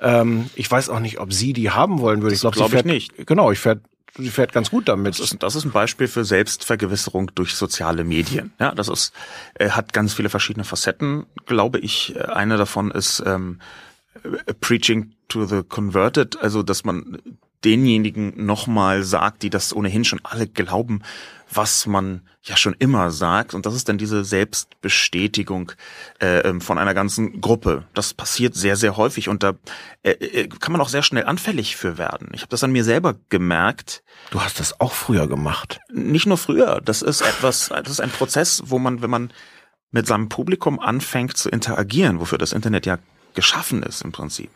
Ähm, 0.00 0.48
ich 0.54 0.70
weiß 0.70 0.88
auch 0.90 1.00
nicht, 1.00 1.18
ob 1.18 1.32
sie 1.32 1.54
die 1.54 1.70
haben 1.70 1.98
wollen 1.98 2.22
würde. 2.22 2.36
Ich 2.36 2.40
glaube, 2.42 2.56
glaub 2.56 2.72
ich 2.72 2.84
nicht. 2.84 3.26
Genau, 3.26 3.50
ich 3.50 3.58
fährt 3.58 3.80
sie 4.16 4.30
fährt 4.30 4.52
ganz 4.52 4.70
gut 4.70 4.88
damit. 4.88 5.14
Das 5.14 5.20
ist, 5.20 5.42
das 5.42 5.54
ist 5.54 5.64
ein 5.64 5.70
Beispiel 5.70 6.08
für 6.08 6.24
Selbstvergewisserung 6.24 7.30
durch 7.34 7.54
soziale 7.54 8.04
Medien. 8.04 8.52
Ja, 8.58 8.74
das 8.74 8.88
ist, 8.88 9.12
äh, 9.54 9.70
hat 9.70 9.92
ganz 9.92 10.14
viele 10.14 10.28
verschiedene 10.28 10.64
Facetten, 10.64 11.26
glaube 11.46 11.78
ich. 11.78 12.16
Äh, 12.16 12.24
eine 12.24 12.56
davon 12.56 12.90
ist 12.90 13.22
ähm, 13.26 13.60
äh, 14.24 14.54
Preaching 14.54 15.12
to 15.28 15.44
the 15.46 15.62
Converted, 15.62 16.40
also 16.40 16.62
dass 16.62 16.84
man 16.84 17.18
denjenigen 17.64 18.44
nochmal 18.46 19.02
sagt, 19.02 19.42
die 19.42 19.50
das 19.50 19.74
ohnehin 19.74 20.04
schon 20.04 20.20
alle 20.22 20.46
glauben, 20.46 21.02
was 21.52 21.86
man 21.86 22.22
ja 22.42 22.56
schon 22.56 22.74
immer 22.78 23.10
sagt. 23.10 23.54
Und 23.54 23.66
das 23.66 23.74
ist 23.74 23.88
dann 23.88 23.98
diese 23.98 24.24
Selbstbestätigung 24.24 25.72
äh, 26.20 26.40
ähm, 26.40 26.60
von 26.60 26.78
einer 26.78 26.94
ganzen 26.94 27.40
Gruppe. 27.40 27.84
Das 27.94 28.14
passiert 28.14 28.54
sehr, 28.54 28.76
sehr 28.76 28.96
häufig 28.96 29.28
und 29.28 29.42
da 29.42 29.54
äh, 30.02 30.12
äh, 30.12 30.48
kann 30.48 30.72
man 30.72 30.80
auch 30.80 30.88
sehr 30.88 31.02
schnell 31.02 31.24
anfällig 31.24 31.76
für 31.76 31.98
werden. 31.98 32.28
Ich 32.32 32.42
habe 32.42 32.50
das 32.50 32.64
an 32.64 32.72
mir 32.72 32.84
selber 32.84 33.16
gemerkt. 33.28 34.02
Du 34.30 34.40
hast 34.40 34.60
das 34.60 34.80
auch 34.80 34.92
früher 34.92 35.26
gemacht. 35.26 35.80
Nicht 35.92 36.26
nur 36.26 36.38
früher. 36.38 36.80
Das 36.84 37.02
ist 37.02 37.20
etwas, 37.20 37.68
das 37.68 37.90
ist 37.90 38.00
ein 38.00 38.10
Prozess, 38.10 38.62
wo 38.66 38.78
man, 38.78 39.02
wenn 39.02 39.10
man 39.10 39.32
mit 39.90 40.06
seinem 40.06 40.28
Publikum 40.28 40.78
anfängt 40.78 41.36
zu 41.36 41.48
interagieren, 41.48 42.20
wofür 42.20 42.38
das 42.38 42.52
Internet 42.52 42.86
ja 42.86 42.98
geschaffen 43.34 43.82
ist 43.82 44.02
im 44.02 44.12
Prinzip, 44.12 44.50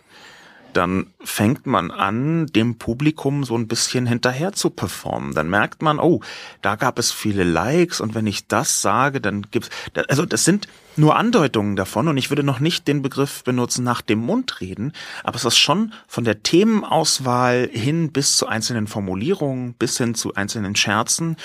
dann 0.76 1.06
fängt 1.20 1.66
man 1.66 1.90
an, 1.90 2.46
dem 2.46 2.78
Publikum 2.78 3.44
so 3.44 3.56
ein 3.56 3.68
bisschen 3.68 4.06
hinterher 4.06 4.52
zu 4.52 4.70
performen. 4.70 5.34
Dann 5.34 5.48
merkt 5.48 5.82
man, 5.82 5.98
oh, 5.98 6.20
da 6.62 6.76
gab 6.76 6.98
es 6.98 7.12
viele 7.12 7.44
Likes 7.44 8.00
und 8.00 8.14
wenn 8.14 8.26
ich 8.26 8.48
das 8.48 8.82
sage, 8.82 9.20
dann 9.20 9.46
gibt's, 9.50 9.70
also 10.08 10.26
das 10.26 10.44
sind 10.44 10.68
nur 10.96 11.16
Andeutungen 11.16 11.76
davon 11.76 12.08
und 12.08 12.16
ich 12.16 12.30
würde 12.30 12.42
noch 12.42 12.60
nicht 12.60 12.86
den 12.86 13.02
Begriff 13.02 13.42
benutzen 13.44 13.84
nach 13.84 14.00
dem 14.00 14.20
Mund 14.20 14.60
reden, 14.60 14.92
aber 15.24 15.36
es 15.36 15.44
ist 15.44 15.58
schon 15.58 15.92
von 16.06 16.24
der 16.24 16.42
Themenauswahl 16.42 17.68
hin 17.72 18.12
bis 18.12 18.36
zu 18.36 18.46
einzelnen 18.46 18.86
Formulierungen, 18.86 19.74
bis 19.74 19.98
hin 19.98 20.14
zu 20.14 20.34
einzelnen 20.34 20.76
Scherzen 20.76 21.36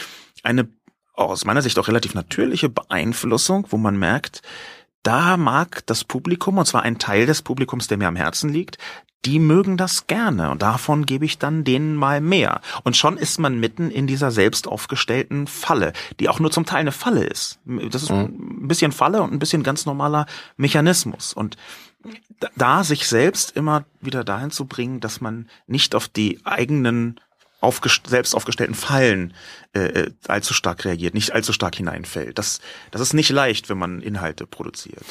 eine 0.43 0.69
aus 1.13 1.43
meiner 1.43 1.61
Sicht 1.61 1.77
auch 1.77 1.89
relativ 1.89 2.13
natürliche 2.13 2.69
Beeinflussung, 2.69 3.67
wo 3.69 3.77
man 3.77 3.99
merkt, 3.99 4.41
da 5.03 5.37
mag 5.37 5.85
das 5.85 6.03
Publikum, 6.03 6.57
und 6.57 6.65
zwar 6.65 6.83
ein 6.83 6.97
Teil 6.97 7.25
des 7.25 7.41
Publikums, 7.41 7.87
der 7.87 7.97
mir 7.97 8.07
am 8.07 8.15
Herzen 8.15 8.49
liegt, 8.49 8.77
die 9.25 9.39
mögen 9.39 9.75
das 9.75 10.07
gerne 10.07 10.49
und 10.49 10.61
davon 10.61 11.05
gebe 11.05 11.25
ich 11.25 11.37
dann 11.37 11.63
denen 11.63 11.95
mal 11.95 12.21
mehr. 12.21 12.61
Und 12.83 12.95
schon 12.95 13.17
ist 13.17 13.37
man 13.37 13.59
mitten 13.59 13.91
in 13.91 14.07
dieser 14.07 14.31
selbst 14.31 14.67
aufgestellten 14.67 15.47
Falle, 15.47 15.93
die 16.19 16.29
auch 16.29 16.39
nur 16.39 16.51
zum 16.51 16.65
Teil 16.65 16.79
eine 16.79 16.91
Falle 16.91 17.23
ist. 17.23 17.59
Das 17.65 18.03
ist 18.03 18.11
mhm. 18.11 18.61
ein 18.63 18.67
bisschen 18.67 18.91
Falle 18.91 19.21
und 19.21 19.33
ein 19.33 19.39
bisschen 19.39 19.63
ganz 19.63 19.85
normaler 19.85 20.25
Mechanismus. 20.55 21.33
Und 21.33 21.57
da 22.55 22.83
sich 22.83 23.07
selbst 23.07 23.55
immer 23.57 23.83
wieder 23.99 24.23
dahin 24.23 24.51
zu 24.51 24.65
bringen, 24.65 25.01
dass 25.01 25.19
man 25.19 25.49
nicht 25.67 25.95
auf 25.95 26.07
die 26.07 26.39
eigenen 26.45 27.19
aufgest 27.61 28.07
selbst 28.07 28.35
aufgestellten 28.35 28.75
Fallen 28.75 29.33
äh, 29.73 29.81
äh, 29.81 30.11
allzu 30.27 30.53
stark 30.53 30.83
reagiert, 30.85 31.13
nicht 31.13 31.31
allzu 31.31 31.53
stark 31.53 31.75
hineinfällt. 31.75 32.39
Das, 32.39 32.59
das 32.89 33.01
ist 33.01 33.13
nicht 33.13 33.29
leicht, 33.29 33.69
wenn 33.69 33.77
man 33.77 34.01
Inhalte 34.01 34.47
produziert. 34.47 35.03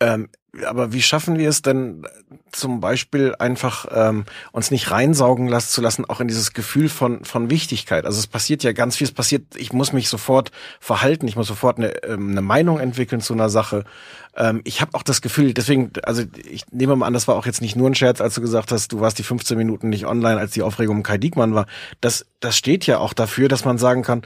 Ähm, 0.00 0.28
aber 0.66 0.92
wie 0.92 1.02
schaffen 1.02 1.38
wir 1.38 1.48
es 1.48 1.62
denn 1.62 2.04
zum 2.50 2.80
Beispiel 2.80 3.36
einfach 3.38 3.86
ähm, 3.92 4.24
uns 4.50 4.72
nicht 4.72 4.90
reinsaugen 4.90 5.46
lassen 5.46 5.68
zu 5.68 5.80
lassen, 5.80 6.04
auch 6.06 6.20
in 6.20 6.26
dieses 6.26 6.52
Gefühl 6.54 6.88
von 6.88 7.24
von 7.24 7.50
Wichtigkeit? 7.50 8.04
Also 8.04 8.18
es 8.18 8.26
passiert 8.26 8.64
ja 8.64 8.72
ganz 8.72 8.96
viel. 8.96 9.06
Es 9.06 9.12
passiert, 9.12 9.54
ich 9.54 9.72
muss 9.72 9.92
mich 9.92 10.08
sofort 10.08 10.50
verhalten, 10.80 11.28
ich 11.28 11.36
muss 11.36 11.46
sofort 11.46 11.78
eine, 11.78 12.02
ähm, 12.02 12.30
eine 12.30 12.42
Meinung 12.42 12.80
entwickeln 12.80 13.20
zu 13.20 13.32
einer 13.32 13.48
Sache. 13.48 13.84
Ähm, 14.36 14.60
ich 14.64 14.80
habe 14.80 14.94
auch 14.94 15.04
das 15.04 15.20
Gefühl, 15.20 15.54
deswegen, 15.54 15.92
also 16.02 16.24
ich 16.50 16.64
nehme 16.72 16.96
mal 16.96 17.06
an, 17.06 17.12
das 17.12 17.28
war 17.28 17.36
auch 17.36 17.46
jetzt 17.46 17.60
nicht 17.60 17.76
nur 17.76 17.88
ein 17.88 17.94
Scherz, 17.94 18.20
als 18.20 18.34
du 18.34 18.40
gesagt 18.40 18.72
hast, 18.72 18.90
du 18.90 19.00
warst 19.00 19.18
die 19.18 19.22
15 19.22 19.56
Minuten 19.56 19.88
nicht 19.88 20.06
online, 20.06 20.40
als 20.40 20.52
die 20.52 20.62
Aufregung 20.62 20.96
um 20.96 21.02
Kai 21.04 21.18
Diekmann 21.18 21.54
war. 21.54 21.66
Das 22.00 22.26
das 22.40 22.56
steht 22.56 22.86
ja 22.86 22.98
auch 22.98 23.12
dafür, 23.12 23.48
dass 23.48 23.66
man 23.66 23.76
sagen 23.76 23.99
kann, 24.02 24.22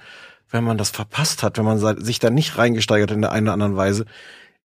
wenn 0.50 0.64
man 0.64 0.78
das 0.78 0.90
verpasst 0.90 1.42
hat, 1.42 1.58
wenn 1.58 1.64
man 1.64 1.78
sich 1.78 2.18
da 2.18 2.30
nicht 2.30 2.58
reingesteigert 2.58 3.10
in 3.10 3.22
der 3.22 3.32
einen 3.32 3.46
oder 3.46 3.54
anderen 3.54 3.76
Weise, 3.76 4.06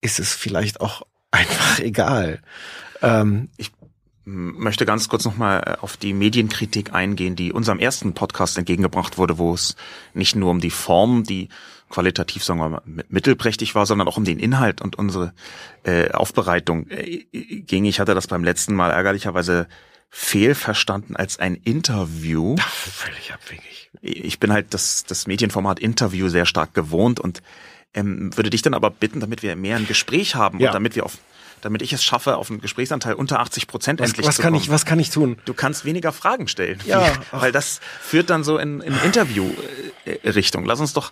ist 0.01 0.19
es 0.19 0.33
vielleicht 0.33 0.81
auch 0.81 1.03
einfach 1.31 1.79
egal. 1.79 2.41
Ähm, 3.01 3.49
ich 3.57 3.71
möchte 4.23 4.85
ganz 4.85 5.09
kurz 5.09 5.25
nochmal 5.25 5.63
äh, 5.65 5.81
auf 5.81 5.97
die 5.97 6.13
Medienkritik 6.13 6.93
eingehen, 6.93 7.35
die 7.35 7.51
unserem 7.51 7.79
ersten 7.79 8.13
Podcast 8.13 8.57
entgegengebracht 8.57 9.17
wurde, 9.17 9.37
wo 9.37 9.53
es 9.53 9.75
nicht 10.13 10.35
nur 10.35 10.51
um 10.51 10.59
die 10.59 10.69
Form, 10.69 11.23
die 11.23 11.49
qualitativ, 11.89 12.43
sagen 12.43 12.59
wir 12.59 12.69
mal, 12.69 12.81
mittelprächtig 13.09 13.75
war, 13.75 13.85
sondern 13.85 14.07
auch 14.07 14.17
um 14.17 14.23
den 14.23 14.39
Inhalt 14.39 14.81
und 14.81 14.97
unsere 14.97 15.33
äh, 15.83 16.11
Aufbereitung 16.11 16.87
äh, 16.89 17.25
ging. 17.31 17.85
Ich 17.85 17.99
hatte 17.99 18.15
das 18.15 18.27
beim 18.27 18.43
letzten 18.43 18.75
Mal 18.75 18.91
ärgerlicherweise 18.91 19.67
fehlverstanden 20.11 21.15
als 21.15 21.39
ein 21.39 21.55
Interview. 21.55 22.57
Völlig 22.59 23.33
abwegig. 23.33 23.89
Ich 24.01 24.39
bin 24.39 24.51
halt 24.51 24.73
das, 24.73 25.05
das 25.05 25.25
Medienformat 25.25 25.79
Interview 25.79 26.27
sehr 26.27 26.45
stark 26.45 26.73
gewohnt 26.73 27.19
und 27.19 27.41
ähm, 27.93 28.35
würde 28.35 28.49
dich 28.49 28.61
dann 28.61 28.73
aber 28.73 28.89
bitten, 28.89 29.21
damit 29.21 29.41
wir 29.41 29.55
mehr 29.55 29.77
ein 29.77 29.87
Gespräch 29.87 30.35
haben 30.35 30.59
ja. 30.59 30.69
und 30.69 30.73
damit 30.75 30.95
wir 30.95 31.05
auf 31.05 31.17
damit 31.61 31.83
ich 31.83 31.93
es 31.93 32.03
schaffe, 32.03 32.37
auf 32.37 32.49
einen 32.49 32.59
Gesprächsanteil 32.59 33.13
unter 33.13 33.39
80 33.39 33.67
Prozent 33.67 34.01
endlich 34.01 34.25
was 34.25 34.37
zu 34.37 34.41
kann 34.41 34.53
kommen. 34.53 34.63
Ich, 34.63 34.71
was 34.71 34.83
kann 34.83 34.99
ich 34.99 35.11
tun? 35.11 35.37
Du 35.45 35.53
kannst 35.53 35.85
weniger 35.85 36.11
Fragen 36.11 36.47
stellen. 36.47 36.79
Ja. 36.85 37.13
weil 37.31 37.51
das 37.51 37.81
führt 38.01 38.31
dann 38.31 38.43
so 38.43 38.57
in, 38.57 38.81
in 38.81 38.97
Interview-Richtung. 39.01 40.65
Lass 40.65 40.79
uns 40.79 40.93
doch 40.93 41.11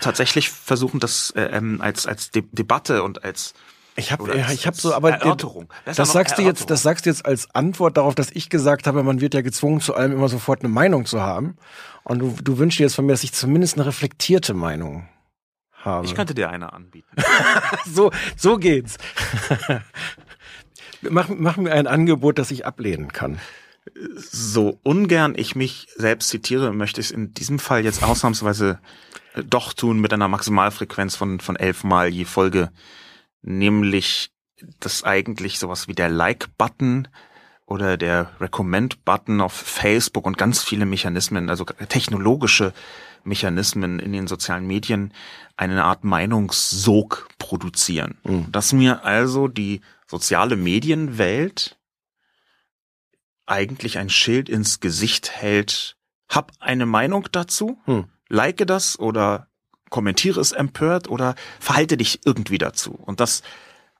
tatsächlich 0.00 0.48
versuchen, 0.48 0.98
das 0.98 1.30
äh, 1.36 1.42
ähm, 1.42 1.82
als, 1.82 2.06
als 2.06 2.30
De 2.30 2.42
Debatte 2.52 3.02
und 3.02 3.22
als 3.22 3.52
ich 3.96 4.12
habe 4.12 4.36
ja, 4.36 4.50
ich 4.52 4.66
habe 4.66 4.76
so 4.76 4.94
aber 4.94 5.10
Erörterung. 5.10 5.68
Das, 5.84 5.96
das 5.96 6.12
sagst 6.12 6.38
du 6.38 6.42
jetzt, 6.42 6.70
das 6.70 6.82
sagst 6.82 7.06
du 7.06 7.10
jetzt 7.10 7.24
als 7.24 7.54
Antwort 7.54 7.96
darauf, 7.96 8.14
dass 8.14 8.30
ich 8.30 8.50
gesagt 8.50 8.86
habe, 8.86 9.02
man 9.02 9.20
wird 9.20 9.34
ja 9.34 9.40
gezwungen 9.40 9.80
zu 9.80 9.94
allem 9.94 10.12
immer 10.12 10.28
sofort 10.28 10.60
eine 10.60 10.68
Meinung 10.68 11.06
zu 11.06 11.20
haben 11.20 11.56
und 12.04 12.18
du, 12.18 12.36
du 12.42 12.58
wünschst 12.58 12.78
dir 12.78 12.84
jetzt 12.84 12.94
von 12.94 13.06
mir, 13.06 13.12
dass 13.12 13.24
ich 13.24 13.32
zumindest 13.32 13.76
eine 13.76 13.86
reflektierte 13.86 14.54
Meinung 14.54 15.08
habe. 15.72 16.06
Ich 16.06 16.14
könnte 16.14 16.34
dir 16.34 16.50
eine 16.50 16.72
anbieten. 16.72 17.08
so, 17.86 18.10
so 18.36 18.58
geht's. 18.58 18.98
Mach, 21.02 21.28
mach 21.28 21.56
mir 21.56 21.72
ein 21.72 21.86
Angebot, 21.86 22.38
das 22.38 22.50
ich 22.50 22.66
ablehnen 22.66 23.12
kann. 23.12 23.38
So 24.16 24.80
ungern 24.82 25.34
ich 25.36 25.54
mich 25.54 25.86
selbst 25.94 26.28
zitiere, 26.28 26.72
möchte 26.72 27.00
ich 27.00 27.08
es 27.08 27.12
in 27.12 27.34
diesem 27.34 27.58
Fall 27.58 27.84
jetzt 27.84 28.02
ausnahmsweise 28.02 28.80
äh, 29.34 29.44
doch 29.44 29.72
tun 29.72 30.00
mit 30.00 30.12
einer 30.12 30.28
Maximalfrequenz 30.28 31.14
von, 31.14 31.38
von 31.38 31.54
elf 31.54 31.84
Mal 31.84 32.08
je 32.08 32.24
Folge, 32.24 32.70
nämlich 33.42 34.30
das 34.80 35.04
eigentlich 35.04 35.58
sowas 35.58 35.88
wie 35.88 35.94
der 35.94 36.08
Like-Button 36.08 37.08
oder 37.66 37.96
der 37.96 38.30
Recommend-Button 38.40 39.40
auf 39.40 39.52
Facebook 39.52 40.26
und 40.26 40.38
ganz 40.38 40.62
viele 40.62 40.86
Mechanismen, 40.86 41.50
also 41.50 41.64
technologische 41.64 42.72
Mechanismen 43.24 43.98
in 43.98 44.12
den 44.12 44.28
sozialen 44.28 44.66
Medien 44.66 45.12
eine 45.56 45.84
Art 45.84 46.04
Meinungssog 46.04 47.28
produzieren. 47.38 48.18
Mhm. 48.24 48.52
Dass 48.52 48.72
mir 48.72 49.04
also 49.04 49.48
die 49.48 49.80
soziale 50.06 50.56
Medienwelt 50.56 51.76
eigentlich 53.46 53.98
ein 53.98 54.10
Schild 54.10 54.48
ins 54.48 54.80
Gesicht 54.80 55.30
hält, 55.30 55.96
hab 56.28 56.52
eine 56.60 56.86
Meinung 56.86 57.28
dazu, 57.30 57.78
hm. 57.84 58.06
like 58.28 58.66
das 58.66 58.98
oder 58.98 59.48
kommentiere 59.90 60.40
es 60.40 60.52
empört 60.52 61.08
oder 61.08 61.34
verhalte 61.60 61.96
dich 61.96 62.20
irgendwie 62.24 62.58
dazu. 62.58 62.92
Und 62.92 63.20
das 63.20 63.42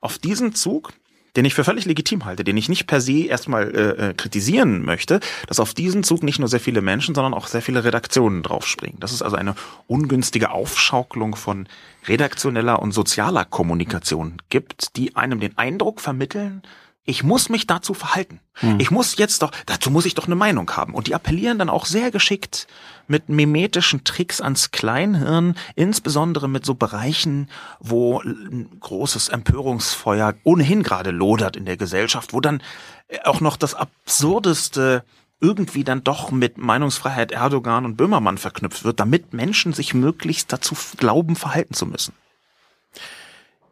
auf 0.01 0.17
diesen 0.17 0.53
Zug 0.53 0.93
den 1.37 1.45
ich 1.45 1.53
für 1.53 1.63
völlig 1.63 1.85
legitim 1.85 2.25
halte, 2.25 2.43
den 2.43 2.57
ich 2.57 2.67
nicht 2.67 2.87
per 2.87 2.99
se 2.99 3.25
erstmal 3.25 3.69
äh, 3.69 4.09
äh, 4.09 4.13
kritisieren 4.15 4.83
möchte, 4.83 5.19
dass 5.45 5.59
auf 5.59 5.75
diesen 5.75 6.03
Zug 6.03 6.23
nicht 6.23 6.39
nur 6.39 6.49
sehr 6.49 6.59
viele 6.59 6.81
Menschen, 6.81 7.13
sondern 7.13 7.35
auch 7.35 7.45
sehr 7.45 7.61
viele 7.61 7.83
Redaktionen 7.83 8.41
draufspringen. 8.41 8.99
Das 8.99 9.13
ist 9.13 9.21
also 9.21 9.35
eine 9.35 9.53
ungünstige 9.85 10.49
Aufschaukelung 10.49 11.35
von 11.35 11.69
redaktioneller 12.07 12.81
und 12.81 12.91
sozialer 12.91 13.45
Kommunikation 13.45 14.41
gibt, 14.49 14.97
die 14.97 15.15
einem 15.15 15.39
den 15.39 15.55
Eindruck 15.59 16.01
vermitteln, 16.01 16.63
ich 17.07 17.23
muss 17.23 17.47
mich 17.47 17.65
dazu 17.65 17.93
verhalten. 17.93 18.41
Hm. 18.55 18.79
Ich 18.81 18.91
muss 18.91 19.17
jetzt 19.17 19.41
doch, 19.41 19.51
dazu 19.65 19.89
muss 19.89 20.05
ich 20.05 20.13
doch 20.13 20.25
eine 20.25 20.35
Meinung 20.35 20.69
haben. 20.71 20.93
Und 20.93 21.07
die 21.07 21.15
appellieren 21.15 21.57
dann 21.57 21.69
auch 21.69 21.85
sehr 21.85 22.11
geschickt 22.11 22.67
mit 23.07 23.29
mimetischen 23.29 24.03
Tricks 24.03 24.41
ans 24.41 24.71
Kleinhirn, 24.71 25.55
insbesondere 25.75 26.49
mit 26.49 26.65
so 26.65 26.75
Bereichen, 26.75 27.49
wo 27.79 28.19
ein 28.19 28.67
großes 28.81 29.29
Empörungsfeuer 29.29 30.35
ohnehin 30.43 30.83
gerade 30.83 31.11
lodert 31.11 31.55
in 31.55 31.63
der 31.63 31.77
Gesellschaft, 31.77 32.33
wo 32.33 32.41
dann 32.41 32.61
auch 33.23 33.39
noch 33.39 33.55
das 33.55 33.73
absurdeste 33.73 35.05
irgendwie 35.39 35.85
dann 35.85 36.03
doch 36.03 36.31
mit 36.31 36.57
Meinungsfreiheit 36.57 37.31
Erdogan 37.31 37.85
und 37.85 37.95
Böhmermann 37.95 38.37
verknüpft 38.37 38.83
wird, 38.83 38.99
damit 38.99 39.33
Menschen 39.33 39.71
sich 39.71 39.93
möglichst 39.93 40.51
dazu 40.51 40.75
glauben, 40.97 41.37
verhalten 41.37 41.73
zu 41.73 41.85
müssen. 41.85 42.13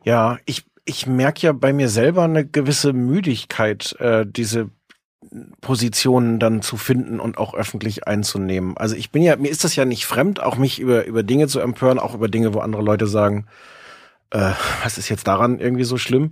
Ja, 0.06 0.38
ich 0.46 0.64
ich 0.86 1.08
merke 1.08 1.48
ja 1.48 1.52
bei 1.52 1.74
mir 1.74 1.90
selber 1.90 2.24
eine 2.24 2.46
gewisse 2.46 2.94
Müdigkeit, 2.94 3.96
äh, 4.00 4.26
diese 4.28 4.70
Positionen 5.62 6.40
dann 6.40 6.62
zu 6.62 6.78
finden 6.78 7.20
und 7.20 7.38
auch 7.38 7.54
öffentlich 7.56 8.08
einzunehmen. 8.08 8.78
Also 8.78 8.96
ich 8.96 9.12
bin 9.12 9.24
ja, 9.24 9.36
mir 9.36 9.50
ist 9.50 9.64
das 9.64 9.76
ja 9.76 9.86
nicht 9.86 10.06
fremd, 10.06 10.40
auch 10.40 10.58
mich 10.58 10.80
über, 10.80 11.06
über 11.06 11.24
Dinge 11.24 11.48
zu 11.48 11.60
empören, 11.60 12.00
auch 12.00 12.14
über 12.14 12.28
Dinge, 12.28 12.54
wo 12.54 12.60
andere 12.60 12.84
Leute 12.84 13.08
sagen, 13.08 13.48
äh, 14.30 14.52
was 14.84 14.98
ist 14.98 15.10
jetzt 15.10 15.28
daran 15.28 15.60
irgendwie 15.60 15.84
so 15.84 15.98
schlimm? 15.98 16.32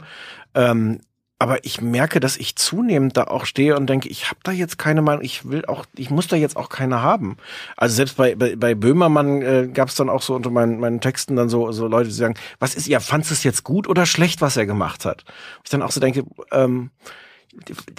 Ähm, 0.53 1.01
aber 1.39 1.65
ich 1.65 1.81
merke, 1.81 2.19
dass 2.19 2.37
ich 2.37 2.55
zunehmend 2.55 3.17
da 3.17 3.25
auch 3.25 3.45
stehe 3.45 3.75
und 3.75 3.87
denke, 3.87 4.07
ich 4.07 4.29
habe 4.29 4.39
da 4.43 4.51
jetzt 4.51 4.77
keine 4.77 5.01
Meinung, 5.01 5.23
ich 5.23 5.49
will 5.49 5.65
auch, 5.65 5.85
ich 5.97 6.09
muss 6.09 6.27
da 6.27 6.35
jetzt 6.35 6.55
auch 6.55 6.69
keine 6.69 7.01
haben. 7.01 7.37
Also 7.75 7.95
selbst 7.95 8.15
bei, 8.17 8.35
bei, 8.35 8.55
bei 8.55 8.75
Böhmermann 8.75 9.41
äh, 9.41 9.67
gab 9.73 9.89
es 9.89 9.95
dann 9.95 10.09
auch 10.09 10.21
so 10.21 10.35
unter 10.35 10.49
meinen, 10.49 10.79
meinen 10.79 11.01
Texten 11.01 11.35
dann 11.35 11.49
so, 11.49 11.71
so 11.71 11.87
Leute, 11.87 12.09
die 12.09 12.15
sagen, 12.15 12.35
was 12.59 12.75
ist 12.75 12.87
ihr, 12.87 12.99
fandst 13.01 13.31
es 13.31 13.43
jetzt 13.43 13.63
gut 13.63 13.87
oder 13.87 14.05
schlecht, 14.05 14.41
was 14.41 14.55
er 14.55 14.65
gemacht 14.65 15.05
hat? 15.05 15.25
Ich 15.63 15.69
dann 15.69 15.81
auch 15.81 15.91
so 15.91 15.99
denke, 15.99 16.23
ähm, 16.51 16.91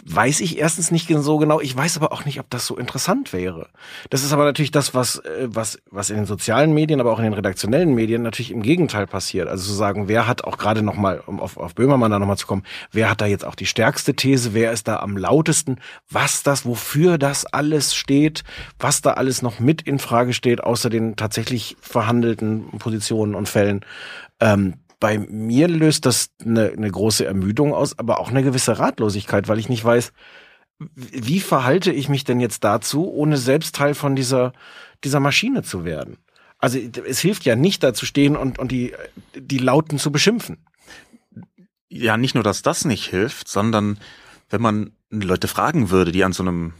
weiß 0.05 0.41
ich 0.41 0.59
erstens 0.59 0.91
nicht 0.91 1.09
so 1.09 1.39
genau. 1.39 1.61
Ich 1.61 1.75
weiß 1.77 1.97
aber 1.97 2.13
auch 2.13 2.25
nicht, 2.25 2.41
ob 2.41 2.51
das 2.51 2.67
so 2.67 2.77
interessant 2.77 3.33
wäre. 3.33 3.69
Das 4.11 4.25
ist 4.25 4.33
aber 4.33 4.45
natürlich 4.45 4.71
das, 4.71 4.95
was, 4.95 5.19
äh, 5.19 5.49
was, 5.49 5.79
was 5.91 6.11
in 6.11 6.17
den 6.17 6.27
sozialen 6.27 6.75
Medien, 6.75 7.01
aber 7.01 7.13
auch 7.13 7.19
in 7.19 7.25
den 7.25 7.35
redaktionellen 7.35 7.95
Medien 7.95 8.23
natürlich 8.23 8.51
im 8.51 8.63
Gegenteil 8.63 9.07
passiert. 9.07 9.49
Also 9.49 9.67
zu 9.67 9.73
sagen, 9.73 10.09
wer 10.09 10.27
hat 10.27 10.45
auch 10.45 10.59
gerade 10.59 10.83
nochmal, 10.83 11.23
um 11.27 11.41
auf, 11.41 11.57
auf 11.57 11.75
Böhmermann 11.75 12.11
da 12.11 12.19
nochmal 12.19 12.37
zu 12.37 12.47
kommen, 12.47 12.65
wer 12.93 13.11
hat 13.11 13.21
da 13.21 13.27
jetzt 13.27 13.45
auch 13.45 13.55
die 13.55 13.67
stärkste 13.67 14.15
These, 14.15 14.55
wer 14.55 14.73
ist 14.73 14.89
da 14.89 14.97
am 14.97 15.17
lautesten, 15.17 15.77
was 16.11 16.43
das, 16.43 16.67
wofür 16.67 17.19
das 17.19 17.47
alles 17.47 17.95
steht, 17.95 18.45
was 18.79 19.03
da 19.03 19.13
alles 19.13 19.43
noch 19.43 19.61
mit 19.61 19.83
in 19.83 19.99
Frage 19.99 20.35
steht, 20.35 20.63
außer 20.63 20.91
den 20.91 21.17
tatsächlich 21.17 21.77
verhandelten 21.81 22.67
Positionen 22.79 23.35
und 23.35 23.49
Fällen. 23.49 23.85
Ähm, 24.41 24.75
bei 25.01 25.19
mir 25.19 25.69
löst 25.69 26.07
das 26.07 26.31
eine, 26.45 26.71
eine 26.71 26.91
große 26.91 27.25
Ermüdung 27.25 27.75
aus, 27.75 27.99
aber 27.99 28.21
auch 28.21 28.31
eine 28.31 28.43
gewisse 28.43 28.79
Ratlosigkeit, 28.79 29.49
weil 29.49 29.59
ich 29.59 29.69
nicht 29.69 29.85
weiß, 29.85 30.13
wie 30.95 31.41
verhalte 31.41 31.93
ich 31.93 32.09
mich 32.09 32.25
denn 32.25 32.41
jetzt 32.41 32.65
dazu, 32.65 33.11
ohne 33.11 33.37
selbst 33.37 33.75
Teil 33.75 33.95
von 33.95 34.17
dieser, 34.17 34.53
dieser 35.05 35.21
Maschine 35.21 35.63
zu 35.63 35.85
werden? 35.85 36.19
Also 36.59 36.79
es 36.79 37.21
hilft 37.21 37.45
ja 37.45 37.57
nicht 37.57 37.83
da 37.83 37.95
zu 37.95 38.07
stehen 38.07 38.37
und, 38.37 38.59
und 38.59 38.73
die, 38.73 38.95
die 39.35 39.59
Lauten 39.59 39.99
zu 39.99 40.11
beschimpfen. 40.11 40.59
Ja, 41.89 42.17
nicht 42.17 42.35
nur, 42.35 42.43
dass 42.43 42.63
das 42.63 42.85
nicht 42.85 43.07
hilft, 43.07 43.49
sondern 43.49 43.99
wenn 44.51 44.63
man 44.63 44.93
Leute 45.11 45.47
fragen 45.47 45.91
würde, 45.91 46.11
die 46.11 46.25
an 46.25 46.33
so 46.33 46.43
einem 46.43 46.73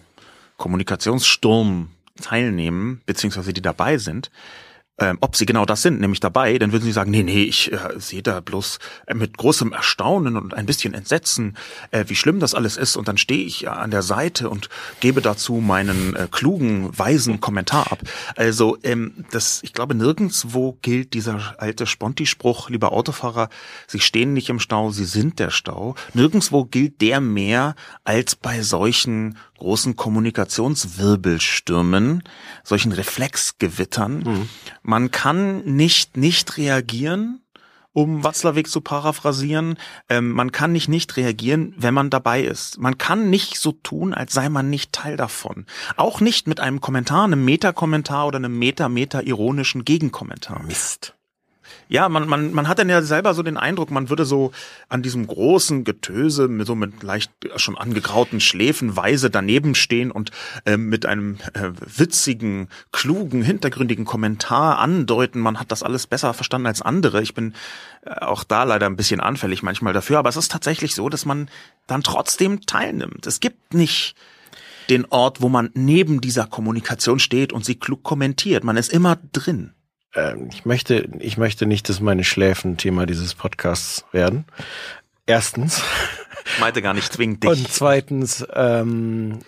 Kommunikationssturm 0.57 1.91
teilnehmen, 2.21 3.03
beziehungsweise 3.07 3.53
die 3.53 3.63
dabei 3.63 3.99
sind, 3.99 4.31
ähm, 4.99 5.19
ob 5.21 5.35
sie 5.35 5.45
genau 5.45 5.65
das 5.65 5.83
sind, 5.83 6.01
nämlich 6.01 6.21
dabei, 6.21 6.57
dann 6.57 6.71
würden 6.71 6.85
sie 6.85 6.93
sagen, 6.93 7.11
nee, 7.11 7.25
nee, 7.25 7.43
ich 7.43 7.73
äh, 7.73 7.79
sehe 7.97 8.23
da 8.23 8.39
bloß 8.41 8.79
äh, 9.07 9.15
mit 9.15 9.37
großem 9.37 9.73
Erstaunen 9.73 10.37
und 10.37 10.55
ein 10.55 10.67
bisschen 10.67 10.95
Entsetzen, 10.95 11.57
äh, 11.91 12.05
wie 12.07 12.15
schlimm 12.15 12.39
das 12.39 12.55
alles 12.55 12.77
ist. 12.77 12.97
Und 12.97 13.09
dann 13.09 13.19
stehe 13.19 13.45
ich 13.45 13.69
an 13.69 13.91
der 13.91 14.03
Seite 14.03 14.49
und 14.49 14.69
gebe 15.01 15.21
dazu 15.21 15.55
meinen 15.55 16.15
äh, 16.15 16.29
klugen, 16.31 16.97
weisen 16.97 17.41
Kommentar 17.41 17.91
ab. 17.91 17.99
Also 18.37 18.79
ähm, 18.85 19.25
das, 19.33 19.63
ich 19.65 19.73
glaube, 19.73 19.97
nirgendswo 19.97 20.79
gilt 20.81 21.15
dieser 21.15 21.55
alte 21.59 21.87
Sponti-Spruch, 21.87 22.71
lieber 22.71 22.93
Autofahrer, 22.93 23.49
Sie 23.89 24.01
stehen 24.01 24.33
nicht 24.33 24.49
im 24.49 24.61
Stau, 24.61 24.91
Sie 24.91 25.07
sind 25.07 25.41
der 25.41 25.51
Stau. 25.51 25.97
Nirgendswo 26.13 26.65
gilt 26.65 27.01
der 27.01 27.21
mehr 27.21 27.75
als 28.05 28.37
bei 28.37 28.63
solchen 28.63 29.37
großen 29.59 29.97
Kommunikationswirbelstürmen, 29.97 32.23
solchen 32.63 32.93
Reflexgewittern. 32.93 34.19
Mhm. 34.19 34.49
Man 34.83 35.11
kann 35.11 35.65
nicht 35.65 36.17
nicht 36.17 36.57
reagieren, 36.57 37.41
um 37.93 38.25
Watzlawick 38.25 38.69
zu 38.69 38.81
paraphrasieren. 38.81 39.77
Ähm, 40.09 40.33
man 40.33 40.53
kann 40.53 40.73
nicht 40.73 40.89
nicht 40.89 41.17
reagieren, 41.17 41.75
wenn 41.79 41.95
man 41.95 42.11
dabei 42.11 42.43
ist. 42.43 42.79
Man 42.79 42.99
kann 42.99 43.31
nicht 43.31 43.59
so 43.59 43.73
tun, 43.73 44.13
als 44.13 44.33
sei 44.33 44.49
man 44.49 44.69
nicht 44.69 44.93
Teil 44.93 45.17
davon. 45.17 45.67
Auch 45.97 46.21
nicht 46.21 46.47
mit 46.47 46.61
einem 46.61 46.81
Kommentar, 46.81 47.25
einem 47.25 47.45
Meta-Kommentar 47.45 48.27
oder 48.27 48.37
einem 48.37 48.59
meta-meta-ironischen 48.59 49.85
Gegenkommentar. 49.85 50.63
Mist 50.65 51.15
ja, 51.89 52.09
man, 52.09 52.29
man, 52.29 52.53
man 52.53 52.69
hat 52.69 52.79
dann 52.79 52.89
ja 52.89 53.03
selber 53.03 53.35
so 53.35 53.43
den 53.43 53.57
Eindruck, 53.57 53.91
man 53.91 54.11
würde 54.11 54.25
so 54.25 54.53
an 54.89 55.03
diesem 55.03 55.27
großen 55.27 55.85
Getöse 55.85 56.49
mit 56.49 56.67
so 56.67 56.75
mit 56.75 57.03
leicht 57.03 57.31
schon 57.57 57.77
angegrauten 57.77 58.41
Schläfen 58.41 58.97
weise 58.97 59.31
daneben 59.31 59.75
stehen 59.75 60.11
und 60.11 60.31
äh, 60.65 60.77
mit 60.77 61.07
einem 61.07 61.37
äh, 61.55 61.71
witzigen, 61.81 62.69
klugen, 62.93 63.43
hintergründigen 63.43 64.05
Kommentar 64.05 64.79
andeuten, 64.79 65.41
man 65.41 65.61
hat 65.61 65.71
das 65.73 65.83
alles 65.83 66.07
besser 66.07 66.35
verstanden 66.35 66.67
als 66.67 66.83
andere. 66.83 67.23
Ich 67.23 67.35
bin 67.35 67.55
äh, 68.05 68.11
auch 68.21 68.45
da 68.45 68.65
leider 68.65 68.87
ein 68.87 68.97
bisschen 68.97 69.21
anfällig 69.21 69.63
manchmal 69.63 69.93
dafür, 69.93 70.19
aber 70.19 70.29
es 70.29 70.37
ist 70.37 70.51
tatsächlich 70.51 70.95
so, 70.95 71.09
dass 71.09 71.27
man 71.27 71.49
dann 71.87 72.03
trotzdem 72.03 72.63
teilnimmt. 72.63 73.27
Es 73.27 73.41
gibt 73.41 73.75
nicht 73.75 74.15
den 74.91 75.07
Ort, 75.07 75.41
wo 75.41 75.49
man 75.49 75.71
neben 75.75 76.21
dieser 76.21 76.47
Kommunikation 76.47 77.19
steht 77.19 77.53
und 77.53 77.65
sie 77.65 77.77
klug 77.77 78.03
kommentiert. 78.03 78.65
Man 78.65 78.77
ist 78.77 78.93
immer 78.93 79.19
drin. 79.33 79.74
Ähm, 80.15 80.49
ich 80.53 80.65
möchte, 80.65 81.09
ich 81.19 81.37
möchte 81.37 81.67
nicht, 81.67 81.89
dass 81.89 82.01
meine 82.01 82.25
Schläfen 82.25 82.77
Thema 82.77 83.07
dieses 83.07 83.35
Podcasts 83.35 84.05
werden. 84.13 84.45
Erstens. 85.27 85.83
Ich 86.47 86.61
meinte 86.61 86.83
gar 86.83 86.95
nicht 86.95 87.13
zwingend 87.13 87.43
dich. 87.43 87.51
Und 87.51 87.69
zweitens, 87.69 88.47
ähm, 88.55 89.39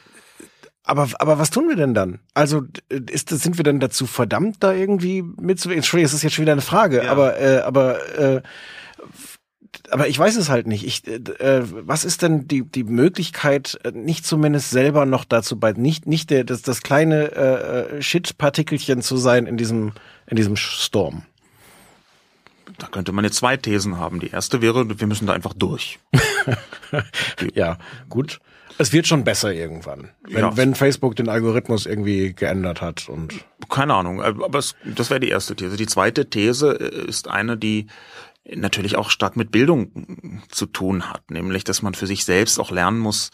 aber, 0.83 1.09
aber 1.19 1.39
was 1.39 1.51
tun 1.51 1.69
wir 1.69 1.77
denn 1.77 1.95
dann? 1.95 2.21
Also 2.33 2.63
ist, 2.89 3.29
sind 3.29 3.59
wir 3.59 3.65
denn 3.65 3.81
dazu 3.81 4.07
verdammt, 4.07 4.59
da 4.61 4.73
irgendwie 4.73 5.23
mitzuwirken? 5.23 5.79
Entschuldigung, 5.79 6.07
es 6.07 6.15
ist 6.15 6.23
jetzt 6.23 6.35
schon 6.35 6.43
wieder 6.43 6.53
eine 6.53 6.63
Frage, 6.63 7.05
ja. 7.05 7.11
aber, 7.11 7.39
äh, 7.39 7.59
aber 7.59 8.19
äh, 8.19 8.43
aber 9.91 10.09
ich 10.09 10.19
weiß 10.19 10.37
es 10.37 10.49
halt 10.49 10.67
nicht. 10.67 10.87
Ich, 10.87 11.07
äh, 11.07 11.63
was 11.63 12.05
ist 12.05 12.23
denn 12.23 12.49
die 12.49 12.63
die 12.63 12.85
Möglichkeit, 12.85 13.79
äh, 13.85 13.91
nicht 13.91 14.25
zumindest 14.25 14.71
selber 14.71 15.07
noch 15.07 15.25
dazu 15.25 15.59
bei 15.59 15.73
nicht 15.73 16.07
nicht 16.07 16.31
der 16.31 16.45
das 16.45 16.63
das 16.63 16.83
kleine 16.83 17.33
äh, 17.33 17.97
äh 17.99 18.03
Shit-Partikelchen 18.03 19.03
zu 19.03 19.17
sein 19.17 19.47
in 19.47 19.57
diesem 19.57 19.93
in 20.27 20.37
diesem 20.37 20.57
Storm? 20.57 21.23
Da 22.79 22.89
könnte 22.89 23.13
man 23.13 23.25
jetzt 23.25 23.37
zwei 23.37 23.57
Thesen 23.57 23.99
haben. 23.99 24.21
Die 24.21 24.31
erste 24.31 24.61
wäre, 24.61 24.99
wir 25.01 25.07
müssen 25.07 25.27
da 25.27 25.33
einfach 25.33 25.55
durch. 25.55 25.99
ja, 27.55 27.79
gut. 28.09 28.41
Es 28.79 28.93
wird 28.93 29.07
schon 29.07 29.25
besser 29.25 29.55
irgendwann, 29.55 30.11
wenn, 30.29 30.41
ja. 30.41 30.57
wenn 30.57 30.75
Facebook 30.75 31.17
den 31.17 31.31
Algorithmus 31.31 31.87
irgendwie 31.87 32.35
geändert 32.35 32.83
hat 32.83 33.09
und 33.09 33.33
keine 33.71 33.95
Ahnung. 33.95 34.21
Aber 34.21 34.59
es, 34.59 34.75
das 34.85 35.09
wäre 35.09 35.21
die 35.21 35.31
erste 35.31 35.57
These. 35.57 35.79
Die 35.79 35.87
zweite 35.87 36.29
These 36.29 36.73
ist 36.73 37.29
eine, 37.29 37.57
die 37.57 37.87
natürlich 38.55 38.97
auch 38.97 39.09
stark 39.09 39.37
mit 39.37 39.51
Bildung 39.51 40.43
zu 40.51 40.67
tun 40.67 41.09
hat, 41.09 41.31
nämlich 41.31 41.65
dass 41.65 41.81
man 41.81 41.95
für 41.95 42.07
sich 42.07 42.25
selbst 42.25 42.61
auch 42.61 42.71
lernen 42.71 42.99
muss, 42.99 43.31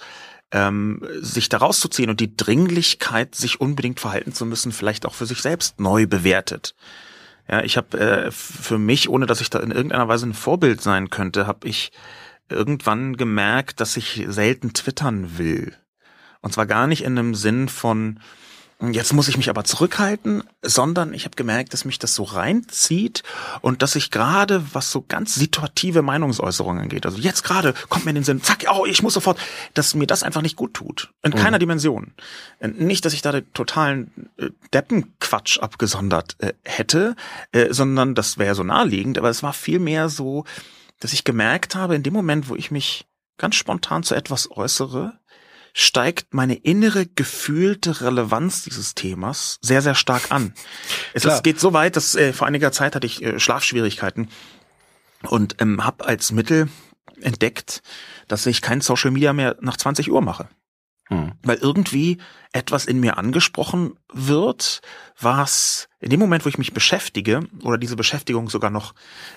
ähm, 0.52 1.02
sich 1.20 1.48
da 1.48 1.58
rauszuziehen 1.58 2.10
und 2.10 2.20
die 2.20 2.36
Dringlichkeit, 2.36 3.34
sich 3.34 3.60
unbedingt 3.60 4.00
verhalten 4.00 4.32
zu 4.32 4.46
müssen, 4.46 4.70
vielleicht 4.70 5.06
auch 5.06 5.14
für 5.14 5.26
sich 5.26 5.40
selbst 5.40 5.80
neu 5.80 6.06
bewertet. 6.06 6.74
Ja, 7.48 7.62
ich 7.62 7.76
habe 7.76 7.98
äh, 7.98 8.30
für 8.30 8.78
mich, 8.78 9.08
ohne 9.08 9.26
dass 9.26 9.40
ich 9.40 9.50
da 9.50 9.58
in 9.58 9.70
irgendeiner 9.70 10.08
Weise 10.08 10.26
ein 10.26 10.34
Vorbild 10.34 10.80
sein 10.80 11.10
könnte, 11.10 11.46
habe 11.46 11.66
ich 11.66 11.90
irgendwann 12.48 13.16
gemerkt, 13.16 13.80
dass 13.80 13.96
ich 13.96 14.24
selten 14.28 14.74
twittern 14.74 15.38
will. 15.38 15.74
Und 16.42 16.52
zwar 16.52 16.66
gar 16.66 16.86
nicht 16.86 17.02
in 17.02 17.18
einem 17.18 17.34
Sinn 17.34 17.68
von, 17.68 18.20
Jetzt 18.90 19.12
muss 19.12 19.28
ich 19.28 19.36
mich 19.36 19.48
aber 19.48 19.62
zurückhalten, 19.62 20.42
sondern 20.60 21.14
ich 21.14 21.24
habe 21.24 21.36
gemerkt, 21.36 21.72
dass 21.72 21.84
mich 21.84 22.00
das 22.00 22.16
so 22.16 22.24
reinzieht 22.24 23.22
und 23.60 23.80
dass 23.80 23.94
ich 23.94 24.10
gerade, 24.10 24.64
was 24.74 24.90
so 24.90 25.04
ganz 25.06 25.36
situative 25.36 26.02
Meinungsäußerungen 26.02 26.82
angeht, 26.82 27.06
also 27.06 27.18
jetzt 27.18 27.44
gerade 27.44 27.74
kommt 27.88 28.04
mir 28.04 28.10
in 28.10 28.16
den 28.16 28.24
Sinn, 28.24 28.42
zack, 28.42 28.64
oh, 28.74 28.84
ich 28.84 29.02
muss 29.02 29.14
sofort, 29.14 29.38
dass 29.74 29.94
mir 29.94 30.08
das 30.08 30.24
einfach 30.24 30.42
nicht 30.42 30.56
gut 30.56 30.74
tut. 30.74 31.12
In 31.22 31.32
keiner 31.32 31.58
mhm. 31.58 31.60
Dimension. 31.60 32.12
Nicht, 32.60 33.04
dass 33.04 33.12
ich 33.12 33.22
da 33.22 33.30
den 33.30 33.52
totalen 33.52 34.30
äh, 34.36 34.48
Deppenquatsch 34.74 35.60
abgesondert 35.60 36.34
äh, 36.40 36.52
hätte, 36.64 37.14
äh, 37.52 37.72
sondern 37.72 38.16
das 38.16 38.38
wäre 38.38 38.56
so 38.56 38.64
naheliegend, 38.64 39.16
aber 39.16 39.30
es 39.30 39.44
war 39.44 39.52
vielmehr 39.52 40.08
so, 40.08 40.44
dass 40.98 41.12
ich 41.12 41.22
gemerkt 41.22 41.76
habe, 41.76 41.94
in 41.94 42.02
dem 42.02 42.14
Moment, 42.14 42.48
wo 42.48 42.56
ich 42.56 42.72
mich 42.72 43.06
ganz 43.38 43.54
spontan 43.54 44.02
zu 44.02 44.14
etwas 44.14 44.50
äußere, 44.50 45.18
steigt 45.72 46.34
meine 46.34 46.54
innere 46.54 47.06
gefühlte 47.06 48.00
Relevanz 48.00 48.62
dieses 48.62 48.94
Themas 48.94 49.58
sehr, 49.62 49.82
sehr 49.82 49.94
stark 49.94 50.30
an. 50.30 50.54
Es 51.14 51.24
ist, 51.24 51.42
geht 51.42 51.58
so 51.58 51.72
weit, 51.72 51.96
dass 51.96 52.14
äh, 52.14 52.32
vor 52.32 52.46
einiger 52.46 52.72
Zeit 52.72 52.94
hatte 52.94 53.06
ich 53.06 53.22
äh, 53.22 53.38
Schlafschwierigkeiten 53.38 54.28
und 55.22 55.56
ähm, 55.60 55.84
habe 55.84 56.04
als 56.04 56.32
Mittel 56.32 56.68
entdeckt, 57.20 57.82
dass 58.28 58.46
ich 58.46 58.60
kein 58.60 58.80
Social 58.80 59.10
Media 59.10 59.32
mehr 59.32 59.56
nach 59.60 59.76
20 59.76 60.10
Uhr 60.10 60.20
mache. 60.20 60.48
Hm. 61.12 61.32
Weil 61.42 61.58
irgendwie 61.58 62.18
etwas 62.52 62.86
in 62.86 63.00
mir 63.00 63.18
angesprochen 63.18 63.94
wird, 64.12 64.80
was 65.18 65.88
in 66.00 66.10
dem 66.10 66.20
Moment, 66.20 66.44
wo 66.44 66.48
ich 66.48 66.58
mich 66.58 66.72
beschäftige 66.72 67.40
oder 67.62 67.78
diese 67.78 67.96
Beschäftigung 67.96 68.48
sogar 68.50 68.70
noch 68.70 68.94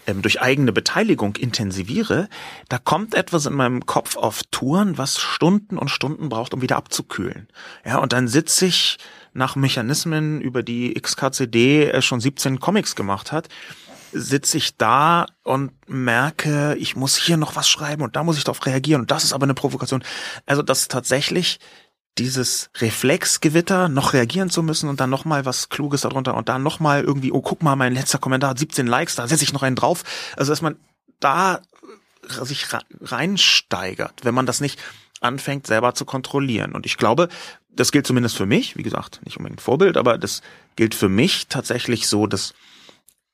ähm, 0.08 0.22
durch 0.22 0.42
eigene 0.42 0.72
Beteiligung 0.72 1.36
intensiviere, 1.36 2.30
da 2.70 2.78
kommt 2.78 3.14
etwas 3.14 3.46
in 3.46 3.54
meinem 3.54 3.86
Kopf 3.86 4.16
auf 4.16 4.42
Touren, 4.52 4.98
was 4.98 5.20
Stunden 5.20 5.78
und 5.78 5.90
Stunden 5.90 6.30
braucht, 6.30 6.54
um 6.54 6.62
wieder 6.62 6.78
abzukühlen. 6.78 7.48
Ja, 7.86 7.98
und 7.98 8.14
dann 8.14 8.28
sitze 8.28 8.66
ich 8.66 8.98
nach 9.34 9.58
Mechanismen, 9.58 10.40
über 10.40 10.64
die 10.64 10.94
XKCD 10.94 11.90
äh, 11.90 12.02
schon 12.02 12.22
17 12.22 12.60
Comics 12.60 12.96
gemacht 12.96 13.32
hat, 13.32 13.50
sitze 14.18 14.58
ich 14.58 14.78
da 14.78 15.26
und 15.44 15.74
merke, 15.90 16.76
ich 16.80 16.96
muss 16.96 17.18
hier 17.18 17.36
noch 17.36 17.58
was 17.58 17.68
schreiben 17.68 18.02
und 18.02 18.16
da 18.16 18.24
muss 18.24 18.38
ich 18.38 18.46
darauf 18.46 18.66
reagieren 18.66 19.02
und 19.02 19.12
das 19.12 19.26
ist 19.26 19.34
aber 19.34 19.44
eine 19.44 19.54
Provokation. 19.54 20.04
Also 20.46 20.62
dass 20.62 20.88
tatsächlich 20.88 21.60
dieses 22.18 22.70
Reflexgewitter 22.78 23.90
noch 23.90 24.14
reagieren 24.14 24.50
zu 24.50 24.64
müssen 24.64 24.88
und 24.88 25.02
dann 25.02 25.10
noch 25.10 25.26
mal 25.26 25.46
was 25.46 25.68
Kluges 25.68 26.02
darunter 26.02 26.36
und 26.36 26.48
dann 26.48 26.64
noch 26.64 26.80
mal 26.80 27.04
irgendwie, 27.04 27.34
oh 27.34 27.42
guck 27.42 27.62
mal, 27.62 27.76
mein 27.76 27.94
letzter 27.94 28.18
Kommentar 28.18 28.52
hat 28.52 28.60
17 28.60 28.88
Likes, 28.88 29.16
da 29.16 29.28
setze 29.28 29.44
ich 29.44 29.52
noch 29.52 29.64
einen 29.64 29.76
drauf. 29.76 30.04
Also 30.38 30.54
dass 30.54 30.62
man 30.62 30.78
da 31.20 31.60
sich 32.24 32.68
reinsteigert, 33.02 34.24
wenn 34.24 34.34
man 34.34 34.46
das 34.46 34.62
nicht 34.62 34.80
anfängt 35.20 35.68
selber 35.68 35.94
zu 35.94 36.06
kontrollieren. 36.06 36.72
Und 36.72 36.86
ich 36.86 36.98
glaube, 36.98 37.28
das 37.70 37.92
gilt 37.92 38.08
zumindest 38.08 38.38
für 38.38 38.46
mich, 38.46 38.78
wie 38.78 38.84
gesagt, 38.84 39.20
nicht 39.26 39.36
unbedingt 39.36 39.60
Vorbild, 39.60 39.98
aber 39.98 40.18
das 40.18 40.42
gilt 40.78 40.96
für 40.96 41.10
mich 41.10 41.48
tatsächlich 41.48 42.08
so, 42.08 42.28
dass 42.28 42.54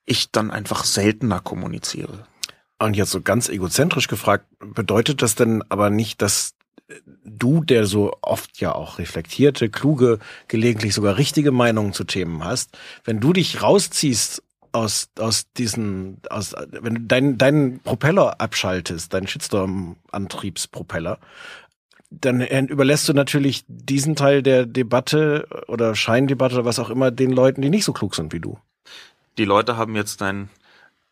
ich 0.06 0.32
dann 0.32 0.52
einfach 0.52 0.84
seltener 0.84 1.40
kommuniziere. 1.40 2.26
Und 2.80 2.96
jetzt 2.96 3.12
so 3.12 3.22
ganz 3.22 3.48
egozentrisch 3.50 4.08
gefragt, 4.08 4.46
bedeutet 4.60 5.22
das 5.22 5.36
denn 5.36 5.64
aber 5.70 5.90
nicht, 5.90 6.22
dass 6.22 6.56
du, 7.24 7.64
der 7.64 7.86
so 7.86 8.18
oft 8.22 8.60
ja 8.60 8.74
auch 8.74 9.00
reflektierte, 9.00 9.70
kluge, 9.70 10.20
gelegentlich 10.48 10.94
sogar 10.94 11.18
richtige 11.18 11.52
Meinungen 11.52 11.94
zu 11.94 12.04
Themen 12.04 12.44
hast, 12.44 12.78
wenn 13.04 13.20
du 13.20 13.34
dich 13.34 13.62
rausziehst 13.62 14.44
aus, 14.72 15.10
aus 15.20 15.52
diesen, 15.58 16.22
aus, 16.30 16.56
wenn 16.70 16.96
du 16.96 17.02
deinen, 17.02 17.38
deinen 17.38 17.80
Propeller 17.80 18.40
abschaltest, 18.42 19.14
deinen 19.14 19.28
Shitstorm-Antriebspropeller, 19.28 21.20
dann 22.10 22.42
überlässt 22.68 23.08
du 23.08 23.14
natürlich 23.14 23.64
diesen 23.68 24.16
Teil 24.16 24.44
der 24.44 24.66
Debatte 24.66 25.48
oder 25.68 25.96
Scheindebatte 25.96 26.56
oder 26.56 26.66
was 26.66 26.80
auch 26.80 26.90
immer 26.90 27.10
den 27.10 27.32
Leuten, 27.32 27.62
die 27.62 27.70
nicht 27.70 27.86
so 27.86 27.94
klug 27.94 28.16
sind 28.16 28.34
wie 28.34 28.42
du 28.42 28.58
die 29.38 29.46
Leute 29.46 29.78
haben 29.78 29.96
jetzt 29.96 30.22
dein 30.22 30.50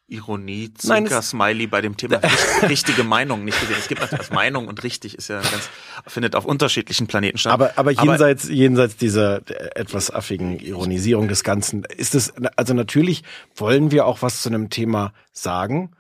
Ironie, 0.10 0.74
Zinker, 0.74 1.22
Smiley 1.22 1.68
bei 1.68 1.82
dem 1.82 1.96
Thema 1.96 2.20
richtige 2.64 3.04
Meinung 3.04 3.46
nicht 3.46 3.60
gesehen. 3.60 3.76
Es 3.78 3.88
gibt 3.88 4.02
natürlich 4.02 4.32
Meinung 4.32 4.68
und 4.68 4.84
richtig 4.84 5.16
ist 5.16 5.28
ja 5.28 5.40
ganz, 5.40 5.70
findet 6.08 6.36
auf 6.36 6.46
unterschiedlichen 6.46 7.08
Planeten 7.08 7.38
statt. 7.38 7.54
Aber, 7.54 7.74
aber 7.76 7.92
jenseits, 7.92 8.46
aber, 8.46 8.54
jenseits 8.54 8.98
dieser 8.98 9.42
etwas 9.78 10.10
affigen 10.10 10.60
Ironisierung 10.60 11.28
des 11.28 11.44
Ganzen 11.44 11.84
ist 11.84 12.16
es, 12.16 12.34
also 12.56 12.74
natürlich 12.74 13.24
wollen 13.56 13.92
wir 13.92 14.06
auch 14.06 14.22
was 14.22 14.42
zu 14.42 14.50
einem 14.50 14.70
Thema 14.70 15.14
sagen, 15.32 15.92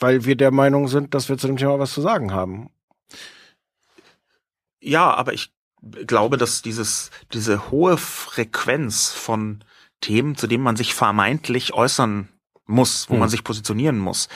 weil 0.00 0.24
wir 0.24 0.36
der 0.36 0.50
Meinung 0.50 0.88
sind, 0.88 1.14
dass 1.14 1.28
wir 1.28 1.38
zu 1.38 1.46
dem 1.46 1.56
Thema 1.56 1.78
was 1.78 1.92
zu 1.92 2.00
sagen 2.00 2.32
haben. 2.32 2.70
Ja, 4.80 5.14
aber 5.14 5.32
ich 5.32 5.52
glaube, 6.06 6.38
dass 6.38 6.62
dieses, 6.62 7.10
diese 7.32 7.70
hohe 7.70 7.96
Frequenz 7.98 9.10
von 9.10 9.62
Themen, 10.04 10.36
zu 10.36 10.46
denen 10.46 10.62
man 10.62 10.76
sich 10.76 10.94
vermeintlich 10.94 11.72
äußern 11.72 12.28
muss, 12.66 13.08
wo 13.08 13.14
hm. 13.14 13.20
man 13.20 13.28
sich 13.30 13.42
positionieren 13.42 13.98
muss, 13.98 14.28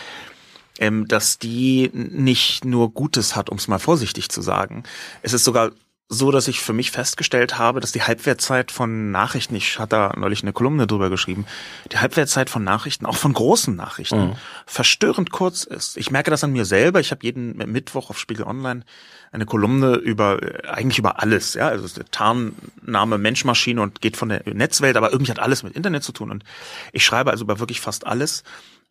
ähm, 0.79 1.07
dass 1.07 1.39
die 1.39 1.91
nicht 1.93 2.65
nur 2.65 2.91
Gutes 2.93 3.37
hat, 3.37 3.51
um 3.51 3.59
es 3.59 3.69
mal 3.69 3.79
vorsichtig 3.79 4.31
zu 4.31 4.41
sagen. 4.41 4.85
Es 5.21 5.35
ist 5.35 5.45
sogar 5.45 5.73
so, 6.11 6.31
dass 6.31 6.49
ich 6.49 6.61
für 6.61 6.73
mich 6.73 6.90
festgestellt 6.90 7.59
habe, 7.59 7.81
dass 7.81 7.92
die 7.92 8.03
Halbwertzeit 8.03 8.73
von 8.73 9.11
Nachrichten, 9.11 9.55
ich 9.55 9.79
hatte 9.79 9.90
da 9.90 10.14
neulich 10.16 10.42
eine 10.42 10.55
Kolumne 10.55 10.87
drüber 10.87 11.11
geschrieben, 11.11 11.44
die 11.92 11.99
Halbwertzeit 11.99 12.49
von 12.49 12.64
Nachrichten, 12.64 13.05
auch 13.05 13.16
von 13.16 13.35
großen 13.35 13.77
Nachrichten, 13.77 14.29
mhm. 14.29 14.37
verstörend 14.64 15.31
kurz 15.31 15.64
ist. 15.64 15.99
Ich 15.99 16.11
merke 16.11 16.31
das 16.31 16.42
an 16.44 16.53
mir 16.53 16.64
selber. 16.64 17.01
Ich 17.01 17.11
habe 17.11 17.25
jeden 17.25 17.57
Mittwoch 17.57 18.09
auf 18.09 18.18
Spiegel 18.18 18.47
Online 18.47 18.85
eine 19.33 19.44
Kolumne 19.44 19.97
über 19.97 20.38
eigentlich 20.66 20.99
über 20.99 21.21
alles, 21.21 21.53
ja, 21.53 21.68
also 21.68 21.87
der 21.88 22.11
Tarnname 22.11 23.18
Menschmaschine 23.18 23.83
und 23.83 24.01
geht 24.01 24.16
von 24.16 24.31
der 24.31 24.42
Netzwelt, 24.47 24.97
aber 24.97 25.12
irgendwie 25.12 25.31
hat 25.31 25.38
alles 25.38 25.62
mit 25.62 25.77
Internet 25.77 26.03
zu 26.03 26.12
tun 26.12 26.31
und 26.31 26.44
ich 26.92 27.05
schreibe 27.05 27.31
also 27.31 27.44
über 27.44 27.61
wirklich 27.61 27.83
fast 27.83 28.07
alles, 28.07 28.42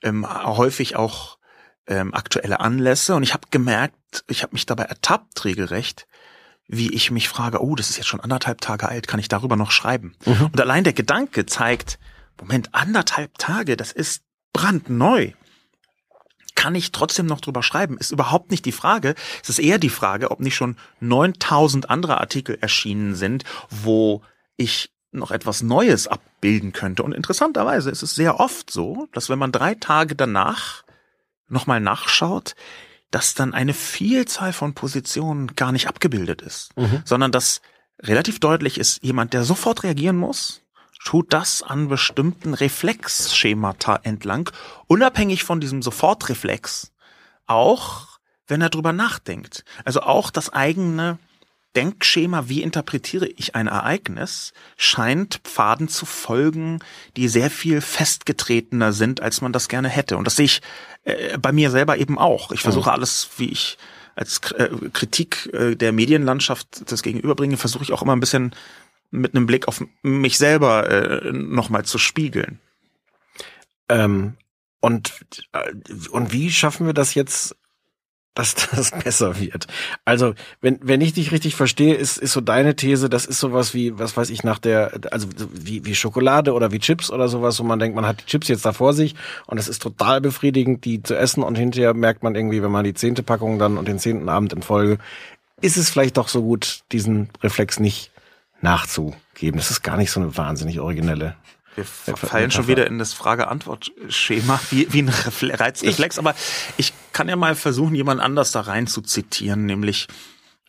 ähm, 0.04 0.28
häufig 0.30 0.96
auch 0.96 1.40
ähm, 1.88 2.14
aktuelle 2.14 2.60
Anlässe 2.60 3.16
und 3.16 3.24
ich 3.24 3.34
habe 3.34 3.48
gemerkt, 3.50 4.24
ich 4.28 4.44
habe 4.44 4.54
mich 4.54 4.68
dabei 4.68 4.84
ertappt 4.84 5.44
regelrecht, 5.46 6.06
wie 6.68 6.94
ich 6.94 7.12
mich 7.12 7.30
frage, 7.30 7.62
oh, 7.64 7.76
das 7.76 7.90
ist 7.90 7.98
jetzt 7.98 8.08
schon 8.08 8.20
anderthalb 8.20 8.62
Tage 8.62 8.90
alt, 8.90 9.08
kann 9.08 9.20
ich 9.20 9.30
darüber 9.30 9.56
noch 9.56 9.72
schreiben? 9.72 10.16
Mhm. 10.26 10.48
Und 10.48 10.62
allein 10.62 10.84
der 10.84 10.94
Gedanke 10.94 11.46
zeigt, 11.46 11.98
Moment, 12.40 12.74
anderthalb 12.74 13.38
Tage, 13.38 13.78
das 13.78 13.92
ist 13.92 14.24
brandneu. 14.54 15.32
Kann 16.56 16.76
ich 16.76 16.92
trotzdem 16.92 17.28
noch 17.28 17.40
drüber 17.40 17.64
schreiben? 17.64 17.98
Ist 17.98 18.12
überhaupt 18.12 18.52
nicht 18.52 18.66
die 18.66 18.72
Frage. 18.72 19.16
Es 19.44 19.50
ist 19.50 19.60
eher 19.60 19.78
die 19.78 19.90
Frage, 19.90 20.32
ob 20.32 20.40
nicht 20.40 20.56
schon 20.56 20.76
9000 21.00 21.90
andere 21.90 22.20
Artikel 22.20 22.58
erschienen 22.60 23.16
sind, 23.16 23.44
wo 23.70 24.24
ich 24.56 24.92
noch 25.12 25.32
etwas 25.32 25.62
Neues 25.62 26.08
abbilden 26.08 26.74
könnte. 26.74 27.04
Und 27.04 27.14
interessanterweise 27.14 27.90
ist 27.92 28.02
es 28.02 28.16
sehr 28.16 28.40
oft 28.40 28.72
so, 28.72 29.08
dass 29.14 29.30
wenn 29.30 29.40
man 29.40 29.52
drei 29.52 29.76
Tage 29.76 30.16
danach 30.16 30.84
nochmal 31.48 31.80
nachschaut, 31.80 32.56
dass 33.12 33.34
dann 33.34 33.54
eine 33.54 33.74
Vielzahl 33.74 34.54
von 34.54 34.74
Positionen 34.74 35.56
gar 35.56 35.72
nicht 35.72 35.88
abgebildet 35.88 36.42
ist, 36.42 36.76
mhm. 36.78 37.02
sondern 37.06 37.32
dass 37.32 37.62
relativ 38.00 38.40
deutlich 38.40 38.78
ist, 38.78 39.04
jemand, 39.04 39.34
der 39.34 39.44
sofort 39.44 39.84
reagieren 39.84 40.18
muss, 40.18 40.62
tut 41.04 41.32
das 41.32 41.64
an 41.64 41.88
bestimmten 41.88 42.54
Reflexschemata 42.54 44.00
entlang, 44.04 44.50
unabhängig 44.88 45.44
von 45.44 45.60
diesem 45.60 45.82
Sofortreflex, 45.82 46.92
auch 47.46 48.20
wenn 48.48 48.62
er 48.62 48.70
drüber 48.70 48.94
nachdenkt. 48.94 49.64
Also 49.86 50.02
auch 50.02 50.32
das 50.32 50.52
eigene 50.52 51.18
Denkschema, 51.78 52.50
wie 52.50 52.64
interpretiere 52.64 53.28
ich 53.28 53.54
ein 53.54 53.68
Ereignis, 53.68 54.52
scheint 54.78 55.42
Pfaden 55.44 55.88
zu 55.88 56.08
folgen, 56.08 56.80
die 57.16 57.28
sehr 57.28 57.52
viel 57.52 57.82
festgetretener 57.82 58.94
sind, 58.94 59.22
als 59.22 59.42
man 59.42 59.54
das 59.54 59.70
gerne 59.70 59.88
hätte. 59.88 60.18
Und 60.18 60.26
das 60.26 60.38
sehe 60.38 60.46
ich 60.46 60.62
äh, 61.04 61.38
bei 61.38 61.52
mir 61.52 61.70
selber 61.70 62.00
eben 62.00 62.18
auch. 62.18 62.52
Ich 62.52 62.62
versuche 62.62 62.92
alles, 62.92 63.30
wie 63.38 63.52
ich 63.52 63.78
als 64.16 64.40
äh, 64.54 64.70
Kritik 64.92 65.54
äh, 65.54 65.76
der 65.76 65.92
Medienlandschaft 65.92 66.92
das 66.92 67.04
gegenüberbringe, 67.04 67.58
versuche 67.58 67.84
ich 67.84 67.94
auch 67.94 68.02
immer 68.02 68.16
ein 68.16 68.22
bisschen 68.22 68.56
mit 69.12 69.36
einem 69.36 69.46
Blick 69.46 69.68
auf 69.68 69.84
mich 70.02 70.40
selber 70.40 70.90
äh, 70.90 71.32
nochmal 71.32 71.86
zu 71.86 72.00
spiegeln. 72.00 72.60
Ähm, 73.88 74.34
und, 74.80 75.14
äh, 75.52 75.74
und 76.10 76.34
wie 76.34 76.52
schaffen 76.52 76.88
wir 76.88 76.94
das 76.94 77.14
jetzt 77.14 77.56
dass 78.38 78.54
das 78.56 78.92
besser 79.04 79.40
wird. 79.40 79.68
Also, 80.06 80.34
wenn, 80.62 80.80
wenn 80.82 81.02
ich 81.02 81.14
dich 81.14 81.32
richtig 81.32 81.56
verstehe, 81.56 81.96
ist, 81.96 82.18
ist 82.18 82.34
so 82.34 82.42
deine 82.42 82.76
These, 82.76 83.10
das 83.10 83.26
ist 83.26 83.40
sowas 83.40 83.74
wie, 83.74 83.98
was 83.98 84.16
weiß 84.16 84.30
ich, 84.30 84.44
nach 84.44 84.60
der, 84.60 85.00
also 85.12 85.28
wie, 85.52 85.86
wie 85.86 85.96
Schokolade 85.96 86.54
oder 86.54 86.72
wie 86.72 86.80
Chips 86.80 87.10
oder 87.10 87.28
sowas, 87.28 87.60
wo 87.60 87.64
man 87.64 87.80
denkt, 87.80 87.96
man 87.96 88.06
hat 88.06 88.22
die 88.22 88.26
Chips 88.26 88.48
jetzt 88.48 88.66
da 88.66 88.74
vor 88.74 88.94
sich 88.94 89.16
und 89.48 89.58
es 89.58 89.68
ist 89.68 89.82
total 89.82 90.22
befriedigend, 90.22 90.86
die 90.86 91.02
zu 91.02 91.16
essen 91.16 91.42
und 91.42 91.58
hinterher 91.58 91.94
merkt 91.94 92.22
man 92.24 92.36
irgendwie, 92.36 92.62
wenn 92.62 92.72
man 92.72 92.84
die 92.84 92.94
zehnte 92.94 93.24
Packung 93.24 93.58
dann 93.58 93.78
und 93.78 93.88
den 93.88 94.00
zehnten 94.00 94.30
Abend 94.30 94.54
in 94.54 94.62
Folge, 94.62 95.00
ist 95.62 95.78
es 95.78 95.90
vielleicht 95.90 96.18
doch 96.18 96.28
so 96.28 96.44
gut, 96.44 96.82
diesen 96.92 97.30
Reflex 97.42 97.80
nicht 97.80 98.12
nachzugeben. 98.62 99.58
Das 99.58 99.72
ist 99.72 99.82
gar 99.82 99.98
nicht 99.98 100.12
so 100.12 100.20
eine 100.20 100.38
wahnsinnig 100.38 100.80
originelle 100.80 101.36
wir 101.78 102.18
fallen 102.18 102.52
schon 102.52 102.68
wieder 102.68 102.88
in 102.88 102.98
das 102.98 103.14
Frage-Antwort-Schema, 103.14 104.60
wie, 104.72 104.92
wie 104.92 105.04
ein 105.04 105.10
Reizreflex. 105.10 106.16
Ich, 106.16 106.20
aber 106.20 106.36
ich 106.78 106.94
kann 107.14 107.30
ja 107.30 107.36
mal 107.36 107.56
versuchen, 107.56 107.96
jemand 107.96 108.22
anders 108.22 108.52
da 108.52 108.62
rein 108.62 108.88
zu 108.88 109.02
zitieren, 109.02 109.66
nämlich 109.66 110.08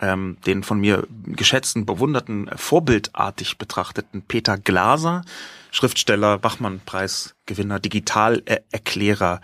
ähm, 0.00 0.36
den 0.46 0.62
von 0.62 0.78
mir 0.78 1.06
geschätzten, 1.26 1.86
bewunderten, 1.86 2.50
vorbildartig 2.54 3.58
betrachteten 3.58 4.22
Peter 4.22 4.56
Glaser, 4.58 5.22
Schriftsteller, 5.70 6.38
Bachmann-Preisgewinner, 6.38 7.80
Digitalerklärer, 7.80 9.40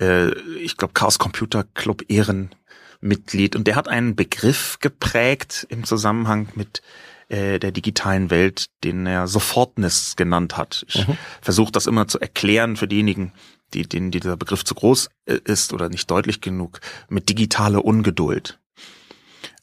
äh, 0.00 0.30
ich 0.60 0.76
glaube 0.76 0.94
Chaos 0.94 1.18
Computer 1.18 1.64
Club 1.74 2.04
Ehrenmitglied. 2.08 3.54
Und 3.54 3.66
der 3.66 3.76
hat 3.76 3.88
einen 3.88 4.16
Begriff 4.16 4.78
geprägt 4.80 5.66
im 5.68 5.84
Zusammenhang 5.84 6.48
mit 6.54 6.82
äh, 7.28 7.58
der 7.58 7.72
digitalen 7.72 8.30
Welt, 8.30 8.66
den 8.84 9.06
er 9.06 9.28
Sofortness 9.28 10.16
genannt 10.16 10.56
hat. 10.56 10.84
Ich 10.88 11.06
mhm. 11.06 11.18
versuche 11.40 11.72
das 11.72 11.86
immer 11.86 12.08
zu 12.08 12.18
erklären 12.18 12.76
für 12.76 12.88
diejenigen, 12.88 13.32
die, 13.74 13.82
denen 13.82 14.10
dieser 14.10 14.36
Begriff 14.36 14.64
zu 14.64 14.74
groß 14.74 15.10
äh, 15.26 15.38
ist 15.44 15.72
oder 15.72 15.88
nicht 15.88 16.10
deutlich 16.10 16.40
genug, 16.40 16.80
mit 17.08 17.28
digitale 17.28 17.82
Ungeduld. 17.82 18.58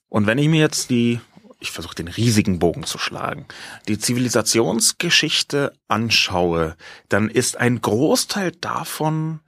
Und 0.10 0.28
wenn 0.28 0.38
ich 0.38 0.48
mir 0.48 0.60
jetzt 0.60 0.90
die, 0.90 1.20
ich 1.60 1.72
versuche 1.72 1.96
den 1.96 2.08
riesigen 2.08 2.60
Bogen 2.60 2.84
zu 2.84 2.98
schlagen, 2.98 3.48
die 3.88 3.98
Zivilisationsgeschichte 3.98 5.74
anschaue, 5.88 6.76
dann 7.10 7.30
ist 7.30 7.58
ein 7.58 7.82
Großteil 7.82 8.52
davon 8.52 9.40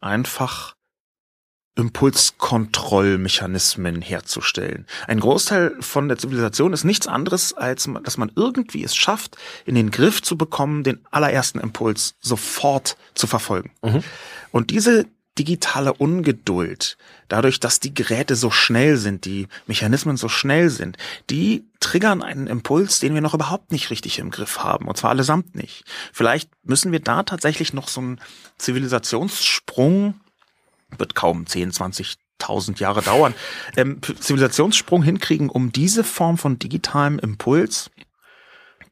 einfach 0.00 0.74
Impulskontrollmechanismen 1.80 4.02
herzustellen. 4.02 4.86
Ein 5.06 5.20
Großteil 5.20 5.76
von 5.80 6.08
der 6.08 6.18
Zivilisation 6.18 6.72
ist 6.72 6.84
nichts 6.84 7.06
anderes, 7.06 7.54
als 7.54 7.88
dass 8.04 8.18
man 8.18 8.30
irgendwie 8.36 8.84
es 8.84 8.94
schafft, 8.94 9.36
in 9.64 9.74
den 9.74 9.90
Griff 9.90 10.22
zu 10.22 10.36
bekommen, 10.36 10.84
den 10.84 11.00
allerersten 11.10 11.58
Impuls 11.58 12.14
sofort 12.20 12.96
zu 13.14 13.26
verfolgen. 13.26 13.70
Mhm. 13.82 14.04
Und 14.52 14.70
diese 14.70 15.06
digitale 15.38 15.94
Ungeduld, 15.94 16.98
dadurch, 17.28 17.60
dass 17.60 17.80
die 17.80 17.94
Geräte 17.94 18.36
so 18.36 18.50
schnell 18.50 18.96
sind, 18.96 19.24
die 19.24 19.48
Mechanismen 19.66 20.18
so 20.18 20.28
schnell 20.28 20.68
sind, 20.68 20.98
die 21.30 21.64
triggern 21.78 22.22
einen 22.22 22.46
Impuls, 22.46 22.98
den 22.98 23.14
wir 23.14 23.22
noch 23.22 23.32
überhaupt 23.32 23.72
nicht 23.72 23.90
richtig 23.90 24.18
im 24.18 24.30
Griff 24.30 24.58
haben, 24.58 24.86
und 24.86 24.98
zwar 24.98 25.10
allesamt 25.10 25.54
nicht. 25.54 25.84
Vielleicht 26.12 26.50
müssen 26.62 26.92
wir 26.92 27.00
da 27.00 27.22
tatsächlich 27.22 27.72
noch 27.72 27.88
so 27.88 28.00
einen 28.00 28.20
Zivilisationssprung 28.58 30.20
wird 30.98 31.14
kaum 31.14 31.46
10, 31.46 31.72
20.000 31.72 32.78
Jahre 32.78 33.02
dauern, 33.02 33.34
ähm, 33.76 34.00
Zivilisationssprung 34.02 35.02
hinkriegen, 35.02 35.48
um 35.48 35.72
diese 35.72 36.04
Form 36.04 36.38
von 36.38 36.58
digitalem 36.58 37.18
Impuls 37.18 37.90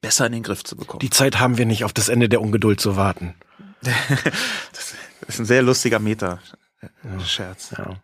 besser 0.01 0.27
in 0.27 0.33
den 0.33 0.43
Griff 0.43 0.65
zu 0.65 0.77
bekommen. 0.77 1.01
Die 1.01 1.11
Zeit 1.11 1.39
haben 1.39 1.59
wir 1.59 1.67
nicht, 1.67 1.85
auf 1.85 1.93
das 1.93 2.09
Ende 2.09 2.29
der 2.29 2.41
Ungeduld 2.41 2.81
zu 2.81 2.97
warten. 2.97 3.35
das 3.83 4.95
ist 5.27 5.41
ein 5.41 5.47
sehr 5.47 5.63
lustiger 5.63 5.99
Meta-Scherz. 5.99 7.75
Ja. 7.77 7.97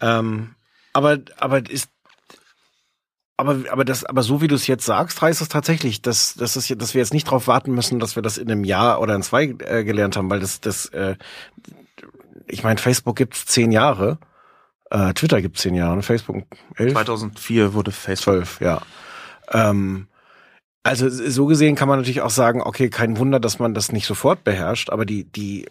Ähm, 0.00 0.54
aber, 0.92 1.18
aber 1.36 1.68
ist, 1.70 1.90
aber, 3.38 3.58
aber 3.70 3.84
das, 3.84 4.04
aber 4.04 4.24
so 4.24 4.42
wie 4.42 4.48
du 4.48 4.56
es 4.56 4.66
jetzt 4.66 4.84
sagst, 4.84 5.22
heißt 5.22 5.40
es 5.40 5.48
tatsächlich, 5.48 6.02
dass, 6.02 6.34
dass, 6.34 6.56
es, 6.56 6.66
dass 6.76 6.94
wir 6.94 7.00
jetzt 7.00 7.14
nicht 7.14 7.28
darauf 7.28 7.46
warten 7.46 7.72
müssen, 7.72 8.00
dass 8.00 8.16
wir 8.16 8.22
das 8.22 8.36
in 8.36 8.50
einem 8.50 8.64
Jahr 8.64 9.00
oder 9.00 9.14
in 9.14 9.22
zwei 9.22 9.44
äh, 9.44 9.84
gelernt 9.84 10.16
haben, 10.16 10.28
weil 10.28 10.40
das, 10.40 10.60
das, 10.60 10.86
äh, 10.86 11.14
ich 12.48 12.64
meine, 12.64 12.78
Facebook 12.78 13.14
gibt's 13.14 13.46
zehn 13.46 13.70
Jahre. 13.70 14.18
Äh, 14.90 15.14
Twitter 15.14 15.40
gibt's 15.40 15.62
zehn 15.62 15.76
Jahre, 15.76 16.02
Facebook 16.02 16.46
elf? 16.74 16.92
2004 16.94 17.74
wurde 17.74 17.92
Facebook. 17.92 18.34
Zwölf, 18.34 18.60
ja. 18.60 18.82
Ähm, 19.52 20.08
also 20.82 21.08
so 21.08 21.46
gesehen 21.46 21.76
kann 21.76 21.86
man 21.86 21.98
natürlich 21.98 22.22
auch 22.22 22.30
sagen, 22.30 22.60
okay, 22.60 22.90
kein 22.90 23.18
Wunder, 23.18 23.38
dass 23.38 23.60
man 23.60 23.72
das 23.72 23.92
nicht 23.92 24.06
sofort 24.06 24.42
beherrscht, 24.42 24.90
aber 24.90 25.04
die, 25.06 25.24
die, 25.24 25.66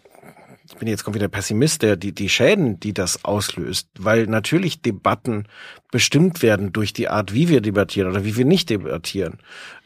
ich 0.67 0.75
bin 0.75 0.87
jetzt 0.87 1.03
kommt 1.03 1.15
wieder 1.15 1.27
Pessimist, 1.27 1.81
der, 1.81 1.95
die, 1.95 2.11
die 2.11 2.29
Schäden, 2.29 2.79
die 2.79 2.93
das 2.93 3.23
auslöst, 3.23 3.89
weil 3.97 4.27
natürlich 4.27 4.81
Debatten 4.81 5.47
bestimmt 5.91 6.41
werden 6.41 6.73
durch 6.73 6.93
die 6.93 7.07
Art, 7.07 7.33
wie 7.33 7.49
wir 7.49 7.61
debattieren 7.61 8.11
oder 8.11 8.25
wie 8.25 8.35
wir 8.35 8.45
nicht 8.45 8.69
debattieren. 8.69 9.39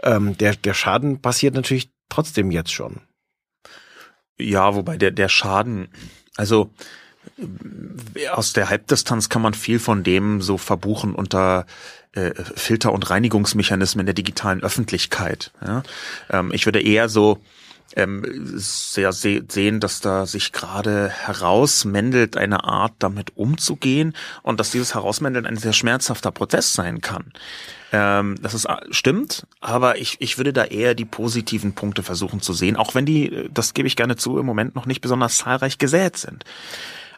Ähm, 0.04 0.38
der, 0.38 0.56
der 0.56 0.74
Schaden 0.74 1.22
passiert 1.22 1.54
natürlich 1.54 1.92
trotzdem 2.10 2.52
jetzt 2.52 2.72
schon. 2.72 3.02
Ja, 4.40 4.76
wobei 4.76 4.98
der, 4.98 5.12
der 5.12 5.30
Schaden 5.30 5.90
also 6.38 6.72
aus 8.32 8.54
der 8.54 8.70
Halbdistanz 8.70 9.30
kann 9.30 9.42
man 9.42 9.54
viel 9.54 9.80
von 9.80 10.04
dem 10.04 10.42
so 10.42 10.58
verbuchen 10.58 11.14
unter 11.14 11.66
äh, 12.14 12.32
Filter- 12.56 12.94
und 12.94 13.10
Reinigungsmechanismen 13.10 14.06
der 14.06 14.16
digitalen 14.16 14.64
Öffentlichkeit. 14.64 15.52
Ja? 15.64 15.84
Ähm, 16.30 16.52
ich 16.52 16.66
würde 16.66 16.82
eher 16.82 17.10
so 17.10 17.40
ähm, 17.98 18.24
sehr 18.56 19.12
se 19.12 19.44
sehen, 19.48 19.80
dass 19.80 20.02
da 20.02 20.26
sich 20.26 20.52
gerade 20.52 21.10
herausmändelt, 21.10 22.38
eine 22.38 22.64
Art 22.64 22.94
damit 23.00 23.38
umzugehen 23.38 24.14
und 24.44 24.60
dass 24.60 24.72
dieses 24.72 24.94
Herausmändeln 24.96 25.46
ein 25.46 25.58
sehr 25.58 25.74
schmerzhafter 25.74 26.32
Prozess 26.32 26.74
sein 26.74 27.02
kann. 27.02 27.32
Ähm, 27.92 28.38
das 28.42 28.54
ist 28.54 28.66
äh, 28.66 28.78
stimmt, 28.92 29.46
aber 29.60 29.98
ich, 29.98 30.18
ich 30.20 30.38
würde 30.38 30.54
da 30.54 30.64
eher 30.64 30.96
die 30.96 31.06
positiven 31.06 31.74
Punkte 31.74 32.04
versuchen 32.04 32.42
zu 32.42 32.54
sehen, 32.54 32.78
auch 32.78 32.96
wenn 32.96 33.06
die, 33.06 33.50
das 33.54 33.74
gebe 33.74 33.88
ich 33.88 33.96
gerne 33.96 34.16
zu, 34.16 34.40
im 34.40 34.46
Moment 34.46 34.76
noch 34.76 34.86
nicht 34.86 35.02
besonders 35.02 35.38
zahlreich 35.38 35.78
gesät 35.78 36.16
sind. 36.18 36.46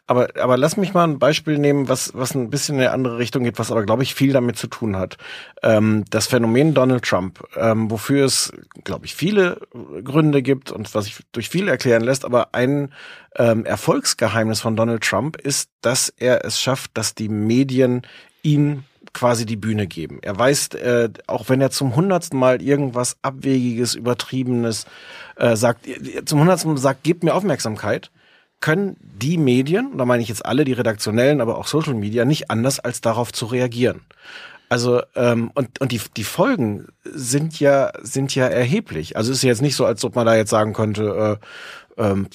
Aber, 0.05 0.29
aber 0.37 0.57
lass 0.57 0.75
mich 0.75 0.93
mal 0.93 1.05
ein 1.05 1.17
Beispiel 1.17 1.57
nehmen, 1.57 1.87
was, 1.87 2.13
was 2.13 2.35
ein 2.35 2.49
bisschen 2.49 2.75
in 2.75 2.81
eine 2.81 2.91
andere 2.91 3.17
Richtung 3.19 3.45
geht, 3.45 3.57
was 3.57 3.71
aber, 3.71 3.85
glaube 3.85 4.03
ich, 4.03 4.13
viel 4.13 4.33
damit 4.33 4.57
zu 4.57 4.67
tun 4.67 4.97
hat. 4.97 5.17
Ähm, 5.61 6.03
das 6.09 6.27
Phänomen 6.27 6.73
Donald 6.73 7.05
Trump, 7.05 7.41
ähm, 7.55 7.89
wofür 7.89 8.25
es, 8.25 8.51
glaube 8.83 9.05
ich, 9.05 9.15
viele 9.15 9.61
Gründe 10.03 10.41
gibt 10.41 10.71
und 10.71 10.93
was 10.93 11.05
sich 11.05 11.19
durch 11.31 11.47
viele 11.47 11.71
erklären 11.71 12.03
lässt, 12.03 12.25
aber 12.25 12.53
ein 12.53 12.91
ähm, 13.37 13.65
Erfolgsgeheimnis 13.65 14.59
von 14.59 14.75
Donald 14.75 15.03
Trump 15.03 15.37
ist, 15.37 15.69
dass 15.79 16.09
er 16.09 16.43
es 16.43 16.59
schafft, 16.59 16.91
dass 16.95 17.15
die 17.15 17.29
Medien 17.29 18.01
ihn 18.41 18.83
quasi 19.13 19.45
die 19.45 19.55
Bühne 19.55 19.87
geben. 19.87 20.19
Er 20.21 20.37
weiß, 20.37 20.69
äh, 20.69 21.09
auch 21.27 21.47
wenn 21.47 21.61
er 21.61 21.71
zum 21.71 21.95
hundertsten 21.95 22.37
Mal 22.37 22.61
irgendwas 22.61 23.17
Abwegiges, 23.21 23.95
Übertriebenes 23.95 24.85
äh, 25.37 25.55
sagt, 25.55 25.87
zum 26.25 26.41
hundertsten 26.41 26.71
Mal 26.71 26.77
sagt, 26.77 27.03
gebt 27.03 27.23
mir 27.23 27.33
Aufmerksamkeit, 27.33 28.11
können 28.63 28.95
die 29.01 29.37
Medien, 29.37 29.97
da 29.97 30.05
meine 30.05 30.23
ich 30.23 30.29
jetzt 30.29 30.45
alle, 30.45 30.63
die 30.63 30.71
redaktionellen, 30.71 31.41
aber 31.41 31.57
auch 31.57 31.67
Social 31.67 31.95
Media, 31.95 32.23
nicht 32.23 32.49
anders 32.49 32.79
als 32.79 33.01
darauf 33.01 33.33
zu 33.33 33.45
reagieren. 33.45 34.03
Also 34.73 35.03
ähm, 35.13 35.51
und 35.53 35.79
und 35.81 35.91
die 35.91 36.01
die 36.17 36.23
Folgen 36.23 36.87
sind 37.03 37.59
ja 37.59 37.91
sind 38.01 38.33
ja 38.33 38.47
erheblich. 38.47 39.15
Also 39.15 39.31
es 39.31 39.37
ist 39.37 39.43
jetzt 39.43 39.61
nicht 39.61 39.75
so, 39.75 39.85
als 39.85 40.03
ob 40.03 40.15
man 40.15 40.25
da 40.25 40.35
jetzt 40.35 40.49
sagen 40.49 40.73
könnte, 40.73 41.39
äh, 41.95 42.01
ähm, 42.03 42.25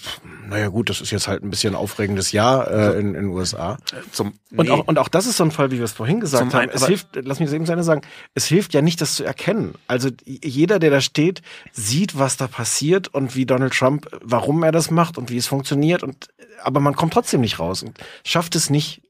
naja 0.48 0.68
gut, 0.68 0.88
das 0.88 1.00
ist 1.00 1.10
jetzt 1.10 1.26
halt 1.26 1.42
ein 1.42 1.50
bisschen 1.50 1.74
aufregendes 1.74 2.30
Jahr 2.30 2.70
äh, 2.70 2.92
in 2.92 3.08
in 3.08 3.14
den 3.14 3.26
USA. 3.30 3.78
Zum, 4.12 4.34
nee. 4.50 4.58
Und 4.60 4.70
auch 4.70 4.86
und 4.86 5.00
auch 5.00 5.08
das 5.08 5.26
ist 5.26 5.38
so 5.38 5.42
ein 5.42 5.50
Fall, 5.50 5.72
wie 5.72 5.78
wir 5.78 5.84
es 5.84 5.90
vorhin 5.90 6.20
gesagt 6.20 6.52
Zum 6.52 6.60
haben. 6.60 6.70
es 6.72 6.86
hilft, 6.86 7.08
lass 7.16 7.40
mich 7.40 7.48
das 7.48 7.54
eben 7.56 7.66
zu 7.66 7.72
Ende 7.72 7.82
sagen, 7.82 8.02
es 8.36 8.46
hilft 8.46 8.72
ja 8.72 8.82
nicht, 8.82 9.00
das 9.00 9.16
zu 9.16 9.24
erkennen. 9.24 9.74
Also 9.88 10.10
jeder, 10.24 10.78
der 10.78 10.90
da 10.90 11.00
steht, 11.00 11.42
sieht, 11.72 12.20
was 12.20 12.36
da 12.36 12.46
passiert 12.46 13.08
und 13.08 13.34
wie 13.34 13.46
Donald 13.46 13.74
Trump, 13.74 14.06
warum 14.22 14.62
er 14.62 14.70
das 14.70 14.92
macht 14.92 15.18
und 15.18 15.28
wie 15.28 15.38
es 15.38 15.48
funktioniert. 15.48 16.04
Und 16.04 16.28
aber 16.62 16.78
man 16.78 16.94
kommt 16.94 17.14
trotzdem 17.14 17.40
nicht 17.40 17.58
raus 17.58 17.82
und 17.82 17.98
schafft 18.22 18.54
es 18.54 18.70
nicht, 18.70 19.02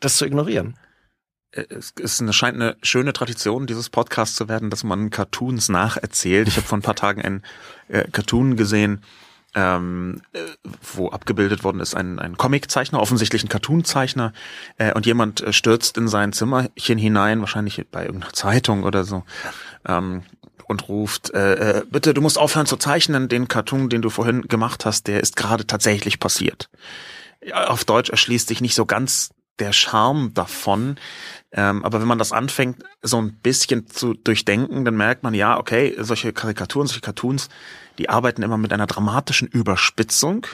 das 0.00 0.16
zu 0.16 0.26
ignorieren 0.26 0.74
es 1.52 1.90
ist 1.90 2.34
scheint 2.34 2.56
eine 2.56 2.76
schöne 2.82 3.12
Tradition 3.12 3.66
dieses 3.66 3.90
Podcasts 3.90 4.36
zu 4.36 4.48
werden, 4.48 4.70
dass 4.70 4.84
man 4.84 5.10
Cartoons 5.10 5.68
nacherzählt. 5.68 6.48
Ich 6.48 6.56
habe 6.56 6.66
vor 6.66 6.78
ein 6.78 6.82
paar 6.82 6.96
Tagen 6.96 7.22
ein 7.22 7.42
äh, 7.88 8.04
Cartoon 8.10 8.56
gesehen, 8.56 9.02
ähm, 9.54 10.22
äh, 10.32 10.38
wo 10.94 11.10
abgebildet 11.10 11.62
worden 11.62 11.80
ist 11.80 11.94
ein, 11.94 12.18
ein 12.18 12.38
Comiczeichner, 12.38 13.00
offensichtlich 13.00 13.44
ein 13.44 13.50
Cartoonzeichner, 13.50 14.32
äh, 14.78 14.94
und 14.94 15.04
jemand 15.04 15.42
äh, 15.42 15.52
stürzt 15.52 15.98
in 15.98 16.08
sein 16.08 16.32
Zimmerchen 16.32 16.98
hinein, 16.98 17.40
wahrscheinlich 17.40 17.84
bei 17.90 18.06
irgendeiner 18.06 18.32
Zeitung 18.32 18.84
oder 18.84 19.04
so, 19.04 19.24
ähm, 19.86 20.22
und 20.66 20.88
ruft, 20.88 21.34
äh, 21.34 21.80
äh, 21.80 21.84
bitte, 21.90 22.14
du 22.14 22.22
musst 22.22 22.38
aufhören 22.38 22.66
zu 22.66 22.78
zeichnen, 22.78 23.28
den 23.28 23.46
Cartoon, 23.46 23.90
den 23.90 24.00
du 24.00 24.08
vorhin 24.08 24.42
gemacht 24.42 24.86
hast, 24.86 25.06
der 25.06 25.20
ist 25.20 25.36
gerade 25.36 25.66
tatsächlich 25.66 26.18
passiert. 26.18 26.70
Auf 27.52 27.84
Deutsch 27.84 28.08
erschließt 28.08 28.48
sich 28.48 28.62
nicht 28.62 28.74
so 28.74 28.86
ganz 28.86 29.30
der 29.58 29.72
Charme 29.72 30.32
davon. 30.34 30.96
Ähm, 31.54 31.84
aber 31.84 32.00
wenn 32.00 32.08
man 32.08 32.18
das 32.18 32.32
anfängt, 32.32 32.82
so 33.02 33.20
ein 33.20 33.34
bisschen 33.34 33.86
zu 33.86 34.14
durchdenken, 34.14 34.84
dann 34.84 34.96
merkt 34.96 35.22
man, 35.22 35.34
ja, 35.34 35.58
okay, 35.58 35.94
solche 35.98 36.32
Karikaturen, 36.32 36.86
solche 36.86 37.02
Cartoons, 37.02 37.50
die 37.98 38.08
arbeiten 38.08 38.42
immer 38.42 38.56
mit 38.56 38.72
einer 38.72 38.86
dramatischen 38.86 39.48
Überspitzung. 39.48 40.46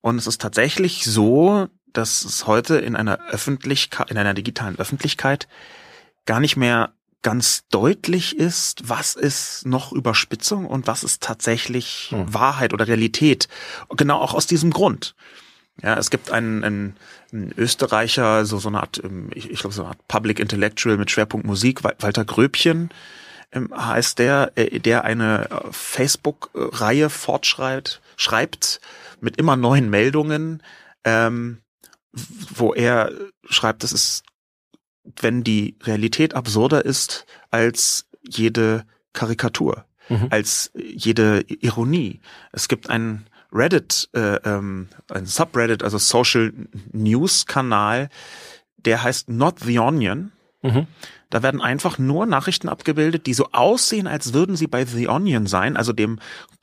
Und 0.00 0.16
es 0.16 0.26
ist 0.26 0.40
tatsächlich 0.40 1.04
so, 1.04 1.68
dass 1.92 2.24
es 2.24 2.46
heute 2.46 2.78
in 2.78 2.96
einer 2.96 3.18
Öffentlichkeit, 3.30 4.10
in 4.10 4.16
einer 4.16 4.32
digitalen 4.32 4.78
Öffentlichkeit 4.78 5.46
gar 6.24 6.40
nicht 6.40 6.56
mehr 6.56 6.92
ganz 7.22 7.64
deutlich 7.70 8.38
ist, 8.38 8.88
was 8.88 9.14
ist 9.14 9.66
noch 9.66 9.92
Überspitzung 9.92 10.64
und 10.64 10.86
was 10.86 11.04
ist 11.04 11.22
tatsächlich 11.22 12.08
hm. 12.10 12.32
Wahrheit 12.32 12.72
oder 12.72 12.88
Realität. 12.88 13.48
Genau 13.90 14.20
auch 14.20 14.32
aus 14.32 14.46
diesem 14.46 14.70
Grund. 14.70 15.14
Ja, 15.82 15.96
es 15.96 16.10
gibt 16.10 16.30
einen, 16.30 16.64
einen, 16.64 16.96
einen 17.32 17.52
Österreicher, 17.56 18.44
so, 18.44 18.58
so 18.58 18.68
eine 18.68 18.80
Art, 18.80 19.00
ähm, 19.02 19.30
ich, 19.34 19.50
ich 19.50 19.60
glaube, 19.60 19.74
so 19.74 19.82
eine 19.82 19.90
Art 19.90 20.08
Public 20.08 20.38
Intellectual 20.38 20.96
mit 20.96 21.10
Schwerpunkt 21.10 21.46
Musik, 21.46 21.82
Walter 21.84 22.24
Gröbchen 22.24 22.90
ähm, 23.52 23.70
heißt 23.74 24.18
der, 24.18 24.52
äh, 24.54 24.78
der 24.78 25.04
eine 25.04 25.50
äh, 25.50 25.72
Facebook-Reihe 25.72 27.10
fortschreibt, 27.10 28.00
schreibt 28.16 28.80
mit 29.20 29.36
immer 29.36 29.56
neuen 29.56 29.90
Meldungen, 29.90 30.62
ähm, 31.04 31.58
wo 32.12 32.74
er 32.74 33.12
schreibt, 33.48 33.82
das 33.82 33.92
ist, 33.92 34.24
wenn 35.20 35.42
die 35.42 35.76
Realität 35.82 36.34
absurder 36.34 36.84
ist 36.84 37.26
als 37.50 38.06
jede 38.22 38.84
Karikatur, 39.12 39.84
mhm. 40.08 40.28
als 40.30 40.70
jede 40.74 41.44
Ironie. 41.48 42.20
Es 42.52 42.68
gibt 42.68 42.90
einen 42.90 43.26
Reddit, 43.52 44.08
äh, 44.12 44.36
ähm, 44.44 44.88
ein 45.10 45.26
Subreddit, 45.26 45.82
also 45.82 45.98
Social 45.98 46.52
News 46.92 47.46
Kanal, 47.46 48.08
der 48.76 49.02
heißt 49.02 49.28
Not 49.28 49.60
the 49.60 49.78
Onion. 49.78 50.32
Mhm. 50.62 50.86
Da 51.30 51.42
werden 51.42 51.60
einfach 51.60 51.98
nur 51.98 52.26
Nachrichten 52.26 52.68
abgebildet, 52.68 53.26
die 53.26 53.34
so 53.34 53.48
aussehen, 53.52 54.06
als 54.06 54.34
würden 54.34 54.56
sie 54.56 54.66
bei 54.66 54.84
The 54.84 55.08
Onion 55.08 55.46
sein, 55.46 55.76
also 55.76 55.92
dem 55.92 56.18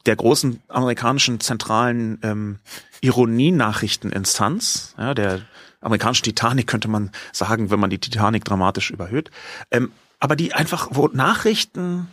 der 0.06 0.16
großen 0.16 0.62
amerikanischen 0.68 1.40
zentralen 1.40 2.20
ähm, 2.22 2.60
Ironie-Nachrichteninstanz, 3.02 4.96
ja, 4.98 5.14
der 5.14 5.42
amerikanischen 5.82 6.24
Titanic 6.24 6.68
könnte 6.68 6.88
man 6.88 7.12
sagen, 7.32 7.70
wenn 7.70 7.80
man 7.80 7.90
die 7.90 8.00
Titanic 8.00 8.44
dramatisch 8.44 8.92
überhöht. 8.92 9.32
Ähm, 9.72 9.92
aber 10.20 10.36
die 10.36 10.54
einfach, 10.54 10.90
wo 10.92 11.08
Nachrichten 11.08 12.08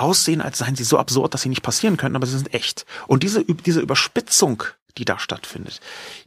aussehen, 0.00 0.40
als 0.40 0.58
seien 0.58 0.76
sie 0.76 0.84
so 0.84 0.98
absurd, 0.98 1.34
dass 1.34 1.42
sie 1.42 1.48
nicht 1.48 1.62
passieren 1.62 1.96
könnten, 1.96 2.16
aber 2.16 2.26
sie 2.26 2.36
sind 2.36 2.54
echt. 2.54 2.86
Und 3.06 3.22
diese, 3.22 3.44
diese 3.44 3.80
Überspitzung, 3.80 4.64
die 4.98 5.04
da 5.04 5.18
stattfindet, 5.18 5.80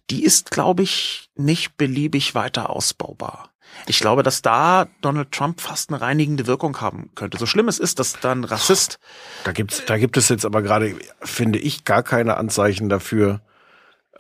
die 0.10 0.24
ist, 0.24 0.52
glaube 0.52 0.84
ich, 0.84 1.30
nicht 1.36 1.78
beliebig 1.78 2.36
weiter 2.36 2.70
ausbaubar. 2.70 3.50
Ich 3.88 4.00
glaube, 4.00 4.24
dass 4.24 4.42
da 4.42 4.88
Donald 5.02 5.32
Trump 5.32 5.60
fast 5.60 5.90
eine 5.90 6.00
reinigende 6.00 6.46
Wirkung 6.46 6.80
haben 6.80 7.10
könnte. 7.16 7.38
So 7.38 7.46
schlimm 7.46 7.68
es 7.68 7.80
ist, 7.80 8.00
dass 8.00 8.20
dann 8.20 8.44
Rassist. 8.44 9.00
Da 9.44 9.52
gibt's, 9.52 9.84
da 9.86 9.98
gibt 9.98 10.16
es 10.16 10.30
jetzt 10.30 10.46
aber 10.46 10.62
gerade, 10.62 10.96
finde 11.22 11.60
ich, 11.60 11.84
gar 11.84 12.04
keine 12.04 12.38
Anzeichen 12.38 12.88
dafür, 12.90 13.42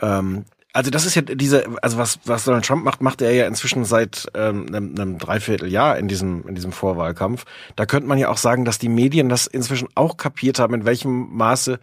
ähm, 0.02 0.46
also 0.74 0.90
das 0.90 1.06
ist 1.06 1.14
ja 1.14 1.22
diese, 1.22 1.66
also 1.84 1.98
was, 1.98 2.20
was 2.26 2.46
Donald 2.46 2.66
Trump 2.66 2.84
macht, 2.84 3.02
macht 3.02 3.22
er 3.22 3.32
ja 3.32 3.46
inzwischen 3.46 3.86
seit 3.86 4.28
ähm, 4.34 4.66
einem, 4.68 4.96
einem 4.96 5.18
Dreivierteljahr 5.20 5.98
in 6.00 6.08
diesem, 6.08 6.48
in 6.48 6.56
diesem 6.56 6.72
Vorwahlkampf. 6.72 7.46
Da 7.76 7.86
könnte 7.86 8.10
man 8.10 8.18
ja 8.18 8.30
auch 8.30 8.38
sagen, 8.38 8.66
dass 8.66 8.80
die 8.80 8.90
Medien 8.90 9.30
das 9.30 9.46
inzwischen 9.46 9.88
auch 9.94 10.18
kapiert 10.18 10.58
haben, 10.58 10.74
in 10.74 10.86
welchem 10.86 11.30
Maße 11.36 11.80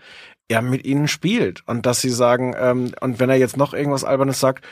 er 0.49 0.62
mit 0.62 0.84
ihnen 0.84 1.07
spielt. 1.07 1.62
Und 1.68 1.86
dass 1.86 2.01
sie 2.01 2.11
sagen, 2.11 2.55
ähm, 2.59 2.93
und 3.01 3.20
wenn 3.20 3.30
er 3.30 3.36
jetzt 3.36 3.57
noch 3.57 3.72
irgendwas 3.72 4.03
Albernes 4.03 4.41
sagt, 4.41 4.66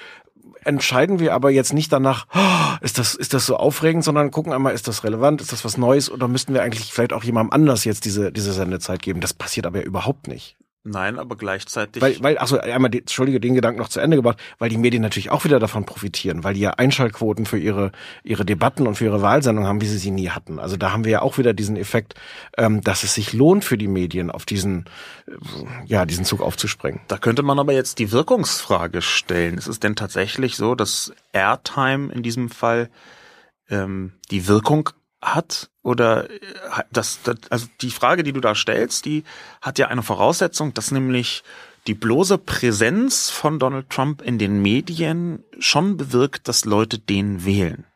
entscheiden 0.65 1.21
wir 1.21 1.33
aber 1.33 1.51
jetzt 1.51 1.73
nicht 1.73 1.93
danach, 1.93 2.27
oh, 2.35 2.77
ist 2.81 2.99
das, 2.99 3.15
ist 3.15 3.35
das 3.35 3.47
so 3.47 3.57
aufregend, 3.57 4.03
sondern 4.03 4.33
gucken 4.33 4.53
einmal, 4.53 4.75
ist 4.75 4.89
das 4.89 5.05
relevant, 5.05 5.41
ist 5.41 5.53
das 5.53 5.65
was 5.65 5.79
Neues 5.79 6.11
oder 6.11 6.27
müssten 6.27 6.53
wir 6.55 6.63
eigentlich 6.63 6.93
vielleicht 6.93 7.13
auch 7.13 7.23
jemandem 7.23 7.53
anders 7.53 7.85
jetzt 7.85 8.05
diese, 8.05 8.33
diese 8.33 8.53
Sendezeit 8.53 9.01
geben? 9.01 9.21
Das 9.21 9.33
passiert 9.33 9.67
aber 9.67 9.79
ja 9.79 9.85
überhaupt 9.85 10.27
nicht. 10.27 10.57
Nein, 10.91 11.19
aber 11.19 11.37
gleichzeitig. 11.37 12.01
Weil, 12.01 12.17
weil 12.21 12.39
achso, 12.39 12.57
einmal, 12.57 12.91
die, 12.91 13.01
entschuldige, 13.01 13.41
den 13.41 13.55
Gedanken 13.55 13.79
noch 13.79 13.89
zu 13.89 14.01
Ende 14.01 14.17
gebracht, 14.17 14.39
weil 14.59 14.71
die 14.71 14.79
Medien 14.79 15.03
natürlich 15.03 15.31
auch 15.31 15.45
wieder 15.45 15.59
davon 15.59 15.85
profitieren, 15.85 16.45
weil 16.45 16.55
die 16.55 16.61
ja 16.61 16.71
Einschaltquoten 16.71 17.45
für 17.45 17.59
ihre, 17.59 17.93
ihre 18.25 18.47
Debatten 18.47 18.87
und 18.87 18.95
für 18.95 19.05
ihre 19.05 19.21
Wahlsendungen 19.21 19.69
haben, 19.69 19.83
wie 19.83 19.87
sie 19.87 19.99
sie 19.99 20.11
nie 20.11 20.31
hatten. 20.31 20.59
Also 20.59 20.79
da 20.79 20.91
haben 20.93 21.05
wir 21.05 21.13
ja 21.13 21.23
auch 21.23 21.37
wieder 21.37 21.53
diesen 21.53 21.77
Effekt, 21.77 22.15
ähm, 22.57 22.81
dass 22.81 23.03
es 23.03 23.15
sich 23.15 23.35
lohnt 23.35 23.65
für 23.65 23.77
die 23.77 23.87
Medien, 23.87 24.31
auf 24.31 24.47
diesen, 24.47 24.87
äh, 25.27 25.33
ja, 25.85 26.07
diesen 26.07 26.25
Zug 26.25 26.41
aufzuspringen. 26.41 27.01
Da 27.07 27.19
könnte 27.19 27.43
man 27.43 27.59
aber 27.59 27.75
jetzt 27.75 27.99
die 27.99 28.11
Wirkungsfrage 28.11 29.03
stellen. 29.03 29.59
Ist 29.59 29.67
es 29.69 29.81
denn 29.81 29.95
tatsächlich 29.95 30.57
so, 30.57 30.75
dass 30.75 31.13
Airtime 31.33 32.11
in 32.13 32.23
diesem 32.23 32.49
Fall 32.49 32.89
ähm, 33.69 34.13
die 34.31 34.49
Wirkung 34.49 34.91
hat 35.21 35.71
oder 35.83 36.31
äh, 36.31 36.39
das, 36.93 37.21
das, 37.23 37.37
also 37.51 37.67
die 37.81 37.91
Frage, 37.91 38.23
die 38.23 38.33
du 38.33 38.41
da 38.41 38.55
stellst, 38.55 39.05
die 39.05 39.25
hat 39.61 39.79
ja 39.79 39.89
eine 39.89 40.03
Voraussetzung, 40.03 40.75
dass 40.75 40.91
nämlich 40.91 41.43
die 41.87 41.95
bloße 41.95 42.39
Präsenz 42.39 43.31
von 43.31 43.59
Donald 43.59 43.89
Trump 43.91 44.23
in 44.23 44.39
den 44.39 44.61
Medien 44.61 45.43
schon 45.59 45.97
bewirkt, 45.97 46.47
dass 46.47 46.65
Leute 46.65 46.99
den 46.99 47.45
wählen. 47.45 47.87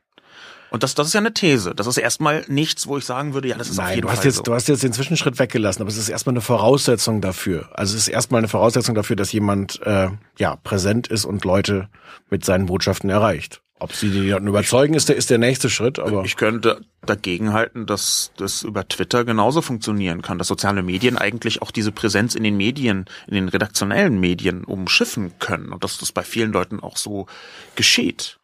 Und 0.72 0.82
das, 0.82 0.94
das 0.94 1.08
ist 1.08 1.12
ja 1.12 1.20
eine 1.20 1.34
These. 1.34 1.74
Das 1.74 1.86
ist 1.86 1.98
erstmal 1.98 2.46
nichts, 2.48 2.86
wo 2.86 2.96
ich 2.96 3.04
sagen 3.04 3.34
würde, 3.34 3.46
ja, 3.46 3.58
das 3.58 3.68
ist 3.68 3.76
Nein, 3.76 3.84
auf 3.84 3.94
jeden 3.94 4.02
du 4.06 4.10
hast 4.10 4.18
Fall 4.20 4.26
jetzt, 4.26 4.36
so. 4.36 4.42
Du 4.42 4.54
hast 4.54 4.68
jetzt 4.68 4.82
den 4.82 4.94
Zwischenschritt 4.94 5.38
weggelassen, 5.38 5.82
aber 5.82 5.90
es 5.90 5.98
ist 5.98 6.08
erstmal 6.08 6.32
eine 6.32 6.40
Voraussetzung 6.40 7.20
dafür. 7.20 7.68
Also 7.74 7.94
es 7.94 8.04
ist 8.04 8.08
erstmal 8.08 8.38
eine 8.38 8.48
Voraussetzung 8.48 8.94
dafür, 8.94 9.14
dass 9.14 9.32
jemand 9.32 9.82
äh, 9.82 10.08
ja 10.38 10.56
präsent 10.56 11.08
ist 11.08 11.26
und 11.26 11.44
Leute 11.44 11.90
mit 12.30 12.46
seinen 12.46 12.64
Botschaften 12.64 13.10
erreicht. 13.10 13.60
Ob 13.80 13.92
sie 13.92 14.10
die 14.10 14.30
dann 14.30 14.46
überzeugen, 14.46 14.94
ist 14.94 15.10
der, 15.10 15.16
ist 15.16 15.28
der 15.28 15.36
nächste 15.36 15.68
Schritt. 15.68 15.98
Aber 15.98 16.24
ich 16.24 16.36
könnte 16.36 16.80
dagegen 17.04 17.52
halten, 17.52 17.84
dass 17.84 18.32
das 18.38 18.62
über 18.62 18.88
Twitter 18.88 19.26
genauso 19.26 19.60
funktionieren 19.60 20.22
kann, 20.22 20.38
dass 20.38 20.48
soziale 20.48 20.82
Medien 20.82 21.18
eigentlich 21.18 21.60
auch 21.60 21.70
diese 21.70 21.92
Präsenz 21.92 22.34
in 22.34 22.44
den 22.44 22.56
Medien, 22.56 23.04
in 23.26 23.34
den 23.34 23.48
redaktionellen 23.48 24.18
Medien 24.18 24.64
umschiffen 24.64 25.32
können 25.38 25.70
und 25.70 25.84
dass 25.84 25.98
das 25.98 26.12
bei 26.12 26.22
vielen 26.22 26.52
Leuten 26.52 26.80
auch 26.80 26.96
so 26.96 27.26
geschieht. 27.74 28.38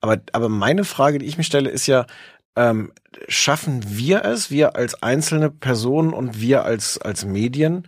Aber, 0.00 0.18
aber 0.32 0.48
meine 0.48 0.84
Frage, 0.84 1.18
die 1.18 1.26
ich 1.26 1.38
mir 1.38 1.44
stelle, 1.44 1.70
ist 1.70 1.86
ja, 1.86 2.06
ähm, 2.56 2.92
schaffen 3.28 3.82
wir 3.86 4.24
es, 4.24 4.50
wir 4.50 4.76
als 4.76 5.02
einzelne 5.02 5.50
Personen 5.50 6.12
und 6.12 6.40
wir 6.40 6.64
als, 6.64 6.98
als 6.98 7.24
Medien, 7.24 7.86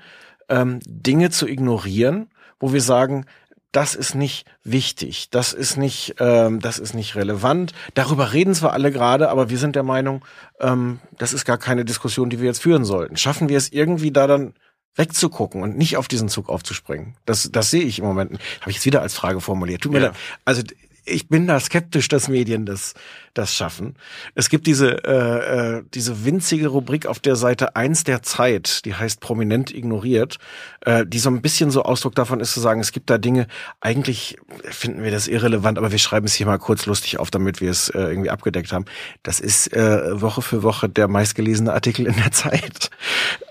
ähm, 0.48 0.80
Dinge 0.84 1.30
zu 1.30 1.46
ignorieren, 1.46 2.30
wo 2.60 2.72
wir 2.72 2.82
sagen, 2.82 3.26
das 3.72 3.94
ist 3.94 4.14
nicht 4.14 4.46
wichtig, 4.64 5.28
das 5.30 5.52
ist 5.52 5.76
nicht, 5.76 6.16
ähm, 6.20 6.60
das 6.60 6.78
ist 6.78 6.94
nicht 6.94 7.16
relevant. 7.16 7.74
Darüber 7.94 8.32
reden 8.32 8.54
zwar 8.54 8.72
alle 8.72 8.90
gerade, 8.90 9.28
aber 9.28 9.50
wir 9.50 9.58
sind 9.58 9.76
der 9.76 9.82
Meinung, 9.82 10.24
ähm, 10.58 11.00
das 11.18 11.32
ist 11.32 11.44
gar 11.44 11.58
keine 11.58 11.84
Diskussion, 11.84 12.30
die 12.30 12.40
wir 12.40 12.46
jetzt 12.46 12.62
führen 12.62 12.84
sollten. 12.84 13.16
Schaffen 13.16 13.48
wir 13.48 13.58
es 13.58 13.70
irgendwie 13.70 14.10
da 14.10 14.26
dann 14.26 14.54
wegzugucken 14.94 15.62
und 15.62 15.76
nicht 15.76 15.96
auf 15.98 16.08
diesen 16.08 16.28
Zug 16.28 16.48
aufzuspringen? 16.48 17.16
Das, 17.26 17.50
das 17.52 17.70
sehe 17.70 17.84
ich 17.84 17.98
im 17.98 18.06
Moment. 18.06 18.32
Habe 18.60 18.70
ich 18.70 18.76
jetzt 18.76 18.86
wieder 18.86 19.02
als 19.02 19.14
Frage 19.14 19.40
formuliert. 19.40 19.82
Tut 19.82 19.92
mir 19.92 20.00
ja. 20.00 20.06
leid. 20.06 20.16
Also 20.46 20.62
ich 21.08 21.28
bin 21.28 21.46
da 21.46 21.58
skeptisch, 21.60 22.08
dass 22.08 22.28
Medien 22.28 22.66
das, 22.66 22.94
das 23.34 23.54
schaffen. 23.54 23.94
Es 24.34 24.48
gibt 24.48 24.66
diese, 24.66 25.04
äh, 25.04 25.78
äh, 25.78 25.84
diese 25.94 26.24
winzige 26.24 26.68
Rubrik 26.68 27.06
auf 27.06 27.18
der 27.18 27.36
Seite 27.36 27.76
eins 27.76 28.04
der 28.04 28.22
Zeit, 28.22 28.84
die 28.84 28.94
heißt 28.94 29.20
prominent 29.20 29.74
ignoriert, 29.74 30.38
äh, 30.80 31.04
die 31.06 31.18
so 31.18 31.30
ein 31.30 31.42
bisschen 31.42 31.70
so 31.70 31.82
Ausdruck 31.82 32.14
davon 32.14 32.40
ist 32.40 32.52
zu 32.52 32.60
sagen, 32.60 32.80
es 32.80 32.92
gibt 32.92 33.10
da 33.10 33.18
Dinge, 33.18 33.46
eigentlich 33.80 34.36
finden 34.62 35.02
wir 35.02 35.10
das 35.10 35.28
irrelevant, 35.28 35.78
aber 35.78 35.92
wir 35.92 35.98
schreiben 35.98 36.26
es 36.26 36.34
hier 36.34 36.46
mal 36.46 36.58
kurz 36.58 36.86
lustig 36.86 37.18
auf, 37.18 37.30
damit 37.30 37.60
wir 37.60 37.70
es 37.70 37.88
äh, 37.90 38.00
irgendwie 38.00 38.30
abgedeckt 38.30 38.72
haben. 38.72 38.84
Das 39.22 39.40
ist 39.40 39.72
äh, 39.72 40.20
Woche 40.20 40.42
für 40.42 40.62
Woche 40.62 40.88
der 40.88 41.08
meistgelesene 41.08 41.72
Artikel 41.72 42.06
in 42.06 42.16
der 42.16 42.32
Zeit. 42.32 42.90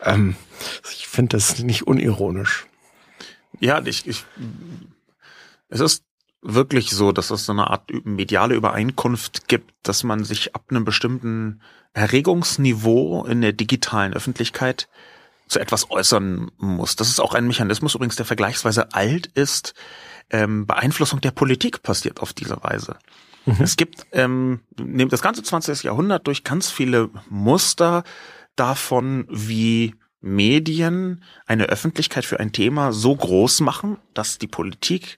Ähm, 0.04 0.36
ich 0.92 1.08
finde 1.08 1.38
das 1.38 1.60
nicht 1.60 1.88
unironisch. 1.88 2.66
Ja, 3.60 3.82
ich, 3.84 4.08
ich 4.08 4.24
es 5.70 5.80
ist 5.80 6.04
wirklich 6.42 6.92
so, 6.92 7.12
dass 7.12 7.32
es 7.32 7.46
so 7.46 7.52
eine 7.52 7.70
Art 7.70 7.90
mediale 8.06 8.56
Übereinkunft 8.56 9.48
gibt, 9.48 9.74
dass 9.84 10.04
man 10.04 10.24
sich 10.24 10.56
ab 10.56 10.66
einem 10.70 10.86
bestimmten 10.86 11.62
Erregungsniveau 11.94 13.26
in 13.26 13.42
der 13.42 13.54
digitalen 13.54 14.14
Öffentlichkeit 14.14 14.88
zu 15.48 15.60
etwas 15.60 15.90
äußern 15.90 16.52
muss. 16.58 16.96
Das 16.96 17.10
ist 17.10 17.20
auch 17.20 17.34
ein 17.34 17.48
Mechanismus 17.48 17.96
übrigens, 17.96 18.18
der 18.18 18.26
vergleichsweise 18.26 18.94
alt 18.94 19.28
ist. 19.28 19.74
Ähm, 20.30 20.66
Beeinflussung 20.66 21.22
der 21.22 21.32
Politik 21.32 21.82
passiert 21.82 22.20
auf 22.20 22.34
diese 22.34 22.62
Weise. 22.64 22.98
Mhm. 23.46 23.56
Es 23.60 23.78
gibt 23.78 24.06
ähm, 24.12 24.60
das 24.76 25.22
ganze 25.22 25.42
20. 25.42 25.84
Jahrhundert 25.84 26.28
durch 26.28 26.44
ganz 26.44 26.70
viele 26.70 27.10
Muster 27.30 28.04
davon, 28.56 29.26
wie 29.30 29.96
Medien 30.20 31.24
eine 31.46 31.66
Öffentlichkeit 31.68 32.26
für 32.26 32.40
ein 32.40 32.52
Thema 32.52 32.92
so 32.92 33.16
groß 33.16 33.62
machen, 33.62 33.98
dass 34.14 34.38
die 34.38 34.48
Politik 34.48 35.18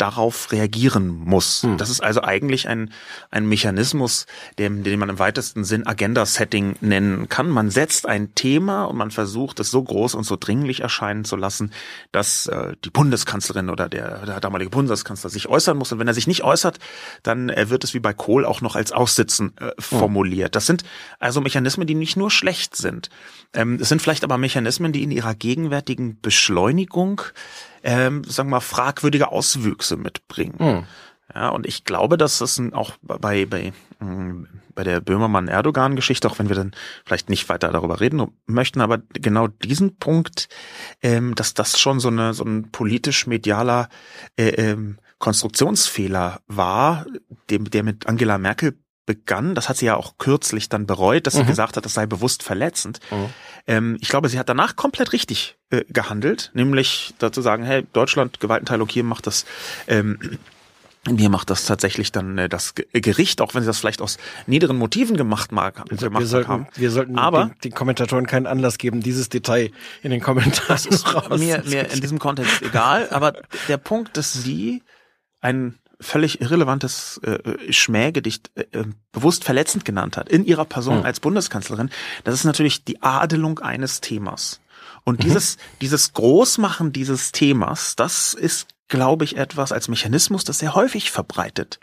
darauf 0.00 0.52
reagieren 0.52 1.08
muss. 1.08 1.62
Hm. 1.62 1.76
Das 1.76 1.90
ist 1.90 2.02
also 2.02 2.22
eigentlich 2.22 2.68
ein, 2.68 2.92
ein 3.30 3.46
Mechanismus, 3.46 4.26
den, 4.58 4.82
den 4.82 4.98
man 4.98 5.08
im 5.08 5.18
weitesten 5.18 5.64
Sinn 5.64 5.86
Agenda-Setting 5.86 6.76
nennen 6.80 7.28
kann. 7.28 7.50
Man 7.50 7.70
setzt 7.70 8.06
ein 8.06 8.34
Thema 8.34 8.84
und 8.84 8.96
man 8.96 9.10
versucht 9.10 9.60
es 9.60 9.70
so 9.70 9.82
groß 9.82 10.14
und 10.14 10.24
so 10.24 10.36
dringlich 10.36 10.80
erscheinen 10.80 11.24
zu 11.24 11.36
lassen, 11.36 11.72
dass 12.12 12.46
äh, 12.46 12.74
die 12.84 12.90
Bundeskanzlerin 12.90 13.68
oder 13.68 13.88
der, 13.88 14.24
der 14.26 14.40
damalige 14.40 14.70
Bundeskanzler 14.70 15.30
sich 15.30 15.48
äußern 15.48 15.76
muss. 15.76 15.92
Und 15.92 15.98
wenn 15.98 16.08
er 16.08 16.14
sich 16.14 16.26
nicht 16.26 16.44
äußert, 16.44 16.78
dann 17.22 17.50
äh, 17.50 17.68
wird 17.68 17.84
es 17.84 17.92
wie 17.92 18.00
bei 18.00 18.14
Kohl 18.14 18.46
auch 18.46 18.60
noch 18.60 18.76
als 18.76 18.92
Aussitzen 18.92 19.52
äh, 19.58 19.66
hm. 19.66 19.74
formuliert. 19.78 20.56
Das 20.56 20.66
sind 20.66 20.84
also 21.18 21.40
Mechanismen, 21.40 21.86
die 21.86 21.94
nicht 21.94 22.16
nur 22.16 22.30
schlecht 22.30 22.76
sind. 22.76 23.10
Ähm, 23.52 23.78
es 23.80 23.88
sind 23.88 24.00
vielleicht 24.00 24.24
aber 24.24 24.38
Mechanismen, 24.38 24.92
die 24.92 25.02
in 25.02 25.10
ihrer 25.10 25.34
gegenwärtigen 25.34 26.20
Beschleunigung 26.20 27.22
ähm, 27.82 28.24
sagen 28.24 28.48
wir 28.48 28.56
mal, 28.56 28.60
fragwürdige 28.60 29.30
Auswüchse 29.30 29.96
mitbringen. 29.96 30.54
Mhm. 30.58 30.84
Ja, 31.34 31.50
und 31.50 31.66
ich 31.66 31.84
glaube, 31.84 32.16
dass 32.16 32.40
es 32.40 32.60
auch 32.72 32.92
bei, 33.02 33.46
bei, 33.46 33.72
mm, 34.00 34.46
bei 34.74 34.82
der 34.82 35.00
Böhmermann-Erdogan-Geschichte, 35.00 36.28
auch 36.28 36.38
wenn 36.38 36.48
wir 36.48 36.56
dann 36.56 36.72
vielleicht 37.04 37.28
nicht 37.28 37.48
weiter 37.48 37.70
darüber 37.70 38.00
reden 38.00 38.26
möchten, 38.46 38.80
aber 38.80 38.98
genau 39.12 39.46
diesen 39.46 39.96
Punkt, 39.96 40.48
ähm, 41.02 41.34
dass 41.36 41.54
das 41.54 41.78
schon 41.78 42.00
so 42.00 42.08
eine 42.08 42.34
so 42.34 42.44
ein 42.44 42.70
politisch-medialer 42.72 43.88
äh, 44.36 44.48
ähm, 44.48 44.98
Konstruktionsfehler 45.18 46.40
war, 46.48 47.06
dem, 47.50 47.70
der 47.70 47.84
mit 47.84 48.06
Angela 48.06 48.38
Merkel 48.38 48.76
begann, 49.10 49.56
das 49.56 49.68
hat 49.68 49.76
sie 49.76 49.86
ja 49.86 49.96
auch 49.96 50.18
kürzlich 50.18 50.68
dann 50.68 50.86
bereut, 50.86 51.26
dass 51.26 51.34
sie 51.34 51.42
mhm. 51.42 51.48
gesagt 51.48 51.76
hat, 51.76 51.84
das 51.84 51.94
sei 51.94 52.06
bewusst 52.06 52.44
verletzend. 52.44 53.00
Mhm. 53.10 53.26
Ähm, 53.66 53.98
ich 54.00 54.08
glaube, 54.08 54.28
sie 54.28 54.38
hat 54.38 54.48
danach 54.48 54.76
komplett 54.76 55.12
richtig 55.12 55.58
äh, 55.70 55.82
gehandelt, 55.88 56.52
nämlich 56.54 57.12
dazu 57.18 57.42
sagen, 57.42 57.64
hey, 57.64 57.84
Deutschland, 57.92 58.38
Gewaltenteilung 58.38 58.88
hier 58.88 59.02
macht 59.02 59.26
das 59.26 59.46
ähm, 59.88 60.38
mir 61.10 61.28
macht 61.28 61.50
das 61.50 61.64
tatsächlich 61.64 62.12
dann 62.12 62.38
äh, 62.38 62.48
das 62.48 62.74
Gericht, 62.92 63.40
auch 63.40 63.52
wenn 63.54 63.62
sie 63.62 63.66
das 63.66 63.80
vielleicht 63.80 64.00
aus 64.00 64.18
niederen 64.46 64.76
Motiven 64.76 65.16
gemacht 65.16 65.50
mag. 65.50 65.82
Also 65.90 66.06
gemacht 66.06 66.20
wir 66.20 66.26
sollten, 66.28 66.48
haben. 66.48 66.66
wir 66.76 66.90
sollten 66.92 67.18
Aber, 67.18 67.46
den, 67.46 67.58
den, 67.64 67.72
Kommentatoren 67.72 68.28
keinen 68.28 68.46
Anlass 68.46 68.78
geben, 68.78 69.00
dieses 69.00 69.28
Detail 69.28 69.72
in 70.04 70.12
den 70.12 70.20
Kommentaren 70.20 70.68
das 70.68 70.86
ist 70.86 71.04
mir, 71.36 71.64
mir 71.66 71.90
in 71.90 72.00
diesem 72.00 72.20
Kontext 72.20 72.62
egal. 72.62 73.08
Aber 73.10 73.32
der 73.66 73.78
Punkt, 73.78 74.16
dass 74.16 74.32
sie 74.32 74.84
ein 75.40 75.79
völlig 76.00 76.40
irrelevantes 76.40 77.20
äh, 77.22 77.72
Schmähgedicht 77.72 78.50
äh, 78.54 78.62
äh, 78.72 78.84
bewusst 79.12 79.44
verletzend 79.44 79.84
genannt 79.84 80.16
hat 80.16 80.28
in 80.28 80.44
ihrer 80.44 80.64
Person 80.64 81.00
mhm. 81.00 81.04
als 81.04 81.20
Bundeskanzlerin, 81.20 81.90
das 82.24 82.34
ist 82.34 82.44
natürlich 82.44 82.84
die 82.84 83.02
Adelung 83.02 83.58
eines 83.58 84.00
Themas. 84.00 84.60
Und 85.04 85.20
mhm. 85.20 85.24
dieses, 85.24 85.58
dieses 85.80 86.12
Großmachen 86.12 86.92
dieses 86.92 87.32
Themas, 87.32 87.96
das 87.96 88.34
ist 88.34 88.68
glaube 88.90 89.24
ich, 89.24 89.36
etwas 89.38 89.72
als 89.72 89.88
Mechanismus, 89.88 90.44
das 90.44 90.58
sehr 90.58 90.74
häufig 90.74 91.10
verbreitet 91.10 91.80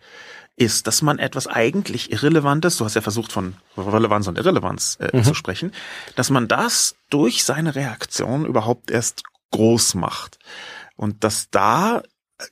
ist, 0.58 0.88
dass 0.88 1.02
man 1.02 1.20
etwas 1.20 1.48
eigentlich 1.48 2.12
Irrelevantes, 2.12 2.78
du 2.78 2.86
hast 2.86 2.96
ja 2.96 3.02
versucht 3.02 3.32
von 3.32 3.56
Relevanz 3.78 4.28
und 4.28 4.38
Irrelevanz 4.38 4.98
äh, 5.00 5.16
mhm. 5.16 5.24
zu 5.24 5.34
sprechen, 5.34 5.72
dass 6.16 6.30
man 6.30 6.48
das 6.48 6.96
durch 7.10 7.44
seine 7.44 7.76
Reaktion 7.76 8.46
überhaupt 8.46 8.92
erst 8.92 9.24
groß 9.52 9.96
macht. 9.96 10.40
Und 10.96 11.24
dass 11.24 11.50
da 11.52 12.02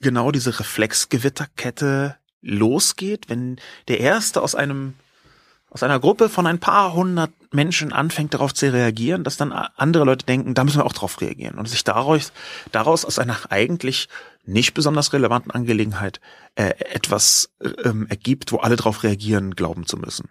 genau 0.02 0.32
diese 0.32 0.60
Reflexgewitterkette 0.60 2.16
losgeht, 2.42 3.30
wenn 3.30 3.58
der 3.88 4.00
Erste 4.00 4.42
aus 4.42 4.56
einem 4.56 4.94
aus 5.70 5.84
einer 5.84 6.00
Gruppe 6.00 6.30
von 6.30 6.48
ein 6.48 6.60
paar 6.60 6.94
hundert 6.94 7.32
Menschen 7.52 7.92
anfängt 7.92 8.34
darauf 8.34 8.54
zu 8.54 8.72
reagieren, 8.72 9.26
dass 9.26 9.36
dann 9.36 9.52
andere 9.52 10.06
Leute 10.06 10.26
denken, 10.26 10.54
da 10.54 10.64
müssen 10.64 10.78
wir 10.78 10.86
auch 10.86 10.94
drauf 10.94 11.20
reagieren. 11.20 11.58
Und 11.58 11.68
sich 11.68 11.84
daraus, 11.84 12.32
daraus 12.72 13.04
aus 13.04 13.20
einer 13.20 13.38
eigentlich 13.50 14.08
nicht 14.48 14.74
besonders 14.74 15.14
relevanten 15.14 15.52
Angelegenheit 15.52 16.20
äh, 16.56 16.74
etwas 16.80 17.50
ähm, 17.84 18.08
ergibt, 18.10 18.52
wo 18.52 18.58
alle 18.58 18.76
darauf 18.76 19.04
reagieren, 19.04 19.56
glauben 19.56 19.86
zu 19.86 19.98
müssen. 19.98 20.30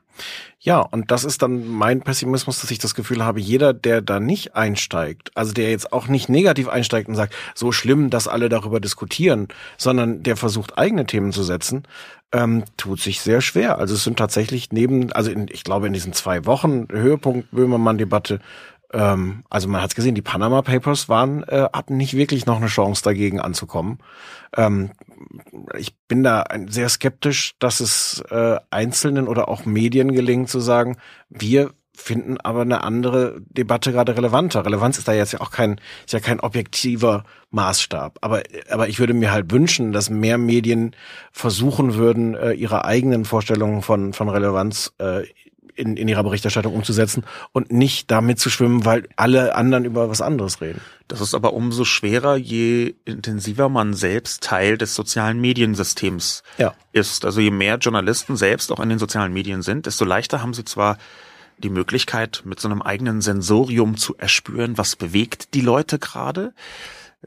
Ja, 0.60 0.78
und 0.80 1.10
das 1.10 1.24
ist 1.24 1.42
dann 1.42 1.68
mein 1.68 2.00
Pessimismus, 2.00 2.60
dass 2.60 2.70
ich 2.70 2.78
das 2.78 2.94
Gefühl 2.94 3.24
habe, 3.24 3.40
jeder, 3.40 3.74
der 3.74 4.00
da 4.00 4.20
nicht 4.20 4.54
einsteigt, 4.54 5.30
also 5.34 5.52
der 5.52 5.70
jetzt 5.70 5.92
auch 5.92 6.06
nicht 6.06 6.28
negativ 6.28 6.68
einsteigt 6.68 7.08
und 7.08 7.16
sagt, 7.16 7.34
so 7.54 7.72
schlimm, 7.72 8.10
dass 8.10 8.28
alle 8.28 8.48
darüber 8.48 8.80
diskutieren, 8.80 9.48
sondern 9.76 10.22
der 10.22 10.36
versucht, 10.36 10.78
eigene 10.78 11.06
Themen 11.06 11.32
zu 11.32 11.42
setzen, 11.42 11.86
ähm, 12.32 12.64
tut 12.76 13.00
sich 13.00 13.20
sehr 13.20 13.40
schwer. 13.40 13.78
Also 13.78 13.94
es 13.94 14.04
sind 14.04 14.18
tatsächlich 14.18 14.72
neben, 14.72 15.12
also 15.12 15.30
in, 15.30 15.46
ich 15.50 15.62
glaube 15.64 15.86
in 15.86 15.92
diesen 15.92 16.12
zwei 16.12 16.46
Wochen 16.46 16.88
Höhepunkt 16.90 17.50
Böhmermann-Debatte 17.52 18.40
ähm, 18.94 19.42
also 19.50 19.68
man 19.68 19.82
hat 19.82 19.94
gesehen, 19.94 20.14
die 20.14 20.22
Panama 20.22 20.62
Papers 20.62 21.08
waren, 21.08 21.42
äh, 21.44 21.68
hatten 21.72 21.96
nicht 21.96 22.14
wirklich 22.14 22.46
noch 22.46 22.58
eine 22.58 22.68
Chance 22.68 23.02
dagegen 23.02 23.40
anzukommen. 23.40 23.98
Ähm, 24.56 24.92
ich 25.76 25.96
bin 26.06 26.22
da 26.22 26.44
sehr 26.68 26.88
skeptisch, 26.88 27.54
dass 27.58 27.80
es 27.80 28.22
äh, 28.30 28.56
Einzelnen 28.70 29.26
oder 29.26 29.48
auch 29.48 29.64
Medien 29.64 30.12
gelingt 30.12 30.48
zu 30.48 30.60
sagen, 30.60 30.96
wir 31.28 31.72
finden 31.96 32.38
aber 32.40 32.62
eine 32.62 32.82
andere 32.82 33.40
Debatte 33.40 33.92
gerade 33.92 34.16
relevanter. 34.16 34.64
Relevanz 34.64 34.98
ist 34.98 35.06
da 35.06 35.12
jetzt 35.12 35.32
ja 35.32 35.40
auch 35.40 35.50
kein, 35.50 35.80
ist 36.04 36.12
ja 36.12 36.20
kein 36.20 36.40
objektiver 36.40 37.24
Maßstab. 37.50 38.18
Aber, 38.20 38.42
aber 38.68 38.88
ich 38.88 38.98
würde 38.98 39.14
mir 39.14 39.32
halt 39.32 39.50
wünschen, 39.52 39.92
dass 39.92 40.10
mehr 40.10 40.38
Medien 40.38 40.94
versuchen 41.32 41.94
würden, 41.94 42.34
äh, 42.34 42.52
ihre 42.52 42.84
eigenen 42.84 43.24
Vorstellungen 43.24 43.82
von, 43.82 44.12
von 44.12 44.28
Relevanz 44.28 44.92
äh, 44.98 45.22
in, 45.74 45.96
in 45.96 46.08
ihrer 46.08 46.22
Berichterstattung 46.22 46.74
umzusetzen 46.74 47.24
und 47.52 47.72
nicht 47.72 48.10
damit 48.10 48.38
zu 48.38 48.50
schwimmen, 48.50 48.84
weil 48.84 49.08
alle 49.16 49.54
anderen 49.54 49.84
über 49.84 50.08
was 50.08 50.20
anderes 50.20 50.60
reden. 50.60 50.80
Das 51.08 51.20
ist 51.20 51.34
aber 51.34 51.52
umso 51.52 51.84
schwerer, 51.84 52.36
je 52.36 52.94
intensiver 53.04 53.68
man 53.68 53.94
selbst 53.94 54.42
Teil 54.42 54.78
des 54.78 54.94
sozialen 54.94 55.40
Mediensystems 55.40 56.42
ja. 56.58 56.74
ist. 56.92 57.24
Also 57.24 57.40
je 57.40 57.50
mehr 57.50 57.76
Journalisten 57.76 58.36
selbst 58.36 58.72
auch 58.72 58.80
in 58.80 58.88
den 58.88 58.98
sozialen 58.98 59.32
Medien 59.32 59.62
sind, 59.62 59.86
desto 59.86 60.04
leichter 60.04 60.42
haben 60.42 60.54
sie 60.54 60.64
zwar 60.64 60.98
die 61.58 61.70
Möglichkeit, 61.70 62.42
mit 62.44 62.58
so 62.58 62.68
einem 62.68 62.82
eigenen 62.82 63.20
Sensorium 63.20 63.96
zu 63.96 64.16
erspüren, 64.16 64.76
was 64.76 64.96
bewegt 64.96 65.54
die 65.54 65.60
Leute 65.60 65.98
gerade. 65.98 66.52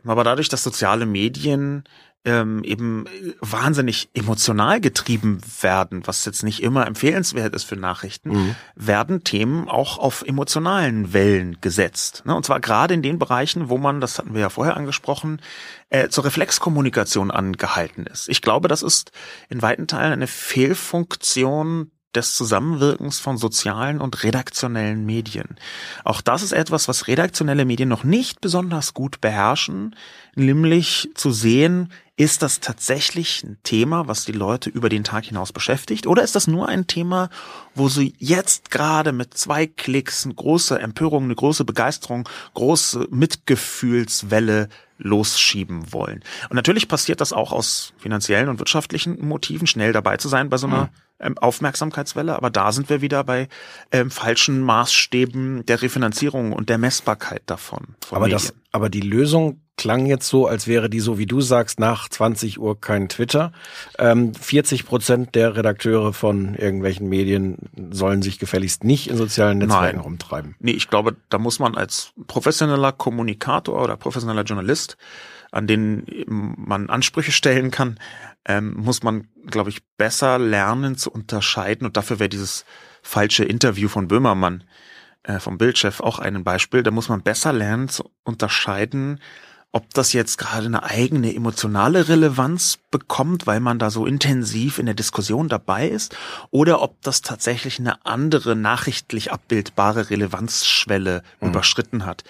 Aber 0.05 0.23
dadurch, 0.23 0.49
dass 0.49 0.63
soziale 0.63 1.05
Medien 1.05 1.83
ähm, 2.27 2.61
eben 2.65 3.05
wahnsinnig 3.39 4.09
emotional 4.13 4.81
getrieben 4.81 5.39
werden, 5.61 6.05
was 6.05 6.25
jetzt 6.25 6.43
nicht 6.43 6.61
immer 6.61 6.85
empfehlenswert 6.85 7.55
ist 7.55 7.63
für 7.63 7.77
Nachrichten, 7.77 8.31
mhm. 8.31 8.55
werden 8.75 9.23
Themen 9.23 9.69
auch 9.69 9.97
auf 9.97 10.23
emotionalen 10.23 11.13
Wellen 11.13 11.57
gesetzt. 11.61 12.23
Ne? 12.25 12.35
Und 12.35 12.45
zwar 12.45 12.59
gerade 12.59 12.93
in 12.93 13.01
den 13.01 13.17
Bereichen, 13.17 13.69
wo 13.69 13.77
man, 13.77 14.01
das 14.01 14.19
hatten 14.19 14.33
wir 14.33 14.41
ja 14.41 14.49
vorher 14.49 14.75
angesprochen, 14.75 15.41
äh, 15.89 16.09
zur 16.09 16.25
Reflexkommunikation 16.25 17.31
angehalten 17.31 18.05
ist. 18.05 18.27
Ich 18.27 18.41
glaube, 18.41 18.67
das 18.67 18.83
ist 18.83 19.11
in 19.47 19.61
weiten 19.61 19.87
Teilen 19.87 20.11
eine 20.11 20.27
Fehlfunktion 20.27 21.91
des 22.17 22.35
Zusammenwirkens 22.35 23.19
von 23.19 23.37
sozialen 23.37 24.01
und 24.01 24.23
redaktionellen 24.23 25.05
Medien. 25.05 25.55
Auch 26.03 26.21
das 26.21 26.41
ist 26.41 26.51
etwas, 26.51 26.87
was 26.87 27.07
redaktionelle 27.07 27.63
Medien 27.63 27.89
noch 27.89 28.03
nicht 28.03 28.41
besonders 28.41 28.93
gut 28.93 29.21
beherrschen, 29.21 29.95
nämlich 30.35 31.09
zu 31.15 31.31
sehen, 31.31 31.89
ist 32.19 32.41
das 32.41 32.59
tatsächlich 32.59 33.43
ein 33.43 33.57
Thema, 33.61 34.07
was 34.07 34.25
die 34.25 34.31
Leute 34.31 34.71
über 34.71 34.89
den 34.89 35.03
Tag 35.03 35.25
hinaus 35.25 35.53
beschäftigt? 35.53 36.07
Oder 36.07 36.23
ist 36.23 36.35
das 36.35 36.47
nur 36.47 36.67
ein 36.67 36.87
Thema, 36.87 37.29
wo 37.75 37.89
sie 37.89 38.15
jetzt 38.17 38.71
gerade 38.71 39.11
mit 39.11 39.35
zwei 39.35 39.67
Klicks 39.67 40.25
eine 40.25 40.33
große 40.33 40.79
Empörung, 40.79 41.25
eine 41.25 41.35
große 41.35 41.63
Begeisterung, 41.63 42.27
große 42.55 43.07
Mitgefühlswelle 43.11 44.69
losschieben 44.97 45.93
wollen? 45.93 46.23
Und 46.49 46.55
natürlich 46.55 46.87
passiert 46.87 47.21
das 47.21 47.33
auch 47.33 47.51
aus 47.51 47.93
finanziellen 47.99 48.49
und 48.49 48.57
wirtschaftlichen 48.57 49.23
Motiven, 49.27 49.67
schnell 49.67 49.93
dabei 49.93 50.17
zu 50.17 50.27
sein 50.27 50.49
bei 50.49 50.57
so 50.57 50.65
einer 50.65 50.85
mhm 50.85 51.06
ähm, 51.19 51.37
Aufmerksamkeitswelle, 51.37 52.35
aber 52.35 52.49
da 52.49 52.71
sind 52.71 52.89
wir 52.89 53.01
wieder 53.01 53.23
bei 53.23 53.47
ähm, 53.91 54.11
falschen 54.11 54.61
Maßstäben 54.61 55.65
der 55.65 55.81
Refinanzierung 55.81 56.53
und 56.53 56.69
der 56.69 56.77
Messbarkeit 56.77 57.43
davon. 57.45 57.95
Aber 58.11 58.21
Medien. 58.21 58.33
das, 58.33 58.53
aber 58.71 58.89
die 58.89 59.01
Lösung 59.01 59.61
klang 59.77 60.07
jetzt 60.07 60.27
so, 60.27 60.47
als 60.47 60.67
wäre 60.67 60.89
die 60.89 60.99
so, 60.99 61.17
wie 61.17 61.27
du 61.27 61.39
sagst, 61.39 61.79
nach 61.79 62.09
20 62.09 62.59
Uhr 62.59 62.81
kein 62.81 63.09
Twitter. 63.09 63.51
Ähm, 63.99 64.33
40 64.33 64.85
Prozent 64.85 65.35
der 65.35 65.55
Redakteure 65.55 66.13
von 66.13 66.55
irgendwelchen 66.55 67.07
Medien 67.07 67.57
sollen 67.91 68.23
sich 68.23 68.39
gefälligst 68.39 68.83
nicht 68.83 69.07
in 69.07 69.17
sozialen 69.17 69.59
Netzwerken 69.59 69.97
Nein. 69.97 70.03
rumtreiben. 70.03 70.55
Nee, 70.59 70.71
ich 70.71 70.89
glaube, 70.89 71.15
da 71.29 71.37
muss 71.37 71.59
man 71.59 71.75
als 71.75 72.11
professioneller 72.25 72.91
Kommunikator 72.91 73.81
oder 73.81 73.97
professioneller 73.97 74.43
Journalist 74.43 74.97
an 75.51 75.65
den 75.65 76.05
man 76.27 76.89
Ansprüche 76.89 77.31
stellen 77.31 77.71
kann, 77.71 77.99
ähm, 78.47 78.73
muss 78.77 79.03
man, 79.03 79.27
glaube 79.45 79.69
ich, 79.69 79.85
besser 79.97 80.39
lernen 80.39 80.97
zu 80.97 81.11
unterscheiden. 81.11 81.85
Und 81.85 81.97
dafür 81.97 82.19
wäre 82.19 82.29
dieses 82.29 82.65
falsche 83.03 83.43
Interview 83.43 83.89
von 83.89 84.07
Böhmermann 84.07 84.63
äh, 85.23 85.39
vom 85.39 85.57
Bildchef 85.57 85.99
auch 85.99 86.19
ein 86.19 86.43
Beispiel. 86.43 86.81
Da 86.81 86.91
muss 86.91 87.09
man 87.09 87.21
besser 87.21 87.53
lernen 87.53 87.89
zu 87.89 88.09
unterscheiden, 88.23 89.19
ob 89.73 89.93
das 89.93 90.13
jetzt 90.13 90.37
gerade 90.37 90.65
eine 90.65 90.83
eigene 90.83 91.35
emotionale 91.35 92.07
Relevanz 92.07 92.79
bekommt, 92.89 93.45
weil 93.45 93.59
man 93.59 93.79
da 93.79 93.91
so 93.91 94.05
intensiv 94.05 94.79
in 94.79 94.85
der 94.85 94.95
Diskussion 94.95 95.49
dabei 95.49 95.89
ist, 95.89 96.15
oder 96.51 96.81
ob 96.81 97.01
das 97.01 97.21
tatsächlich 97.21 97.77
eine 97.77 98.05
andere 98.05 98.55
nachrichtlich 98.55 99.31
abbildbare 99.31 100.09
Relevanzschwelle 100.09 101.21
mhm. 101.41 101.49
überschritten 101.49 102.05
hat. 102.05 102.23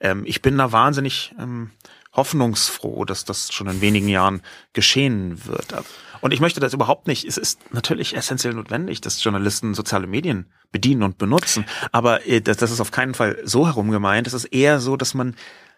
Ähm, 0.00 0.24
ich 0.26 0.42
bin 0.42 0.58
da 0.58 0.72
wahnsinnig 0.72 1.34
ähm, 1.38 1.70
hoffnungsfroh, 2.12 3.04
dass 3.04 3.24
das 3.24 3.52
schon 3.52 3.68
in 3.68 3.80
wenigen 3.80 4.08
Jahren 4.08 4.42
geschehen 4.72 5.46
wird. 5.46 5.74
Und 6.20 6.32
ich 6.32 6.40
möchte 6.40 6.60
das 6.60 6.74
überhaupt 6.74 7.06
nicht. 7.06 7.24
Es 7.24 7.36
ist 7.36 7.72
natürlich 7.72 8.16
essentiell 8.16 8.54
notwendig, 8.54 9.00
dass 9.00 9.22
Journalisten 9.22 9.74
soziale 9.74 10.06
Medien 10.06 10.46
bedienen 10.72 11.02
und 11.02 11.18
benutzen. 11.18 11.64
Aber 11.92 12.26
äh, 12.26 12.40
das 12.40 12.62
ist 12.62 12.80
auf 12.80 12.90
keinen 12.90 13.14
Fall 13.14 13.38
so 13.44 13.66
herum 13.66 13.90
gemeint. 13.90 14.26
Es 14.26 14.34
ist 14.34 14.46
eher 14.46 14.80
so, 14.80 14.96
dass 14.96 15.14
man 15.14 15.34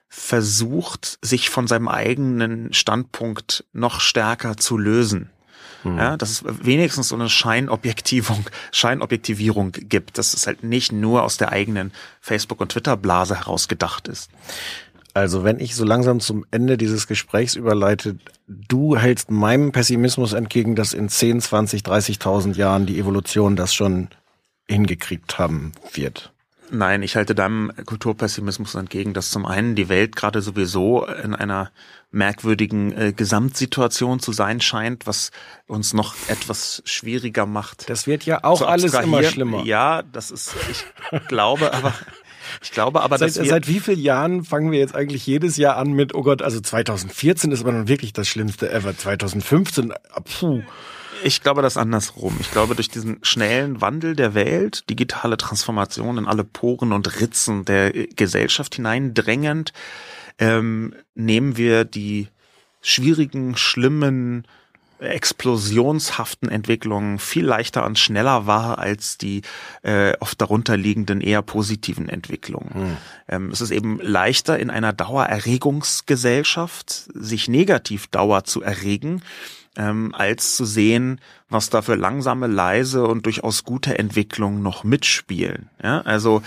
versucht, 0.09 1.19
sich 1.23 1.49
von 1.49 1.67
seinem 1.67 1.89
eigenen 1.89 2.73
Standpunkt 2.75 3.65
noch 3.73 4.01
stärker 4.01 4.57
zu 4.57 4.77
lösen. 4.77 5.31
Hm. 5.85 5.97
Ja, 5.97 6.17
dass 6.17 6.31
es 6.31 6.45
wenigstens 6.45 7.09
so 7.09 7.15
eine 7.15 7.29
Scheinobjektivung, 7.29 8.45
Scheinobjektivierung 8.73 9.73
gibt, 9.73 10.19
dass 10.19 10.35
es 10.35 10.47
halt 10.47 10.63
nicht 10.63 10.93
nur 10.93 11.23
aus 11.23 11.39
der 11.39 11.51
eigenen 11.51 11.93
Facebook- 12.21 12.61
und 12.61 12.73
Twitter-Blase 12.73 13.37
heraus 13.37 13.69
gedacht 13.69 14.07
ist. 14.07 14.31
Also 15.15 15.45
wenn 15.45 15.61
ich 15.61 15.75
so 15.75 15.85
langsam 15.85 16.21
zum 16.21 16.47
Ende 16.51 16.79
dieses 16.79 17.07
Gesprächs 17.07 17.55
überleite, 17.55 18.17
du 18.47 18.97
hältst 18.97 19.31
meinem 19.31 19.73
Pessimismus 19.73 20.33
entgegen, 20.33 20.75
dass 20.75 20.95
in 20.95 21.09
10, 21.09 21.41
20, 21.41 21.83
30.000 21.83 22.55
Jahren 22.55 22.87
die 22.87 22.99
Evolution 22.99 23.57
das 23.57 23.75
schon 23.75 24.09
hingekriegt 24.69 25.39
haben 25.39 25.73
wird. 25.93 26.33
Nein, 26.75 27.03
ich 27.03 27.17
halte 27.17 27.35
deinem 27.35 27.71
Kulturpessimismus 27.85 28.75
entgegen, 28.77 29.13
dass 29.13 29.31
zum 29.31 29.45
einen 29.45 29.75
die 29.75 29.91
Welt 29.91 30.17
gerade 30.17 30.41
sowieso 30.41 31.05
in 31.05 31.35
einer 31.35 31.71
merkwürdigen 32.11 32.97
äh, 32.97 33.13
Gesamtsituation 33.13 34.21
zu 34.21 34.33
sein 34.33 34.63
scheint, 34.63 35.07
was 35.07 35.33
uns 35.67 35.93
noch 35.93 36.15
etwas 36.29 36.83
schwieriger 36.87 37.45
macht. 37.45 37.91
Das 37.91 38.07
wird 38.07 38.25
ja 38.25 38.43
auch 38.43 38.63
alles 38.63 38.95
immer 38.95 39.23
schlimmer. 39.23 39.65
Ja, 39.65 40.03
das 40.03 40.31
ist, 40.31 40.55
ich 40.71 40.87
glaube 41.29 41.75
aber, 41.75 41.93
ich 42.61 42.73
glaube 42.73 43.03
aber, 43.03 43.19
seit, 43.19 43.31
dass 43.31 43.39
wir 43.41 43.49
seit 43.49 43.69
wie 43.69 43.81
vielen 43.81 44.01
Jahren 44.01 44.45
fangen 44.45 44.71
wir 44.71 44.79
jetzt 44.79 44.95
eigentlich 44.95 45.27
jedes 45.27 45.57
Jahr 45.57 45.77
an 45.77 45.93
mit, 45.93 46.15
oh 46.15 46.23
Gott, 46.23 46.43
also 46.43 46.61
2014 46.61 47.53
ist 47.53 47.63
aber 47.63 47.73
nun 47.73 47.89
wirklich 47.89 48.13
das 48.13 48.29
Schlimmste 48.29 48.71
ever. 48.71 48.97
2015, 48.97 49.93
puh. 50.25 50.63
Ich 51.25 51.43
glaube 51.43 51.63
das 51.63 51.77
andersrum. 51.77 52.37
Ich 52.41 52.51
glaube, 52.51 52.75
durch 52.75 52.89
diesen 52.89 53.19
schnellen 53.23 53.81
Wandel 53.81 54.17
der 54.17 54.35
Welt, 54.35 54.89
digitale 54.91 55.37
Transformation 55.37 56.19
in 56.19 56.27
alle 56.27 56.43
Poren 56.43 56.93
und 56.93 57.21
Ritzen 57.21 57.65
der 57.65 57.93
Gesellschaft 57.93 58.75
hineindrängend, 58.75 59.73
ähm, 60.39 60.95
nehmen 61.15 61.57
wir 61.57 61.85
die 61.85 62.29
schwierigen, 62.81 63.57
schlimmen, 63.57 64.47
explosionshaften 65.03 66.49
Entwicklungen 66.49 67.19
viel 67.19 67.45
leichter 67.45 67.85
und 67.85 67.99
schneller 67.99 68.47
wahr 68.47 68.79
als 68.79 69.19
die 69.19 69.43
äh, 69.83 70.15
oft 70.21 70.41
darunterliegenden 70.41 71.21
eher 71.21 71.43
positiven 71.43 72.09
Entwicklungen. 72.09 72.75
Hm. 72.75 72.97
Ähm, 73.29 73.51
es 73.51 73.61
ist 73.61 73.71
eben 73.71 73.99
leichter 74.01 74.59
in 74.59 74.71
einer 74.71 74.93
Dauererregungsgesellschaft 74.93 77.11
sich 77.15 77.49
negativ 77.49 78.07
Dauer 78.07 78.45
zu 78.45 78.63
erregen 78.63 79.23
ähm, 79.77 80.15
als 80.15 80.57
zu 80.57 80.65
sehen, 80.65 81.21
was 81.49 81.71
da 81.71 81.83
für 81.83 81.95
langsame, 81.95 82.47
leise 82.47 83.07
und 83.07 83.27
durchaus 83.27 83.65
gute 83.65 83.99
Entwicklungen 83.99 84.63
noch 84.63 84.85
mitspielen. 84.85 85.71
Ja, 85.83 86.01
also 86.03 86.43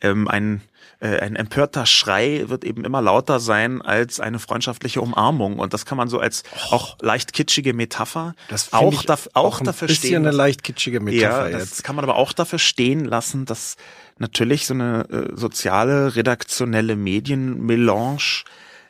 ähm, 0.00 0.28
ein 0.28 0.62
äh, 1.00 1.18
ein 1.20 1.34
empörter 1.34 1.86
Schrei 1.86 2.44
wird 2.48 2.62
eben 2.64 2.84
immer 2.84 3.00
lauter 3.00 3.40
sein 3.40 3.80
als 3.80 4.20
eine 4.20 4.38
freundschaftliche 4.38 5.00
Umarmung. 5.00 5.58
Und 5.58 5.72
das 5.72 5.86
kann 5.86 5.96
man 5.96 6.08
so 6.08 6.18
als 6.18 6.42
oh. 6.54 6.74
auch 6.74 6.98
leicht 7.00 7.32
kitschige 7.32 7.72
Metapher 7.72 8.34
das 8.48 8.72
auch, 8.72 9.02
da, 9.04 9.14
auch, 9.32 9.44
auch 9.44 9.60
dafür 9.60 9.88
stehen. 9.88 10.00
Bisschen 10.00 10.26
eine 10.26 10.36
leicht 10.36 10.62
kitschige 10.62 11.00
Metapher 11.00 11.50
ja, 11.50 11.58
das 11.58 11.70
jetzt. 11.70 11.84
kann 11.84 11.96
man 11.96 12.04
aber 12.04 12.16
auch 12.16 12.32
dafür 12.34 12.58
stehen 12.58 13.06
lassen, 13.06 13.46
dass 13.46 13.76
natürlich 14.18 14.66
so 14.66 14.74
eine 14.74 15.08
äh, 15.08 15.36
soziale, 15.36 16.16
redaktionelle 16.16 16.96
Medienmelange 16.96 18.44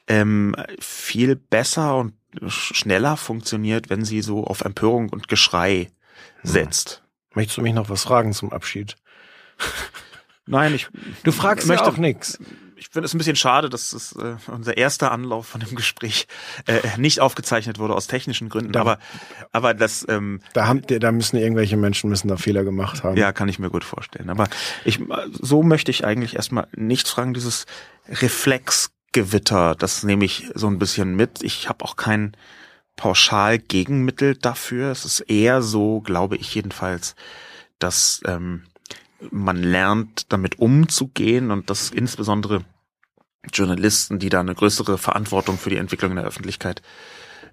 ähm, 0.08 0.56
viel 0.80 1.36
besser 1.36 1.96
und 1.96 2.14
schneller 2.48 3.16
funktioniert, 3.16 3.88
wenn 3.88 4.04
sie 4.04 4.22
so 4.22 4.44
auf 4.44 4.62
Empörung 4.62 5.10
und 5.10 5.28
Geschrei 5.28 5.90
hm. 6.40 6.50
setzt. 6.50 7.02
Möchtest 7.34 7.58
du 7.58 7.62
mich 7.62 7.74
noch 7.74 7.88
was 7.88 8.02
fragen 8.02 8.32
zum 8.32 8.52
Abschied? 8.52 8.96
Nein, 10.50 10.74
ich. 10.74 10.88
Du 11.22 11.32
fragst 11.32 11.66
möchte 11.66 11.84
ja 11.84 11.90
auch 11.90 11.96
nichts. 11.96 12.38
Ich 12.76 12.88
finde 12.88 13.04
es 13.04 13.14
ein 13.14 13.18
bisschen 13.18 13.36
schade, 13.36 13.68
dass 13.68 13.92
es 13.92 14.12
äh, 14.12 14.36
unser 14.46 14.76
erster 14.78 15.12
Anlauf 15.12 15.46
von 15.46 15.60
dem 15.60 15.76
Gespräch 15.76 16.26
äh, 16.66 16.80
nicht 16.96 17.20
aufgezeichnet 17.20 17.78
wurde 17.78 17.94
aus 17.94 18.06
technischen 18.06 18.48
Gründen. 18.48 18.72
Da, 18.72 18.80
aber 18.80 18.98
aber 19.52 19.74
das 19.74 20.06
ähm, 20.08 20.40
da 20.54 20.66
haben 20.66 20.80
da 20.86 21.12
müssen 21.12 21.36
irgendwelche 21.36 21.76
Menschen 21.76 22.08
müssen 22.08 22.28
da 22.28 22.38
Fehler 22.38 22.64
gemacht 22.64 23.04
haben. 23.04 23.18
Ja, 23.18 23.32
kann 23.32 23.50
ich 23.50 23.58
mir 23.58 23.68
gut 23.68 23.84
vorstellen. 23.84 24.30
Aber 24.30 24.48
ich 24.86 24.98
so 25.32 25.62
möchte 25.62 25.90
ich 25.90 26.06
eigentlich 26.06 26.36
erstmal 26.36 26.68
nichts 26.74 27.10
fragen. 27.10 27.34
Dieses 27.34 27.66
Reflex 28.08 28.92
Gewitter, 29.12 29.74
das 29.74 30.02
nehme 30.02 30.24
ich 30.24 30.46
so 30.54 30.66
ein 30.66 30.78
bisschen 30.78 31.14
mit. 31.16 31.42
Ich 31.42 31.68
habe 31.68 31.84
auch 31.84 31.96
kein 31.96 32.36
pauschal 32.96 33.58
Gegenmittel 33.58 34.36
dafür. 34.36 34.90
Es 34.90 35.04
ist 35.04 35.20
eher 35.20 35.62
so, 35.62 36.00
glaube 36.00 36.36
ich 36.36 36.54
jedenfalls, 36.54 37.14
dass 37.78 38.20
ähm, 38.26 38.64
man 39.30 39.62
lernt, 39.62 40.32
damit 40.32 40.58
umzugehen 40.58 41.50
und 41.50 41.70
dass 41.70 41.90
insbesondere 41.90 42.64
Journalisten, 43.52 44.18
die 44.18 44.28
da 44.28 44.40
eine 44.40 44.54
größere 44.54 44.98
Verantwortung 44.98 45.58
für 45.58 45.70
die 45.70 45.76
Entwicklung 45.76 46.12
in 46.12 46.16
der 46.16 46.26
Öffentlichkeit 46.26 46.82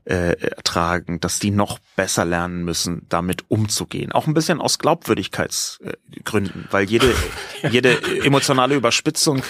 äh, 0.06 0.36
tragen, 0.64 1.20
dass 1.20 1.40
die 1.40 1.52
noch 1.52 1.80
besser 1.96 2.26
lernen 2.26 2.64
müssen, 2.64 3.06
damit 3.10 3.44
umzugehen. 3.50 4.12
Auch 4.12 4.28
ein 4.28 4.34
bisschen 4.34 4.62
aus 4.62 4.80
Glaubwürdigkeitsgründen, 4.80 6.68
weil 6.72 6.90
jede, 6.90 7.14
jede 7.70 8.24
emotionale 8.24 8.76
Überspitzung, 8.76 9.44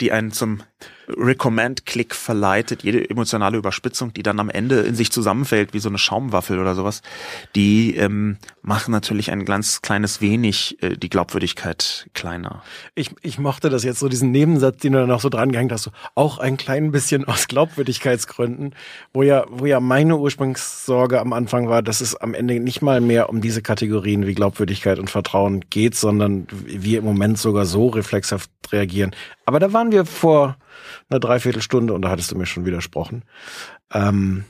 die 0.00 0.12
einen 0.12 0.30
zum 0.30 0.62
Recommend-Klick 1.08 2.14
verleitet, 2.14 2.82
jede 2.82 3.08
emotionale 3.08 3.56
Überspitzung, 3.56 4.12
die 4.12 4.22
dann 4.22 4.40
am 4.40 4.50
Ende 4.50 4.80
in 4.80 4.94
sich 4.94 5.12
zusammenfällt, 5.12 5.74
wie 5.74 5.78
so 5.78 5.88
eine 5.88 5.98
Schaumwaffel 5.98 6.58
oder 6.58 6.74
sowas, 6.74 7.02
die 7.54 7.96
ähm, 7.96 8.38
machen 8.62 8.92
natürlich 8.92 9.30
ein 9.30 9.44
ganz 9.44 9.82
kleines 9.82 10.20
wenig 10.20 10.82
äh, 10.82 10.96
die 10.96 11.10
Glaubwürdigkeit 11.10 12.08
kleiner. 12.14 12.62
Ich, 12.94 13.10
ich 13.22 13.38
mochte 13.38 13.70
das 13.70 13.84
jetzt 13.84 13.98
so, 13.98 14.08
diesen 14.08 14.30
Nebensatz, 14.30 14.78
den 14.78 14.92
du 14.92 15.00
dann 15.00 15.08
noch 15.08 15.20
so 15.20 15.28
dran 15.28 15.52
gehängt 15.52 15.72
hast, 15.72 15.84
so, 15.84 15.90
auch 16.14 16.38
ein 16.38 16.56
klein 16.56 16.90
bisschen 16.90 17.24
aus 17.26 17.48
Glaubwürdigkeitsgründen, 17.48 18.74
wo 19.12 19.22
ja, 19.22 19.44
wo 19.50 19.66
ja 19.66 19.80
meine 19.80 20.16
Ursprungssorge 20.16 21.20
am 21.20 21.32
Anfang 21.32 21.68
war, 21.68 21.82
dass 21.82 22.00
es 22.00 22.16
am 22.16 22.34
Ende 22.34 22.58
nicht 22.60 22.82
mal 22.82 23.00
mehr 23.00 23.28
um 23.28 23.40
diese 23.40 23.62
Kategorien 23.62 24.26
wie 24.26 24.34
Glaubwürdigkeit 24.34 24.98
und 24.98 25.10
Vertrauen 25.10 25.64
geht, 25.70 25.94
sondern 25.94 26.46
wir 26.50 26.98
im 26.98 27.04
Moment 27.04 27.38
sogar 27.38 27.66
so 27.66 27.88
reflexhaft 27.88 28.50
reagieren. 28.72 29.14
Aber 29.44 29.58
da 29.58 29.72
waren 29.72 29.92
wir 29.92 30.06
vor 30.06 30.56
eine 31.08 31.20
Dreiviertelstunde 31.20 31.92
und 31.92 32.02
da 32.02 32.10
hattest 32.10 32.30
du 32.30 32.36
mir 32.36 32.46
schon 32.46 32.66
widersprochen. 32.66 33.24
Ähm, 33.92 34.44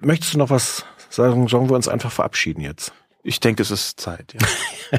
möchtest 0.00 0.34
du 0.34 0.38
noch 0.38 0.50
was 0.50 0.84
sagen? 1.08 1.48
Sollen 1.48 1.68
wir 1.68 1.76
uns 1.76 1.88
einfach 1.88 2.12
verabschieden 2.12 2.62
jetzt? 2.62 2.92
Ich 3.22 3.38
denke, 3.38 3.62
es 3.62 3.70
ist 3.70 4.00
Zeit. 4.00 4.34
Ja. 4.34 4.98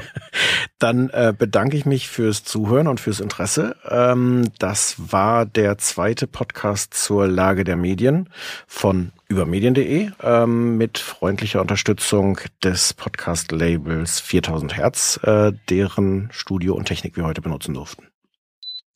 Dann 0.78 1.10
äh, 1.10 1.34
bedanke 1.36 1.76
ich 1.76 1.86
mich 1.86 2.08
fürs 2.08 2.44
Zuhören 2.44 2.86
und 2.86 3.00
fürs 3.00 3.18
Interesse. 3.18 3.76
Ähm, 3.88 4.50
das 4.58 4.94
war 4.98 5.44
der 5.44 5.78
zweite 5.78 6.28
Podcast 6.28 6.94
zur 6.94 7.26
Lage 7.26 7.64
der 7.64 7.76
Medien 7.76 8.28
von 8.68 9.12
übermedien.de 9.28 10.10
ähm, 10.22 10.76
mit 10.76 10.98
freundlicher 10.98 11.60
Unterstützung 11.60 12.38
des 12.62 12.94
Podcast-Labels 12.94 14.20
4000 14.20 14.76
Hertz, 14.76 15.20
äh, 15.24 15.52
deren 15.68 16.28
Studio 16.32 16.74
und 16.74 16.86
Technik 16.86 17.16
wir 17.16 17.24
heute 17.24 17.42
benutzen 17.42 17.74
durften. 17.74 18.11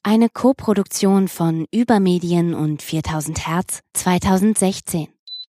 Eine 0.08 0.28
Koproduktion 0.28 1.26
von 1.26 1.66
Übermedien 1.72 2.54
und 2.54 2.80
4000 2.80 3.48
Hertz 3.48 3.80
2016. 3.94 5.08